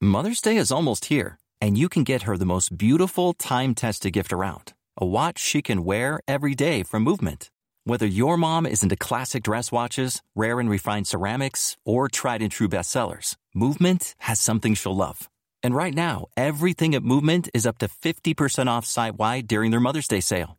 Mother's 0.00 0.40
Day 0.40 0.56
is 0.56 0.72
almost 0.72 1.04
here, 1.04 1.38
and 1.60 1.78
you 1.78 1.88
can 1.88 2.02
get 2.02 2.22
her 2.22 2.36
the 2.36 2.44
most 2.44 2.76
beautiful 2.76 3.34
time 3.34 3.74
tested 3.74 4.12
gift 4.12 4.32
around 4.32 4.72
a 4.96 5.06
watch 5.06 5.38
she 5.38 5.62
can 5.62 5.84
wear 5.84 6.20
every 6.28 6.54
day 6.54 6.82
from 6.82 7.02
Movement. 7.02 7.50
Whether 7.84 8.06
your 8.06 8.36
mom 8.36 8.66
is 8.66 8.82
into 8.82 8.96
classic 8.96 9.42
dress 9.42 9.72
watches, 9.72 10.20
rare 10.34 10.60
and 10.60 10.68
refined 10.68 11.06
ceramics, 11.06 11.76
or 11.84 12.08
tried 12.08 12.42
and 12.42 12.52
true 12.52 12.68
bestsellers, 12.68 13.36
Movement 13.54 14.14
has 14.18 14.38
something 14.38 14.74
she'll 14.74 14.94
love. 14.94 15.30
And 15.62 15.74
right 15.74 15.94
now, 15.94 16.26
everything 16.36 16.94
at 16.94 17.02
Movement 17.02 17.48
is 17.54 17.66
up 17.66 17.78
to 17.78 17.88
50% 17.88 18.66
off 18.66 18.84
site 18.84 19.16
wide 19.16 19.46
during 19.46 19.70
their 19.70 19.80
Mother's 19.80 20.08
Day 20.08 20.20
sale. 20.20 20.58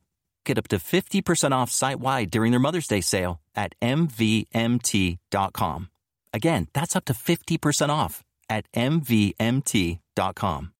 Get 0.45 0.57
up 0.57 0.67
to 0.69 0.77
50% 0.77 1.51
off 1.51 1.71
site 1.71 1.99
wide 1.99 2.31
during 2.31 2.51
their 2.51 2.59
Mother's 2.59 2.87
Day 2.87 3.01
sale 3.01 3.41
at 3.55 3.75
MVMT.com. 3.81 5.89
Again, 6.33 6.67
that's 6.73 6.95
up 6.95 7.05
to 7.05 7.13
50% 7.13 7.89
off 7.89 8.23
at 8.49 8.65
MVMT.com. 8.73 10.73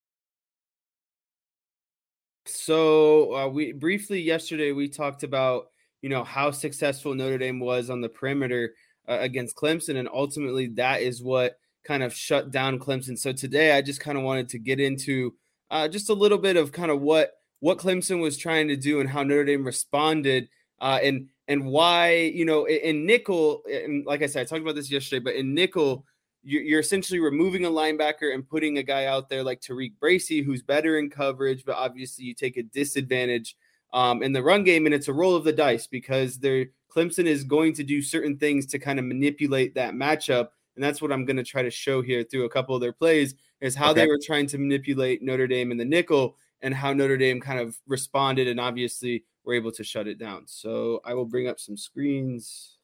So, 2.45 3.36
uh, 3.36 3.47
we 3.47 3.71
briefly 3.71 4.19
yesterday 4.19 4.71
we 4.71 4.89
talked 4.89 5.24
about 5.24 5.67
you 6.02 6.10
know 6.10 6.24
how 6.24 6.52
successful 6.52 7.13
Notre 7.13 7.38
Dame 7.38 7.60
was 7.60 7.91
on 7.91 8.02
the 8.02 8.10
perimeter 8.10 8.74
uh, 9.08 9.17
against 9.19 9.56
Clemson, 9.56 9.97
and 9.97 10.10
ultimately 10.12 10.67
that 10.76 11.02
is 11.02 11.21
what 11.21 11.58
kind 11.86 12.04
of 12.04 12.13
shut 12.13 12.52
down 12.52 12.80
Clemson. 12.80 13.17
So 13.17 13.32
today 13.32 13.78
I 13.78 13.82
just 13.82 14.00
kind 14.00 14.17
of 14.17 14.24
wanted 14.24 14.50
to 14.50 14.60
get 14.60 14.80
into 14.80 15.34
uh, 15.69 15.88
just 15.88 16.10
a 16.10 16.13
little 16.13 16.38
bit 16.38 16.58
of 16.58 16.71
kind 16.71 16.91
of 16.91 17.02
what 17.02 17.32
what 17.62 17.78
Clemson 17.78 18.21
was 18.21 18.38
trying 18.38 18.67
to 18.67 18.76
do 18.76 19.00
and 19.00 19.10
how 19.10 19.24
Notre 19.24 19.45
Dame 19.45 19.63
responded, 19.63 20.50
uh, 20.82 21.00
and 21.02 21.30
and 21.47 21.65
why 21.65 22.15
you 22.15 22.43
know 22.43 22.67
in 22.67 23.06
nickel 23.06 23.63
and 23.71 24.06
like 24.06 24.21
I 24.21 24.26
said, 24.28 24.41
I 24.41 24.43
talked 24.43 24.62
about 24.62 24.76
this 24.76 24.91
yesterday, 24.91 25.24
but 25.24 25.36
in 25.36 25.54
nickel. 25.54 26.06
You're 26.43 26.80
essentially 26.80 27.20
removing 27.20 27.66
a 27.66 27.70
linebacker 27.70 28.34
and 28.34 28.49
putting 28.49 28.80
a 28.80 28.82
guy 28.82 29.05
out 29.05 29.30
there 29.30 29.43
like 29.43 29.62
TaRiq 29.62 29.99
Bracy, 29.99 30.41
who's 30.41 30.64
better 30.64 30.97
in 30.97 31.12
coverage, 31.12 31.64
but 31.64 31.76
obviously 31.76 32.26
you 32.26 32.34
take 32.34 32.57
a 32.57 32.64
disadvantage 32.64 33.55
um, 33.93 34.24
in 34.24 34.34
the 34.34 34.41
run 34.41 34.64
game, 34.64 34.88
and 34.88 34.95
it's 34.95 35.07
a 35.07 35.14
roll 35.14 35.36
of 35.36 35.43
the 35.43 35.51
dice 35.51 35.86
because 35.86 36.39
they're 36.39 36.66
Clemson 36.91 37.26
is 37.26 37.43
going 37.43 37.74
to 37.74 37.84
do 37.84 38.01
certain 38.01 38.38
things 38.38 38.66
to 38.68 38.80
kind 38.80 38.99
of 38.99 39.05
manipulate 39.05 39.76
that 39.76 39.93
matchup, 39.93 40.49
and 40.76 40.84
that's 40.84 41.01
what 41.01 41.12
I'm 41.12 41.26
going 41.26 41.38
to 41.38 41.43
try 41.43 41.62
to 41.62 41.70
show 41.70 42.01
here 42.01 42.24
through 42.24 42.45
a 42.45 42.49
couple 42.49 42.76
of 42.76 42.82
their 42.82 42.93
plays 42.93 43.36
is 43.62 43.76
how 43.76 43.91
okay. 43.91 44.01
they 44.01 44.07
were 44.07 44.20
trying 44.22 44.47
to 44.47 44.57
manipulate 44.57 45.22
Notre 45.22 45.47
Dame 45.47 45.72
in 45.72 45.78
the 45.78 45.86
nickel 45.86 46.36
and 46.62 46.74
how 46.74 46.93
Notre 46.93 47.18
Dame 47.18 47.39
kind 47.39 47.59
of 47.59 47.78
responded 47.88 48.47
and 48.47 48.59
obviously 48.59 49.26
were 49.43 49.53
able 49.53 49.72
to 49.72 49.84
shut 49.84 50.07
it 50.07 50.20
down. 50.20 50.43
So 50.45 51.01
I 51.03 51.14
will 51.14 51.26
bring 51.26 51.47
up 51.47 51.59
some 51.59 51.78
screens. 51.78 52.78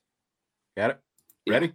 Got 0.76 0.92
it. 0.92 1.00
Ready? 1.50 1.68
Yeah. 1.68 1.72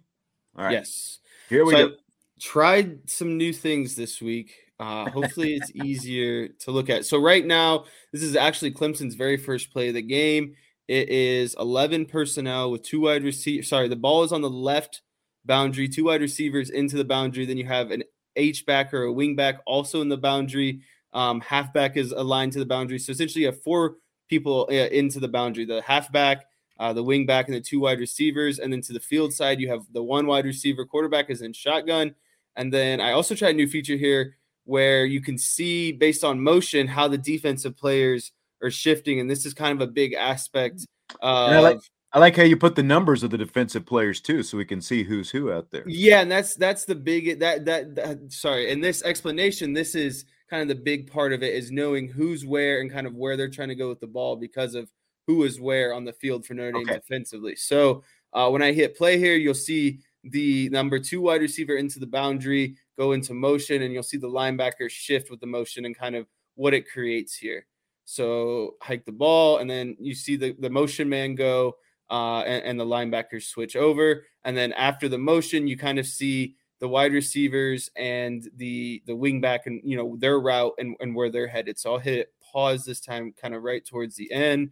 All 0.57 0.65
right. 0.65 0.73
Yes. 0.73 1.19
Here 1.49 1.65
we 1.65 1.73
so 1.73 1.89
go. 1.89 1.95
I 1.95 1.97
tried 2.41 3.09
some 3.11 3.37
new 3.37 3.53
things 3.53 3.95
this 3.95 4.21
week. 4.21 4.55
Uh, 4.79 5.09
hopefully, 5.11 5.55
it's 5.55 5.71
easier 5.75 6.49
to 6.49 6.71
look 6.71 6.91
at. 6.91 7.05
So 7.05 7.21
right 7.21 7.47
now, 7.47 7.85
this 8.13 8.23
is 8.23 8.37
actually 8.37 8.73
Clemson's 8.73 9.15
very 9.15 9.37
first 9.37 9.73
play 9.73 9.89
of 9.89 9.95
the 9.95 10.03
game. 10.03 10.55
It 10.89 11.09
is 11.09 11.55
11 11.59 12.07
personnel 12.07 12.71
with 12.71 12.83
two 12.83 13.01
wide 13.03 13.23
receivers. 13.23 13.69
Sorry, 13.69 13.89
the 13.89 13.97
ball 13.97 14.25
is 14.25 14.33
on 14.33 14.43
the 14.43 14.51
left 14.51 15.03
boundary, 15.45 15.89
two 15.89 16.05
wide 16.05 16.21
receivers 16.21 16.71
into 16.71 16.97
the 16.97 17.05
boundary. 17.05 17.47
Then 17.47 17.57
you 17.57 17.67
have 17.67 17.91
an 17.91 18.03
H 18.37 18.67
back 18.67 18.93
or 18.93 19.05
a 19.05 19.13
wing 19.13 19.37
back 19.37 19.61
also 19.67 20.01
in 20.01 20.09
the 20.09 20.17
boundary. 20.17 20.83
Um, 21.13 21.41
halfback 21.41 21.97
is 21.97 22.13
aligned 22.13 22.53
to 22.53 22.59
the 22.59 22.67
boundary. 22.67 22.99
So 22.99 23.13
essentially, 23.13 23.43
you 23.43 23.49
have 23.49 23.63
four 23.63 23.97
people 24.29 24.69
uh, 24.71 24.75
into 24.75 25.21
the 25.21 25.29
boundary: 25.29 25.65
the 25.65 25.83
halfback, 25.83 26.47
uh, 26.79 26.93
the 26.93 27.03
wing 27.03 27.27
back, 27.27 27.49
and 27.49 27.57
the 27.57 27.61
two 27.61 27.81
wide 27.81 28.01
receivers. 28.01 28.59
And 28.59 28.73
then 28.73 28.81
to 28.83 28.93
the 28.93 29.01
field 29.01 29.33
side, 29.33 29.61
you 29.61 29.69
have 29.69 29.83
the 29.93 30.03
one 30.03 30.27
wide 30.27 30.45
receiver. 30.45 30.85
Quarterback 30.85 31.31
is 31.31 31.43
in 31.43 31.53
shotgun. 31.53 32.15
And 32.57 32.73
then 32.73 33.01
I 33.01 33.13
also 33.13 33.35
tried 33.35 33.55
a 33.55 33.57
new 33.57 33.69
feature 33.69 33.97
here 33.97 34.37
where 34.65 35.05
you 35.05 35.21
can 35.21 35.39
see 35.39 35.93
based 35.93 36.23
on 36.23 36.41
motion 36.41 36.87
how 36.87 37.09
the 37.09 37.19
defensive 37.19 37.77
players 37.77 38.33
are 38.63 38.71
shifting, 38.71 39.21
and 39.21 39.31
this 39.31 39.45
is 39.45 39.55
kind 39.55 39.81
of 39.81 39.87
a 39.87 39.91
big 39.91 40.15
aspect. 40.15 40.87
I 41.21 41.59
like 41.59 41.79
I 42.13 42.19
like 42.19 42.37
how 42.37 42.43
you 42.43 42.57
put 42.57 42.77
the 42.77 42.83
numbers 42.83 43.23
of 43.23 43.31
the 43.31 43.39
defensive 43.39 43.87
players 43.87 44.21
too, 44.21 44.43
so 44.43 44.59
we 44.59 44.65
can 44.65 44.81
see 44.81 45.03
who's 45.03 45.31
who 45.31 45.51
out 45.51 45.71
there. 45.71 45.85
Yeah, 45.87 46.21
and 46.21 46.31
that's 46.31 46.55
that's 46.57 46.85
the 46.85 46.95
big 46.95 47.41
that 47.41 47.65
that, 47.65 47.95
that 47.97 48.19
sorry. 48.33 48.71
In 48.71 48.81
this 48.81 49.03
explanation, 49.03 49.73
this 49.73 49.95
is 49.95 50.25
kind 50.53 50.61
of 50.61 50.69
the 50.69 50.83
big 50.83 51.11
part 51.11 51.33
of 51.33 51.43
it 51.43 51.55
is 51.55 51.73
knowing 51.73 52.07
who's 52.07 52.45
where 52.45 52.83
and 52.83 52.93
kind 52.93 53.07
of 53.07 53.15
where 53.15 53.39
they're 53.39 53.49
trying 53.49 53.71
to 53.71 53.75
go 53.75 53.89
with 53.89 54.01
the 54.01 54.07
ball 54.07 54.37
because 54.37 54.75
of 54.75 54.91
who 55.27 55.45
is 55.45 55.59
where 55.59 55.95
on 55.95 56.05
the 56.05 56.13
field 56.13 56.45
for 56.45 56.53
Notre 56.53 56.73
Dame 56.73 56.83
okay. 56.83 56.95
defensively. 56.99 57.57
So 57.57 58.03
uh, 58.35 58.51
when 58.51 58.61
I 58.61 58.73
hit 58.73 58.95
play 58.95 59.17
here, 59.19 59.35
you'll 59.35 59.55
see 59.55 60.01
the 60.25 60.69
number 60.69 60.99
two 60.99 61.23
wide 61.23 61.41
receiver 61.41 61.77
into 61.77 61.99
the 61.99 62.07
boundary 62.07 62.77
go 62.99 63.13
into 63.13 63.33
motion, 63.33 63.81
and 63.81 63.95
you'll 63.95 64.03
see 64.03 64.19
the 64.19 64.29
linebacker 64.29 64.91
shift 64.91 65.31
with 65.31 65.41
the 65.41 65.47
motion 65.47 65.87
and 65.87 65.97
kind 65.97 66.15
of 66.15 66.27
what 66.55 66.75
it 66.75 66.87
creates 66.87 67.35
here. 67.35 67.67
So 68.05 68.75
hike 68.83 69.07
the 69.07 69.13
ball, 69.13 69.57
and 69.57 69.71
then 69.71 69.97
you 69.99 70.15
see 70.15 70.37
the, 70.37 70.55
the 70.59 70.69
motion 70.69 71.09
man 71.09 71.35
go 71.35 71.77
uh, 72.11 72.41
and, 72.41 72.63
and 72.65 72.81
the 72.81 72.85
linebackers 72.85 73.45
switch 73.45 73.75
over. 73.75 74.27
And 74.45 74.55
then 74.55 74.75
after 74.75 75.09
the 75.09 75.19
motion, 75.19 75.67
you 75.67 75.79
kind 75.79 75.99
of 75.99 76.07
see 76.07 76.57
the 76.83 76.89
wide 76.89 77.13
receivers 77.13 77.89
and 77.95 78.51
the 78.57 79.01
the 79.07 79.15
wing 79.15 79.41
back 79.41 79.67
and 79.67 79.81
you 79.85 79.97
know 79.97 80.17
their 80.19 80.41
route 80.41 80.73
and, 80.79 80.97
and 80.99 81.15
where 81.15 81.31
they're 81.31 81.47
headed. 81.47 81.79
So 81.79 81.93
I'll 81.93 81.99
hit 82.01 82.33
pause 82.53 82.85
this 82.85 83.01
time, 83.01 83.33
kind 83.41 83.55
of 83.55 83.63
right 83.63 83.87
towards 83.87 84.17
the 84.17 84.31
end. 84.33 84.71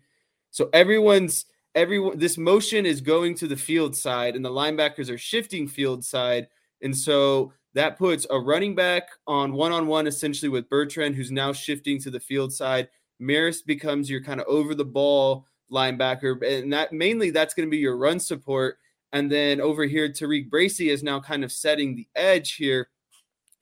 So 0.51 0.69
everyone's 0.73 1.47
everyone 1.77 2.19
this 2.19 2.37
motion 2.37 2.85
is 2.85 3.01
going 3.01 3.37
to 3.37 3.47
the 3.47 3.57
field 3.57 3.95
side 3.95 4.35
and 4.35 4.45
the 4.45 4.51
linebackers 4.51 5.09
are 5.09 5.17
shifting 5.17 5.69
field 5.69 6.05
side. 6.05 6.49
And 6.83 6.99
so 6.99 7.53
that 7.75 7.97
puts 7.97 8.27
a 8.29 8.41
running 8.41 8.75
back 8.75 9.05
on 9.29 9.53
one 9.53 9.71
on 9.71 9.87
one 9.87 10.09
essentially 10.09 10.49
with 10.49 10.69
Bertrand, 10.69 11.15
who's 11.15 11.31
now 11.31 11.53
shifting 11.53 12.01
to 12.01 12.11
the 12.11 12.19
field 12.19 12.53
side. 12.53 12.89
Marist 13.23 13.67
becomes 13.67 14.11
your 14.11 14.21
kind 14.21 14.41
of 14.41 14.49
over 14.49 14.75
the 14.75 14.85
ball 14.85 15.47
linebacker, 15.71 16.43
and 16.45 16.73
that 16.73 16.93
mainly 16.93 17.31
that's 17.31 17.55
going 17.55 17.69
to 17.69 17.71
be 17.71 17.79
your 17.79 17.97
run 17.97 18.19
support. 18.19 18.79
And 19.13 19.31
then 19.31 19.61
over 19.61 19.85
here, 19.85 20.09
Tariq 20.09 20.51
Bracy 20.51 20.91
is 20.91 21.03
now 21.03 21.21
kind 21.21 21.45
of 21.45 21.53
setting 21.53 21.95
the 21.95 22.09
edge 22.15 22.55
here. 22.55 22.89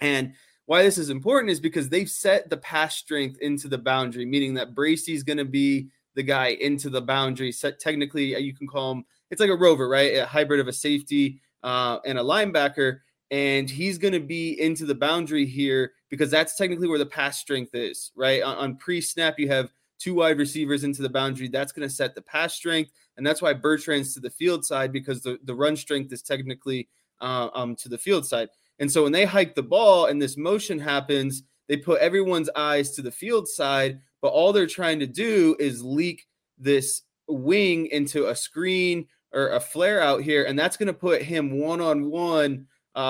And 0.00 0.34
why 0.66 0.82
this 0.82 0.98
is 0.98 1.08
important 1.08 1.50
is 1.50 1.60
because 1.60 1.88
they've 1.88 2.10
set 2.10 2.50
the 2.50 2.58
pass 2.58 2.96
strength 2.96 3.38
into 3.40 3.68
the 3.68 3.78
boundary, 3.78 4.26
meaning 4.26 4.54
that 4.54 4.74
Bracy 4.74 5.14
is 5.14 5.22
going 5.22 5.38
to 5.38 5.44
be 5.44 5.88
the 6.14 6.22
guy 6.22 6.48
into 6.48 6.90
the 6.90 7.00
boundary. 7.00 7.52
Set 7.52 7.80
technically, 7.80 8.34
uh, 8.34 8.38
you 8.38 8.54
can 8.54 8.66
call 8.66 8.92
him. 8.92 9.04
It's 9.30 9.40
like 9.40 9.50
a 9.50 9.56
rover, 9.56 9.88
right? 9.88 10.16
A 10.16 10.26
hybrid 10.26 10.60
of 10.60 10.68
a 10.68 10.72
safety 10.72 11.40
uh, 11.62 11.98
and 12.04 12.18
a 12.18 12.22
linebacker, 12.22 13.00
and 13.30 13.68
he's 13.68 13.98
going 13.98 14.12
to 14.12 14.20
be 14.20 14.60
into 14.60 14.84
the 14.84 14.94
boundary 14.94 15.46
here 15.46 15.92
because 16.10 16.30
that's 16.30 16.56
technically 16.56 16.88
where 16.88 16.98
the 16.98 17.06
pass 17.06 17.38
strength 17.38 17.74
is, 17.74 18.10
right? 18.16 18.42
On, 18.42 18.56
on 18.56 18.76
pre-snap, 18.76 19.38
you 19.38 19.48
have 19.48 19.72
two 19.98 20.14
wide 20.14 20.38
receivers 20.38 20.84
into 20.84 21.02
the 21.02 21.08
boundary. 21.08 21.48
That's 21.48 21.72
going 21.72 21.88
to 21.88 21.94
set 21.94 22.14
the 22.14 22.22
pass 22.22 22.54
strength. 22.54 22.92
And 23.18 23.26
that's 23.26 23.42
why 23.42 23.52
Bertrand's 23.52 24.14
to 24.14 24.20
the 24.20 24.30
field 24.30 24.64
side 24.64 24.92
because 24.92 25.22
the, 25.22 25.38
the 25.44 25.54
run 25.54 25.76
strength 25.76 26.12
is 26.12 26.22
technically 26.22 26.88
uh, 27.20 27.48
um, 27.52 27.76
to 27.76 27.88
the 27.88 27.98
field 27.98 28.24
side. 28.24 28.48
And 28.78 28.90
so 28.90 29.02
when 29.02 29.12
they 29.12 29.24
hike 29.26 29.54
the 29.54 29.62
ball 29.62 30.06
and 30.06 30.22
this 30.22 30.36
motion 30.36 30.78
happens, 30.78 31.42
they 31.66 31.76
put 31.76 32.00
everyone's 32.00 32.48
eyes 32.56 32.92
to 32.92 33.02
the 33.02 33.10
field 33.10 33.48
side, 33.48 34.00
but 34.22 34.28
all 34.28 34.52
they're 34.52 34.66
trying 34.66 35.00
to 35.00 35.06
do 35.06 35.56
is 35.58 35.84
leak 35.84 36.26
this 36.56 37.02
wing 37.26 37.86
into 37.86 38.28
a 38.28 38.36
screen 38.36 39.06
or 39.32 39.48
a 39.48 39.60
flare 39.60 40.00
out 40.00 40.22
here. 40.22 40.44
And 40.44 40.58
that's 40.58 40.76
going 40.76 40.86
to 40.86 40.94
put 40.94 41.20
him 41.20 41.58
one 41.58 41.80
on 41.80 42.10
one 42.10 42.66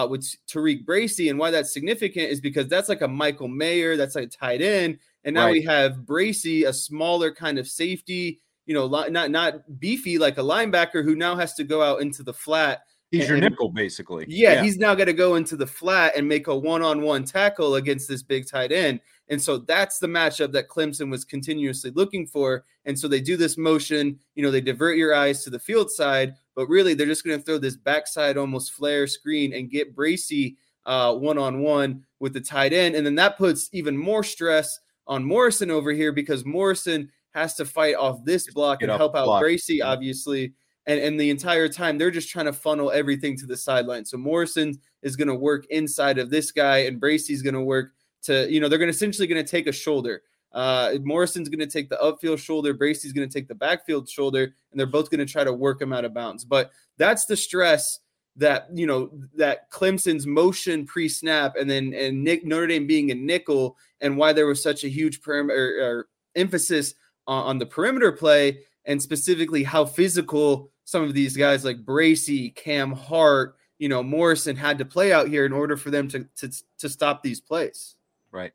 with 0.09 0.27
Tariq 0.49 0.85
Bracy. 0.85 1.29
And 1.29 1.39
why 1.39 1.51
that's 1.51 1.73
significant 1.73 2.31
is 2.31 2.41
because 2.41 2.69
that's 2.69 2.89
like 2.89 3.03
a 3.03 3.09
Michael 3.09 3.49
Mayer, 3.49 3.97
that's 3.97 4.15
like 4.15 4.25
a 4.25 4.29
tight 4.29 4.61
end. 4.63 4.99
And 5.25 5.35
now 5.35 5.47
right. 5.47 5.53
we 5.53 5.63
have 5.63 6.07
Bracy, 6.07 6.65
a 6.65 6.73
smaller 6.73 7.33
kind 7.33 7.59
of 7.59 7.69
safety, 7.69 8.41
you 8.69 8.75
know, 8.75 8.87
not 8.87 9.31
not 9.31 9.81
beefy 9.81 10.19
like 10.19 10.37
a 10.37 10.43
linebacker 10.43 11.03
who 11.03 11.17
now 11.17 11.35
has 11.35 11.55
to 11.55 11.65
go 11.65 11.83
out 11.83 12.03
into 12.03 12.23
the 12.23 12.35
flat. 12.35 12.83
He's 13.11 13.23
and, 13.23 13.31
your 13.31 13.51
nickel, 13.51 13.71
basically. 13.71 14.27
Yeah, 14.29 14.53
yeah. 14.53 14.63
he's 14.63 14.77
now 14.77 14.95
got 14.95 15.07
to 15.07 15.15
go 15.15 15.37
into 15.37 15.57
the 15.57 15.67
flat 15.67 16.13
and 16.15 16.29
make 16.29 16.49
a 16.49 16.55
one-on-one 16.55 17.25
tackle 17.25 17.77
against 17.77 18.07
this 18.07 18.23
big 18.23 18.47
tight 18.47 18.71
end. 18.71 19.01
And 19.29 19.41
so 19.41 19.57
that's 19.57 19.99
the 19.99 20.07
matchup 20.07 20.53
that 20.53 20.69
Clemson 20.69 21.11
was 21.11 21.25
continuously 21.25 21.91
looking 21.93 22.27
for. 22.27 22.67
And 22.85 22.99
so 22.99 23.09
they 23.09 23.23
do 23.23 23.39
this 23.39 23.57
motion, 23.57 24.19
you 24.35 24.43
know, 24.43 24.51
they 24.51 24.61
divert 24.61 24.99
your 24.99 25.15
eyes 25.15 25.43
to 25.45 25.51
the 25.51 25.59
field 25.59 25.91
side, 25.91 26.35
but 26.55 26.69
really 26.69 26.93
they're 26.93 27.07
just 27.07 27.25
going 27.25 27.39
to 27.39 27.43
throw 27.43 27.57
this 27.57 27.77
backside 27.77 28.37
almost 28.37 28.73
flare 28.73 29.07
screen 29.07 29.55
and 29.55 29.71
get 29.71 29.95
Bracy 29.95 30.59
uh, 30.85 31.15
one 31.15 31.39
on 31.39 31.61
one 31.61 32.05
with 32.21 32.35
the 32.35 32.41
tight 32.43 32.75
end. 32.75 32.95
And 32.95 33.07
then 33.07 33.15
that 33.15 33.39
puts 33.39 33.71
even 33.73 33.97
more 33.97 34.23
stress 34.23 34.79
on 35.07 35.25
Morrison 35.25 35.71
over 35.71 35.93
here 35.93 36.13
because 36.13 36.45
Morrison 36.45 37.11
has 37.39 37.55
to 37.55 37.65
fight 37.65 37.95
off 37.95 38.25
this 38.25 38.51
block 38.53 38.83
and 38.83 38.91
help 38.91 39.15
out 39.15 39.27
block. 39.27 39.43
Bracy, 39.43 39.81
obviously. 39.81 40.55
And, 40.87 41.01
and 41.01 41.21
the 41.21 41.31
entire 41.31 41.69
time 41.69 41.99
they're 41.99 42.11
just 42.11 42.31
trying 42.31 42.47
to 42.47 42.53
funnel 42.53 42.91
everything 42.91 43.37
to 43.39 43.47
the 43.47 43.57
sideline. 43.57 44.05
So 44.05 44.17
Morrison 44.17 44.79
is 45.03 45.17
going 45.17 45.29
to 45.29 45.35
work 45.35 45.67
inside 45.71 46.19
of 46.19 46.31
this 46.31 46.51
guy, 46.51 46.79
and 46.79 46.99
Bracy's 46.99 47.43
going 47.43 47.55
to 47.55 47.63
work 47.63 47.93
to, 48.23 48.51
you 48.51 48.61
know, 48.61 48.69
they're 48.69 48.79
going 48.79 48.91
to 48.91 48.97
essentially 48.97 49.27
going 49.27 49.45
to 49.45 49.51
take 49.51 49.67
a 49.67 49.73
shoulder. 49.73 50.23
Uh, 50.51 50.95
Morrison's 51.03 51.51
going 51.51 51.61
to 51.61 51.67
take 51.67 51.91
the 51.91 51.99
upfield 51.99 52.39
shoulder, 52.39 52.73
Bracy's 52.73 53.13
going 53.13 53.29
to 53.29 53.33
take 53.33 53.49
the 53.49 53.55
backfield 53.55 54.09
shoulder, 54.09 54.45
and 54.71 54.81
they're 54.81 54.87
both 54.87 55.11
going 55.11 55.25
to 55.25 55.31
try 55.31 55.45
to 55.45 55.53
work 55.53 55.81
him 55.81 55.93
out 55.93 56.07
of 56.07 56.15
bounds. 56.15 56.45
But 56.45 56.71
that's 56.97 57.27
the 57.27 57.37
stress 57.37 58.01
that 58.37 58.69
you 58.73 58.87
know 58.87 59.11
that 59.37 59.71
Clemson's 59.71 60.27
motion 60.27 60.87
pre-snap 60.87 61.55
and 61.57 61.69
then 61.69 61.93
and 61.93 62.23
Nick 62.23 62.47
Notre 62.47 62.69
Dame 62.69 62.87
being 62.87 63.11
a 63.11 63.15
nickel 63.15 63.77
and 64.01 64.17
why 64.17 64.33
there 64.33 64.47
was 64.47 64.63
such 64.63 64.85
a 64.85 64.89
huge 64.89 65.21
perimeter 65.21 65.79
or 65.83 66.09
emphasis 66.37 66.95
on, 67.29 67.45
on, 67.45 67.59
the 67.59 67.67
perimeter 67.67 68.11
play 68.11 68.61
and 68.85 69.01
specifically 69.01 69.63
how 69.63 69.85
physical 69.85 70.73
some 70.85 71.05
of 71.05 71.15
these 71.15 71.37
guys 71.37 71.65
like 71.65 71.85
Bracy, 71.85 72.51
Cam 72.51 72.91
Hart, 72.91 73.57
you 73.79 73.89
know 73.89 74.03
Morrison 74.03 74.57
had 74.57 74.79
to 74.79 74.85
play 74.85 75.13
out 75.13 75.29
here 75.29 75.47
in 75.47 75.53
order 75.53 75.77
for 75.77 75.91
them 75.91 76.09
to 76.09 76.27
to, 76.39 76.51
to 76.79 76.89
stop 76.89 77.23
these 77.23 77.41
plays. 77.41 77.95
Right. 78.33 78.53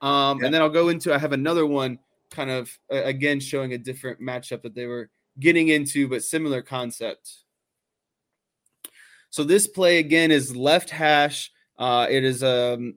Um, 0.00 0.38
yeah. 0.38 0.46
And 0.46 0.54
then 0.54 0.62
I'll 0.62 0.68
go 0.68 0.88
into 0.88 1.12
I 1.12 1.18
have 1.18 1.32
another 1.32 1.66
one 1.66 1.98
kind 2.30 2.50
of 2.50 2.78
uh, 2.92 3.02
again 3.02 3.40
showing 3.40 3.72
a 3.72 3.78
different 3.78 4.20
matchup 4.20 4.62
that 4.62 4.74
they 4.74 4.86
were 4.86 5.10
getting 5.40 5.68
into, 5.68 6.08
but 6.08 6.22
similar 6.22 6.62
concept. 6.62 7.32
So 9.30 9.42
this 9.42 9.66
play 9.66 9.98
again 9.98 10.30
is 10.30 10.54
left 10.54 10.90
hash. 10.90 11.50
Uh, 11.76 12.06
it 12.08 12.22
is 12.22 12.44
um, 12.44 12.94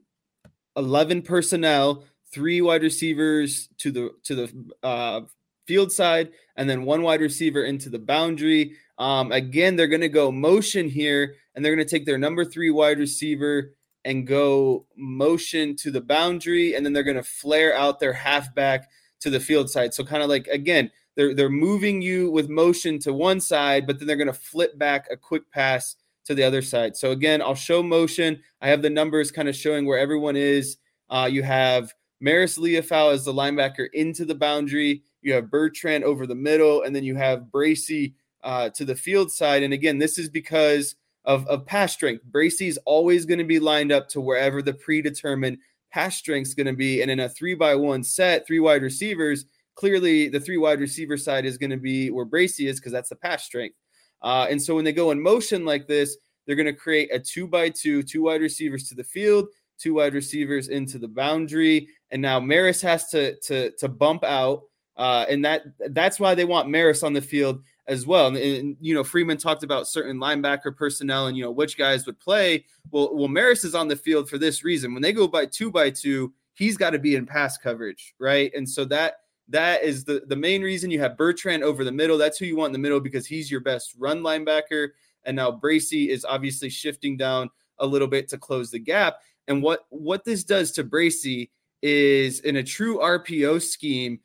11 0.76 1.22
personnel, 1.22 2.04
three 2.32 2.60
wide 2.60 2.82
receivers 2.82 3.68
to 3.78 3.90
the 3.90 4.10
to 4.24 4.34
the 4.34 4.64
uh, 4.82 5.20
field 5.66 5.92
side, 5.92 6.30
and 6.56 6.68
then 6.68 6.84
one 6.84 7.02
wide 7.02 7.20
receiver 7.20 7.64
into 7.64 7.88
the 7.90 7.98
boundary. 7.98 8.76
Um, 8.98 9.30
again, 9.32 9.76
they're 9.76 9.86
going 9.86 10.00
to 10.00 10.08
go 10.08 10.32
motion 10.32 10.88
here, 10.88 11.36
and 11.54 11.64
they're 11.64 11.74
going 11.74 11.86
to 11.86 11.90
take 11.90 12.06
their 12.06 12.18
number 12.18 12.44
three 12.44 12.70
wide 12.70 12.98
receiver 12.98 13.74
and 14.04 14.26
go 14.26 14.86
motion 14.96 15.76
to 15.76 15.90
the 15.90 16.00
boundary, 16.00 16.74
and 16.74 16.84
then 16.84 16.92
they're 16.92 17.02
going 17.02 17.16
to 17.16 17.22
flare 17.22 17.76
out 17.76 18.00
their 18.00 18.12
halfback 18.12 18.88
to 19.20 19.30
the 19.30 19.40
field 19.40 19.70
side. 19.70 19.94
So 19.94 20.04
kind 20.04 20.22
of 20.22 20.28
like 20.28 20.46
again, 20.48 20.90
they're 21.16 21.34
they're 21.34 21.50
moving 21.50 22.00
you 22.00 22.30
with 22.30 22.48
motion 22.48 22.98
to 23.00 23.12
one 23.12 23.40
side, 23.40 23.86
but 23.86 23.98
then 23.98 24.06
they're 24.06 24.16
going 24.16 24.28
to 24.28 24.32
flip 24.32 24.78
back 24.78 25.06
a 25.10 25.16
quick 25.16 25.50
pass 25.50 25.96
to 26.26 26.34
the 26.34 26.44
other 26.44 26.62
side. 26.62 26.96
So 26.96 27.10
again, 27.10 27.40
I'll 27.42 27.54
show 27.54 27.82
motion. 27.82 28.40
I 28.60 28.68
have 28.68 28.82
the 28.82 28.90
numbers 28.90 29.30
kind 29.30 29.48
of 29.48 29.56
showing 29.56 29.86
where 29.86 29.98
everyone 29.98 30.36
is. 30.36 30.76
Uh, 31.10 31.28
you 31.30 31.42
have 31.42 31.92
Marist 32.22 32.58
Liufau 32.58 33.12
as 33.12 33.24
the 33.24 33.32
linebacker 33.32 33.88
into 33.92 34.24
the 34.24 34.34
boundary. 34.34 35.02
You 35.22 35.34
have 35.34 35.50
Bertrand 35.50 36.04
over 36.04 36.26
the 36.26 36.34
middle, 36.34 36.82
and 36.82 36.94
then 36.94 37.04
you 37.04 37.14
have 37.16 37.50
Bracy 37.50 38.14
uh, 38.42 38.70
to 38.70 38.84
the 38.84 38.94
field 38.94 39.30
side. 39.30 39.62
And 39.62 39.72
again, 39.72 39.98
this 39.98 40.18
is 40.18 40.28
because 40.28 40.96
of, 41.24 41.46
of 41.46 41.66
pass 41.66 41.92
strength. 41.92 42.24
Is 42.34 42.78
always 42.84 43.24
going 43.24 43.38
to 43.38 43.44
be 43.44 43.60
lined 43.60 43.92
up 43.92 44.08
to 44.10 44.20
wherever 44.20 44.62
the 44.62 44.74
predetermined 44.74 45.58
pass 45.90 46.16
strength 46.16 46.48
is 46.48 46.54
going 46.54 46.66
to 46.66 46.72
be. 46.72 47.02
And 47.02 47.10
in 47.10 47.20
a 47.20 47.28
three 47.28 47.54
by 47.54 47.74
one 47.74 48.02
set, 48.02 48.46
three 48.46 48.60
wide 48.60 48.82
receivers, 48.82 49.44
clearly 49.74 50.28
the 50.28 50.40
three 50.40 50.56
wide 50.56 50.80
receiver 50.80 51.16
side 51.16 51.44
is 51.44 51.58
going 51.58 51.70
to 51.70 51.76
be 51.76 52.10
where 52.10 52.24
Bracy 52.24 52.66
is 52.66 52.80
because 52.80 52.92
that's 52.92 53.10
the 53.10 53.16
pass 53.16 53.44
strength. 53.44 53.76
Uh, 54.22 54.46
and 54.50 54.60
so 54.60 54.74
when 54.74 54.84
they 54.84 54.92
go 54.92 55.10
in 55.12 55.22
motion 55.22 55.64
like 55.64 55.86
this, 55.86 56.16
they're 56.46 56.56
going 56.56 56.66
to 56.66 56.72
create 56.72 57.10
a 57.12 57.20
two 57.20 57.46
by 57.46 57.68
two, 57.68 58.02
two 58.02 58.22
wide 58.22 58.40
receivers 58.40 58.88
to 58.88 58.94
the 58.94 59.04
field, 59.04 59.48
two 59.78 59.94
wide 59.94 60.14
receivers 60.14 60.68
into 60.68 60.98
the 60.98 61.08
boundary, 61.08 61.88
and 62.10 62.20
now 62.20 62.40
Marist 62.40 62.82
has 62.82 63.08
to 63.10 63.36
to 63.40 63.70
to 63.72 63.88
bump 63.88 64.24
out, 64.24 64.64
uh, 64.96 65.24
and 65.28 65.44
that 65.44 65.62
that's 65.90 66.20
why 66.20 66.34
they 66.34 66.44
want 66.44 66.68
Marist 66.68 67.02
on 67.02 67.12
the 67.12 67.22
field 67.22 67.62
as 67.88 68.06
well. 68.06 68.26
And, 68.26 68.36
and, 68.36 68.76
you 68.80 68.94
know, 68.94 69.02
Freeman 69.02 69.38
talked 69.38 69.62
about 69.62 69.88
certain 69.88 70.18
linebacker 70.18 70.76
personnel 70.76 71.26
and 71.26 71.36
you 71.36 71.42
know 71.42 71.50
which 71.50 71.76
guys 71.76 72.06
would 72.06 72.20
play. 72.20 72.64
Well, 72.90 73.14
well, 73.14 73.28
Marist 73.28 73.64
is 73.64 73.74
on 73.74 73.88
the 73.88 73.96
field 73.96 74.28
for 74.28 74.38
this 74.38 74.62
reason. 74.62 74.92
When 74.92 75.02
they 75.02 75.12
go 75.12 75.26
by 75.26 75.46
two 75.46 75.70
by 75.70 75.90
two, 75.90 76.32
he's 76.54 76.76
got 76.76 76.90
to 76.90 76.98
be 76.98 77.16
in 77.16 77.26
pass 77.26 77.56
coverage, 77.56 78.14
right? 78.20 78.52
And 78.54 78.68
so 78.68 78.84
that 78.86 79.20
that 79.48 79.82
is 79.82 80.04
the 80.04 80.22
the 80.26 80.36
main 80.36 80.62
reason 80.62 80.90
you 80.90 81.00
have 81.00 81.16
Bertrand 81.16 81.64
over 81.64 81.82
the 81.82 81.92
middle. 81.92 82.18
That's 82.18 82.38
who 82.38 82.44
you 82.44 82.56
want 82.56 82.68
in 82.68 82.72
the 82.74 82.78
middle 82.78 83.00
because 83.00 83.26
he's 83.26 83.50
your 83.50 83.60
best 83.60 83.94
run 83.98 84.20
linebacker. 84.20 84.88
And 85.24 85.36
now 85.36 85.50
Bracy 85.50 86.10
is 86.10 86.24
obviously 86.24 86.68
shifting 86.68 87.16
down 87.16 87.50
a 87.78 87.86
little 87.86 88.08
bit 88.08 88.28
to 88.28 88.38
close 88.38 88.70
the 88.70 88.78
gap. 88.78 89.16
And 89.48 89.62
what 89.62 89.86
what 89.90 90.24
this 90.24 90.44
does 90.44 90.72
to 90.72 90.84
Bracy 90.84 91.50
is 91.82 92.40
in 92.40 92.56
a 92.56 92.62
true 92.62 92.98
RPO 92.98 93.62
scheme, 93.62 94.20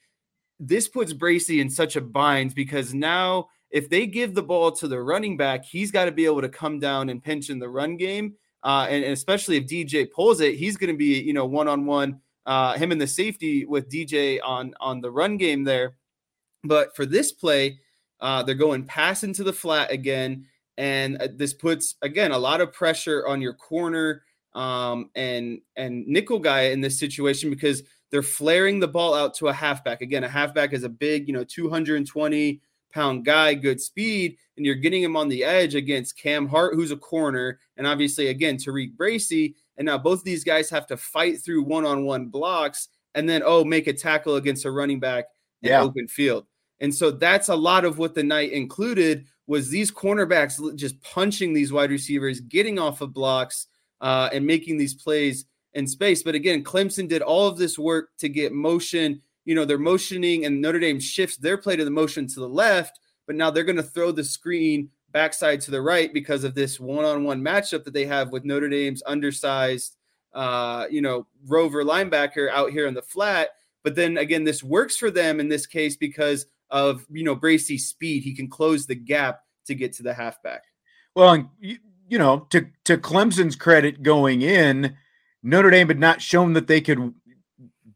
this 0.59 0.87
puts 0.87 1.13
Bracy 1.13 1.61
in 1.61 1.69
such 1.69 1.95
a 1.95 2.01
bind 2.01 2.55
because 2.55 2.93
now 2.93 3.47
if 3.71 3.89
they 3.89 4.05
give 4.05 4.35
the 4.35 4.43
ball 4.43 4.71
to 4.71 4.87
the 4.87 5.01
running 5.01 5.35
back, 5.35 5.65
he's 5.65 5.91
got 5.91 6.05
to 6.05 6.11
be 6.11 6.25
able 6.25 6.41
to 6.41 6.49
come 6.49 6.79
down 6.79 7.09
and 7.09 7.23
pinch 7.23 7.49
in 7.49 7.57
the 7.57 7.69
run 7.69 7.97
game. 7.97 8.35
Uh, 8.63 8.87
and, 8.89 9.03
and, 9.03 9.11
especially 9.11 9.57
if 9.57 9.65
DJ 9.65 10.09
pulls 10.09 10.39
it, 10.39 10.55
he's 10.55 10.77
going 10.77 10.93
to 10.93 10.97
be, 10.97 11.19
you 11.21 11.33
know, 11.33 11.45
one 11.45 11.67
on 11.67 11.85
one, 11.85 12.21
him 12.47 12.91
and 12.91 13.01
the 13.01 13.07
safety 13.07 13.65
with 13.65 13.89
DJ 13.89 14.39
on 14.43 14.73
on 14.79 15.01
the 15.01 15.11
run 15.11 15.37
game 15.37 15.63
there. 15.63 15.95
But 16.63 16.95
for 16.95 17.05
this 17.05 17.31
play, 17.31 17.79
uh, 18.21 18.43
they're 18.43 18.55
going 18.55 18.85
pass 18.85 19.23
into 19.23 19.43
the 19.43 19.51
flat 19.51 19.91
again, 19.91 20.45
and 20.77 21.21
uh, 21.21 21.27
this 21.35 21.53
puts 21.53 21.95
again 22.01 22.31
a 22.31 22.37
lot 22.37 22.61
of 22.61 22.71
pressure 22.71 23.27
on 23.27 23.41
your 23.41 23.53
corner 23.53 24.23
um, 24.55 25.09
and 25.15 25.59
and 25.75 26.05
nickel 26.07 26.39
guy 26.39 26.63
in 26.63 26.81
this 26.81 26.99
situation 26.99 27.49
because 27.49 27.83
they're 28.11 28.21
flaring 28.21 28.79
the 28.79 28.87
ball 28.87 29.13
out 29.13 29.33
to 29.35 29.47
a 29.47 29.53
halfback. 29.53 30.01
Again, 30.01 30.23
a 30.23 30.29
halfback 30.29 30.73
is 30.73 30.83
a 30.83 30.89
big, 30.89 31.27
you 31.27 31.33
know, 31.33 31.43
220 31.43 32.61
pound 32.93 33.25
guy, 33.25 33.55
good 33.55 33.81
speed, 33.81 34.37
and 34.55 34.65
you're 34.65 34.75
getting 34.75 35.01
him 35.01 35.17
on 35.17 35.27
the 35.27 35.43
edge 35.43 35.73
against 35.73 36.17
Cam 36.17 36.47
Hart, 36.47 36.75
who's 36.75 36.91
a 36.91 36.97
corner, 36.97 37.59
and 37.75 37.87
obviously 37.87 38.27
again 38.27 38.57
Tariq 38.57 38.95
Bracy. 38.95 39.55
And 39.77 39.87
now 39.87 39.97
both 39.97 40.23
these 40.23 40.43
guys 40.43 40.69
have 40.69 40.85
to 40.87 40.97
fight 40.97 41.41
through 41.41 41.63
one-on-one 41.63 42.27
blocks 42.27 42.89
and 43.15 43.27
then 43.27 43.41
oh 43.43 43.63
make 43.63 43.87
a 43.87 43.93
tackle 43.93 44.35
against 44.35 44.65
a 44.65 44.71
running 44.71 44.99
back 44.99 45.25
in 45.63 45.69
yeah. 45.69 45.81
open 45.81 46.07
field. 46.07 46.45
And 46.79 46.93
so 46.93 47.11
that's 47.11 47.49
a 47.49 47.55
lot 47.55 47.85
of 47.85 47.97
what 47.97 48.13
the 48.13 48.23
night 48.23 48.51
included 48.51 49.25
was 49.47 49.69
these 49.69 49.91
cornerbacks 49.91 50.75
just 50.75 51.01
punching 51.01 51.53
these 51.53 51.73
wide 51.73 51.89
receivers, 51.89 52.41
getting 52.41 52.77
off 52.77 53.01
of 53.01 53.13
blocks, 53.13 53.67
uh, 54.03 54.29
and 54.31 54.45
making 54.45 54.77
these 54.77 54.93
plays 54.93 55.45
in 55.73 55.87
space. 55.87 56.21
But 56.21 56.35
again, 56.35 56.63
Clemson 56.63 57.07
did 57.07 57.23
all 57.23 57.47
of 57.47 57.57
this 57.57 57.79
work 57.79 58.09
to 58.19 58.29
get 58.29 58.51
motion. 58.51 59.21
You 59.45 59.55
know, 59.55 59.65
they're 59.65 59.79
motioning, 59.79 60.45
and 60.45 60.61
Notre 60.61 60.79
Dame 60.79 60.99
shifts 60.99 61.37
their 61.37 61.57
play 61.57 61.75
to 61.75 61.85
the 61.85 61.89
motion 61.89 62.27
to 62.27 62.39
the 62.39 62.47
left, 62.47 62.99
but 63.25 63.35
now 63.35 63.49
they're 63.49 63.63
going 63.63 63.77
to 63.77 63.83
throw 63.83 64.11
the 64.11 64.23
screen 64.23 64.89
backside 65.11 65.61
to 65.61 65.71
the 65.71 65.81
right 65.81 66.13
because 66.13 66.43
of 66.43 66.53
this 66.53 66.79
one-on-one 66.79 67.41
matchup 67.41 67.83
that 67.85 67.93
they 67.93 68.05
have 68.05 68.31
with 68.31 68.45
Notre 68.45 68.69
Dame's 68.69 69.03
undersized, 69.05 69.95
uh, 70.33 70.85
you 70.89 71.01
know, 71.01 71.25
rover 71.47 71.83
linebacker 71.83 72.49
out 72.49 72.71
here 72.71 72.87
in 72.87 72.93
the 72.93 73.01
flat. 73.01 73.49
But 73.83 73.95
then 73.95 74.17
again, 74.17 74.43
this 74.43 74.63
works 74.63 74.97
for 74.97 75.11
them 75.11 75.39
in 75.39 75.47
this 75.47 75.65
case 75.65 75.95
because 75.95 76.45
of 76.69 77.05
you 77.09 77.23
know 77.23 77.35
Bracy's 77.35 77.87
speed. 77.87 78.23
He 78.23 78.33
can 78.35 78.49
close 78.49 78.85
the 78.85 78.95
gap 78.95 79.41
to 79.67 79.75
get 79.75 79.93
to 79.93 80.03
the 80.03 80.13
halfback. 80.13 80.63
Well, 81.15 81.49
you 82.13 82.19
know, 82.19 82.45
to 82.51 82.67
to 82.85 82.95
Clemson's 82.95 83.55
credit, 83.55 84.03
going 84.03 84.43
in, 84.43 84.95
Notre 85.41 85.71
Dame 85.71 85.87
had 85.87 85.97
not 85.97 86.21
shown 86.21 86.53
that 86.53 86.67
they 86.67 86.79
could 86.79 87.11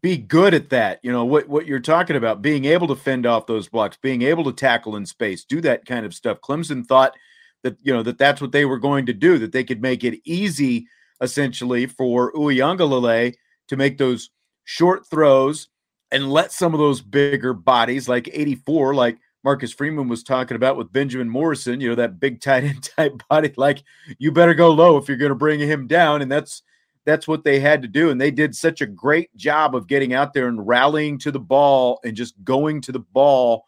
be 0.02 0.18
good 0.18 0.56
at 0.56 0.72
that. 0.72 1.00
You 1.04 1.12
know 1.12 1.24
what 1.24 1.48
what 1.48 1.68
you're 1.68 1.80
talking 1.80 2.16
about, 2.16 2.42
being 2.42 2.66
able 2.66 2.88
to 2.88 2.96
fend 2.96 3.28
off 3.28 3.46
those 3.46 3.70
blocks, 3.70 3.96
being 4.02 4.24
able 4.24 4.44
to 4.46 4.52
tackle 4.52 4.96
in 4.96 5.06
space, 5.06 5.46
do 5.46 5.62
that 5.62 5.86
kind 5.86 6.04
of 6.04 6.16
stuff. 6.16 6.42
Clemson 6.42 6.84
thought 6.84 7.14
that 7.62 7.78
you 7.84 7.94
know 7.94 8.02
that 8.02 8.18
that's 8.18 8.42
what 8.42 8.52
they 8.52 8.66
were 8.66 8.80
going 8.80 9.06
to 9.06 9.14
do, 9.14 9.38
that 9.38 9.52
they 9.52 9.64
could 9.64 9.84
make 9.84 10.04
it 10.04 10.20
easy 10.26 10.88
essentially 11.22 11.86
for 11.86 12.34
Uiagalelei 12.34 13.36
to 13.68 13.78
make 13.78 14.00
those 14.00 14.32
short 14.64 15.08
throws 15.08 15.68
and 16.10 16.32
let 16.32 16.52
some 16.52 16.74
of 16.74 16.80
those 16.80 17.02
bigger 17.02 17.54
bodies 17.54 18.10
like 18.10 18.32
84 18.34 18.96
like 18.96 19.20
Marcus 19.48 19.72
Freeman 19.72 20.10
was 20.10 20.24
talking 20.24 20.56
about 20.56 20.76
with 20.76 20.92
Benjamin 20.92 21.30
Morrison, 21.30 21.80
you 21.80 21.88
know, 21.88 21.96
that 21.96 22.20
big 22.20 22.42
tight 22.42 22.66
end 22.66 22.84
type 22.98 23.24
body, 23.30 23.54
like 23.56 23.82
you 24.20 24.30
better 24.30 24.54
go 24.54 24.72
low 24.72 24.98
if 24.98 25.08
you're 25.08 25.16
going 25.16 25.30
to 25.30 25.36
bring 25.36 25.62
him 25.62 25.88
down. 25.88 26.22
And 26.22 26.30
that's 26.30 26.64
that's 27.06 27.30
what 27.30 27.46
they 27.46 27.62
had 27.62 27.82
to 27.82 27.88
do. 27.88 28.10
And 28.10 28.20
they 28.20 28.30
did 28.30 28.54
such 28.54 28.82
a 28.82 28.86
great 28.86 29.34
job 29.38 29.74
of 29.74 29.88
getting 29.88 30.14
out 30.14 30.34
there 30.34 30.50
and 30.50 30.68
rallying 30.68 31.18
to 31.20 31.32
the 31.32 31.40
ball 31.40 32.02
and 32.04 32.14
just 32.14 32.36
going 32.44 32.82
to 32.82 32.92
the 32.92 33.00
ball. 33.00 33.68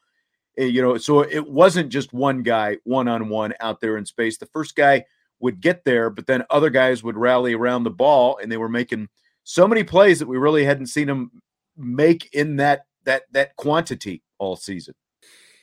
Eh, 0.57 0.65
you 0.65 0.81
know, 0.81 0.97
so 0.97 1.21
it 1.21 1.49
wasn't 1.49 1.87
just 1.87 2.11
one 2.11 2.43
guy 2.43 2.75
one 2.83 3.07
on 3.07 3.29
one 3.29 3.53
out 3.61 3.79
there 3.79 3.95
in 3.95 4.05
space. 4.05 4.37
The 4.37 4.47
first 4.47 4.75
guy 4.75 5.05
would 5.39 5.61
get 5.61 5.85
there, 5.85 6.09
but 6.09 6.27
then 6.27 6.43
other 6.49 6.69
guys 6.69 7.03
would 7.03 7.15
rally 7.15 7.53
around 7.53 7.85
the 7.85 7.89
ball, 7.89 8.37
and 8.43 8.51
they 8.51 8.57
were 8.57 8.67
making 8.67 9.07
so 9.45 9.65
many 9.65 9.85
plays 9.85 10.19
that 10.19 10.27
we 10.27 10.37
really 10.37 10.65
hadn't 10.65 10.87
seen 10.87 11.07
them 11.07 11.31
make 11.77 12.33
in 12.33 12.57
that 12.57 12.81
that 13.05 13.23
that 13.31 13.55
quantity 13.55 14.23
all 14.39 14.57
season. 14.57 14.93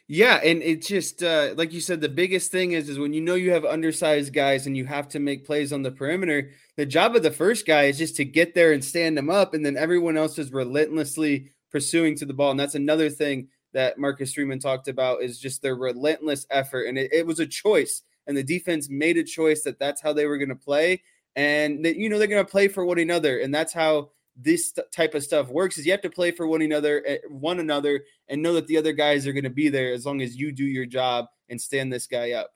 Yeah, 0.08 0.36
and 0.36 0.62
it's 0.62 0.86
just 0.86 1.22
uh, 1.22 1.54
like 1.56 1.72
you 1.72 1.80
said, 1.80 2.00
the 2.00 2.08
biggest 2.08 2.52
thing 2.52 2.72
is 2.72 2.88
is 2.88 2.98
when 2.98 3.12
you 3.12 3.20
know 3.20 3.34
you 3.34 3.50
have 3.50 3.64
undersized 3.64 4.32
guys 4.32 4.66
and 4.66 4.76
you 4.76 4.84
have 4.84 5.08
to 5.08 5.18
make 5.18 5.44
plays 5.44 5.72
on 5.72 5.82
the 5.82 5.90
perimeter. 5.90 6.50
The 6.76 6.86
job 6.86 7.16
of 7.16 7.24
the 7.24 7.32
first 7.32 7.66
guy 7.66 7.84
is 7.84 7.98
just 7.98 8.14
to 8.16 8.24
get 8.24 8.54
there 8.54 8.72
and 8.72 8.84
stand 8.84 9.18
them 9.18 9.30
up, 9.30 9.52
and 9.52 9.66
then 9.66 9.76
everyone 9.76 10.16
else 10.16 10.38
is 10.38 10.52
relentlessly 10.52 11.50
pursuing 11.72 12.14
to 12.18 12.26
the 12.26 12.34
ball. 12.34 12.52
And 12.52 12.60
that's 12.60 12.76
another 12.76 13.10
thing 13.10 13.48
that 13.72 13.98
Marcus 13.98 14.32
Freeman 14.32 14.60
talked 14.60 14.86
about 14.86 15.22
is 15.22 15.40
just 15.40 15.60
their 15.60 15.74
relentless 15.74 16.46
effort, 16.50 16.84
and 16.86 16.96
it, 16.96 17.12
it 17.12 17.26
was 17.26 17.40
a 17.40 17.46
choice, 17.46 18.02
and 18.28 18.36
the 18.36 18.44
defense 18.44 18.88
made 18.88 19.16
a 19.16 19.24
choice 19.24 19.62
that 19.62 19.80
that's 19.80 20.00
how 20.00 20.12
they 20.12 20.26
were 20.26 20.38
going 20.38 20.50
to 20.50 20.54
play, 20.54 21.02
and 21.34 21.84
that 21.84 21.96
you 21.96 22.08
know 22.08 22.18
they're 22.18 22.28
going 22.28 22.44
to 22.44 22.50
play 22.50 22.68
for 22.68 22.84
one 22.84 23.00
another, 23.00 23.40
and 23.40 23.52
that's 23.52 23.72
how 23.72 24.10
this 24.36 24.72
type 24.94 25.14
of 25.14 25.22
stuff 25.22 25.48
works 25.48 25.78
is 25.78 25.86
you 25.86 25.92
have 25.92 26.02
to 26.02 26.10
play 26.10 26.30
for 26.30 26.46
one 26.46 26.62
another 26.62 27.02
eh, 27.06 27.18
one 27.28 27.58
another 27.58 28.04
and 28.28 28.42
know 28.42 28.54
that 28.54 28.66
the 28.66 28.76
other 28.76 28.92
guys 28.92 29.26
are 29.26 29.32
going 29.32 29.44
to 29.44 29.50
be 29.50 29.68
there 29.68 29.92
as 29.92 30.04
long 30.04 30.20
as 30.20 30.36
you 30.36 30.52
do 30.52 30.64
your 30.64 30.86
job 30.86 31.26
and 31.48 31.60
stand 31.60 31.92
this 31.92 32.06
guy 32.06 32.32
up. 32.32 32.50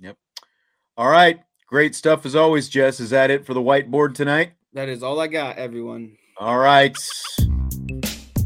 Yep. 0.00 0.16
All 0.96 1.10
right. 1.10 1.40
Great 1.66 1.94
stuff 1.94 2.24
as 2.26 2.36
always 2.36 2.68
jess. 2.68 3.00
Is 3.00 3.10
that 3.10 3.30
it 3.30 3.46
for 3.46 3.54
the 3.54 3.60
whiteboard 3.60 4.14
tonight? 4.14 4.52
That 4.74 4.88
is 4.88 5.02
all 5.02 5.20
i 5.20 5.26
got 5.26 5.58
everyone. 5.58 6.16
All 6.38 6.58
right. 6.58 6.96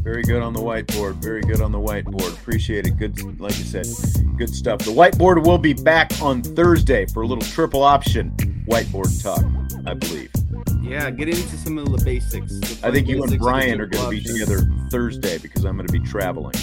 Very 0.01 0.23
good 0.23 0.41
on 0.41 0.53
the 0.53 0.61
whiteboard. 0.61 1.15
Very 1.15 1.41
good 1.41 1.61
on 1.61 1.71
the 1.71 1.79
whiteboard. 1.79 2.33
Appreciate 2.33 2.85
it. 2.87 2.97
Good 2.97 3.39
like 3.39 3.57
you 3.57 3.65
said 3.65 3.85
good 4.37 4.53
stuff. 4.53 4.79
The 4.79 4.91
whiteboard 4.91 5.45
will 5.45 5.57
be 5.57 5.73
back 5.73 6.11
on 6.21 6.41
thursday 6.43 7.05
for 7.05 7.23
a 7.23 7.27
little 7.27 7.43
triple 7.43 7.83
option 7.83 8.35
whiteboard 8.67 9.23
talk 9.23 9.43
i 9.85 9.93
believe 9.93 10.29
yeah, 10.87 11.09
get 11.11 11.27
into 11.27 11.57
some 11.57 11.77
of 11.77 11.91
the 11.91 12.03
basics. 12.03 12.59
The 12.59 12.87
I 12.87 12.91
think 12.91 13.07
you 13.07 13.21
and 13.23 13.37
Bryan 13.37 13.81
are 13.81 13.87
going 13.87 14.03
to 14.03 14.09
be 14.09 14.21
together 14.21 14.61
Thursday 14.89 15.37
because 15.37 15.65
I'm 15.65 15.75
going 15.75 15.87
to 15.87 15.93
be 15.93 15.99
traveling. 15.99 16.55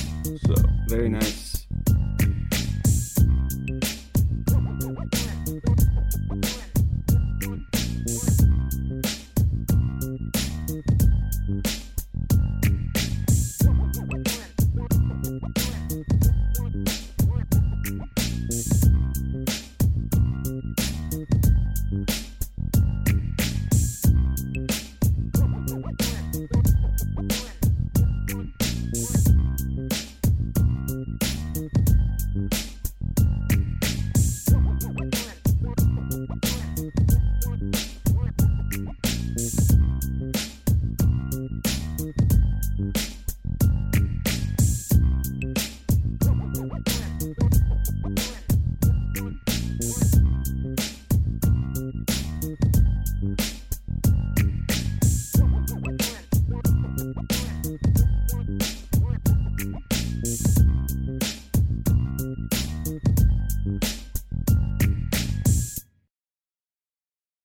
So 0.47 0.55
very 0.87 1.09
nice. 1.09 1.54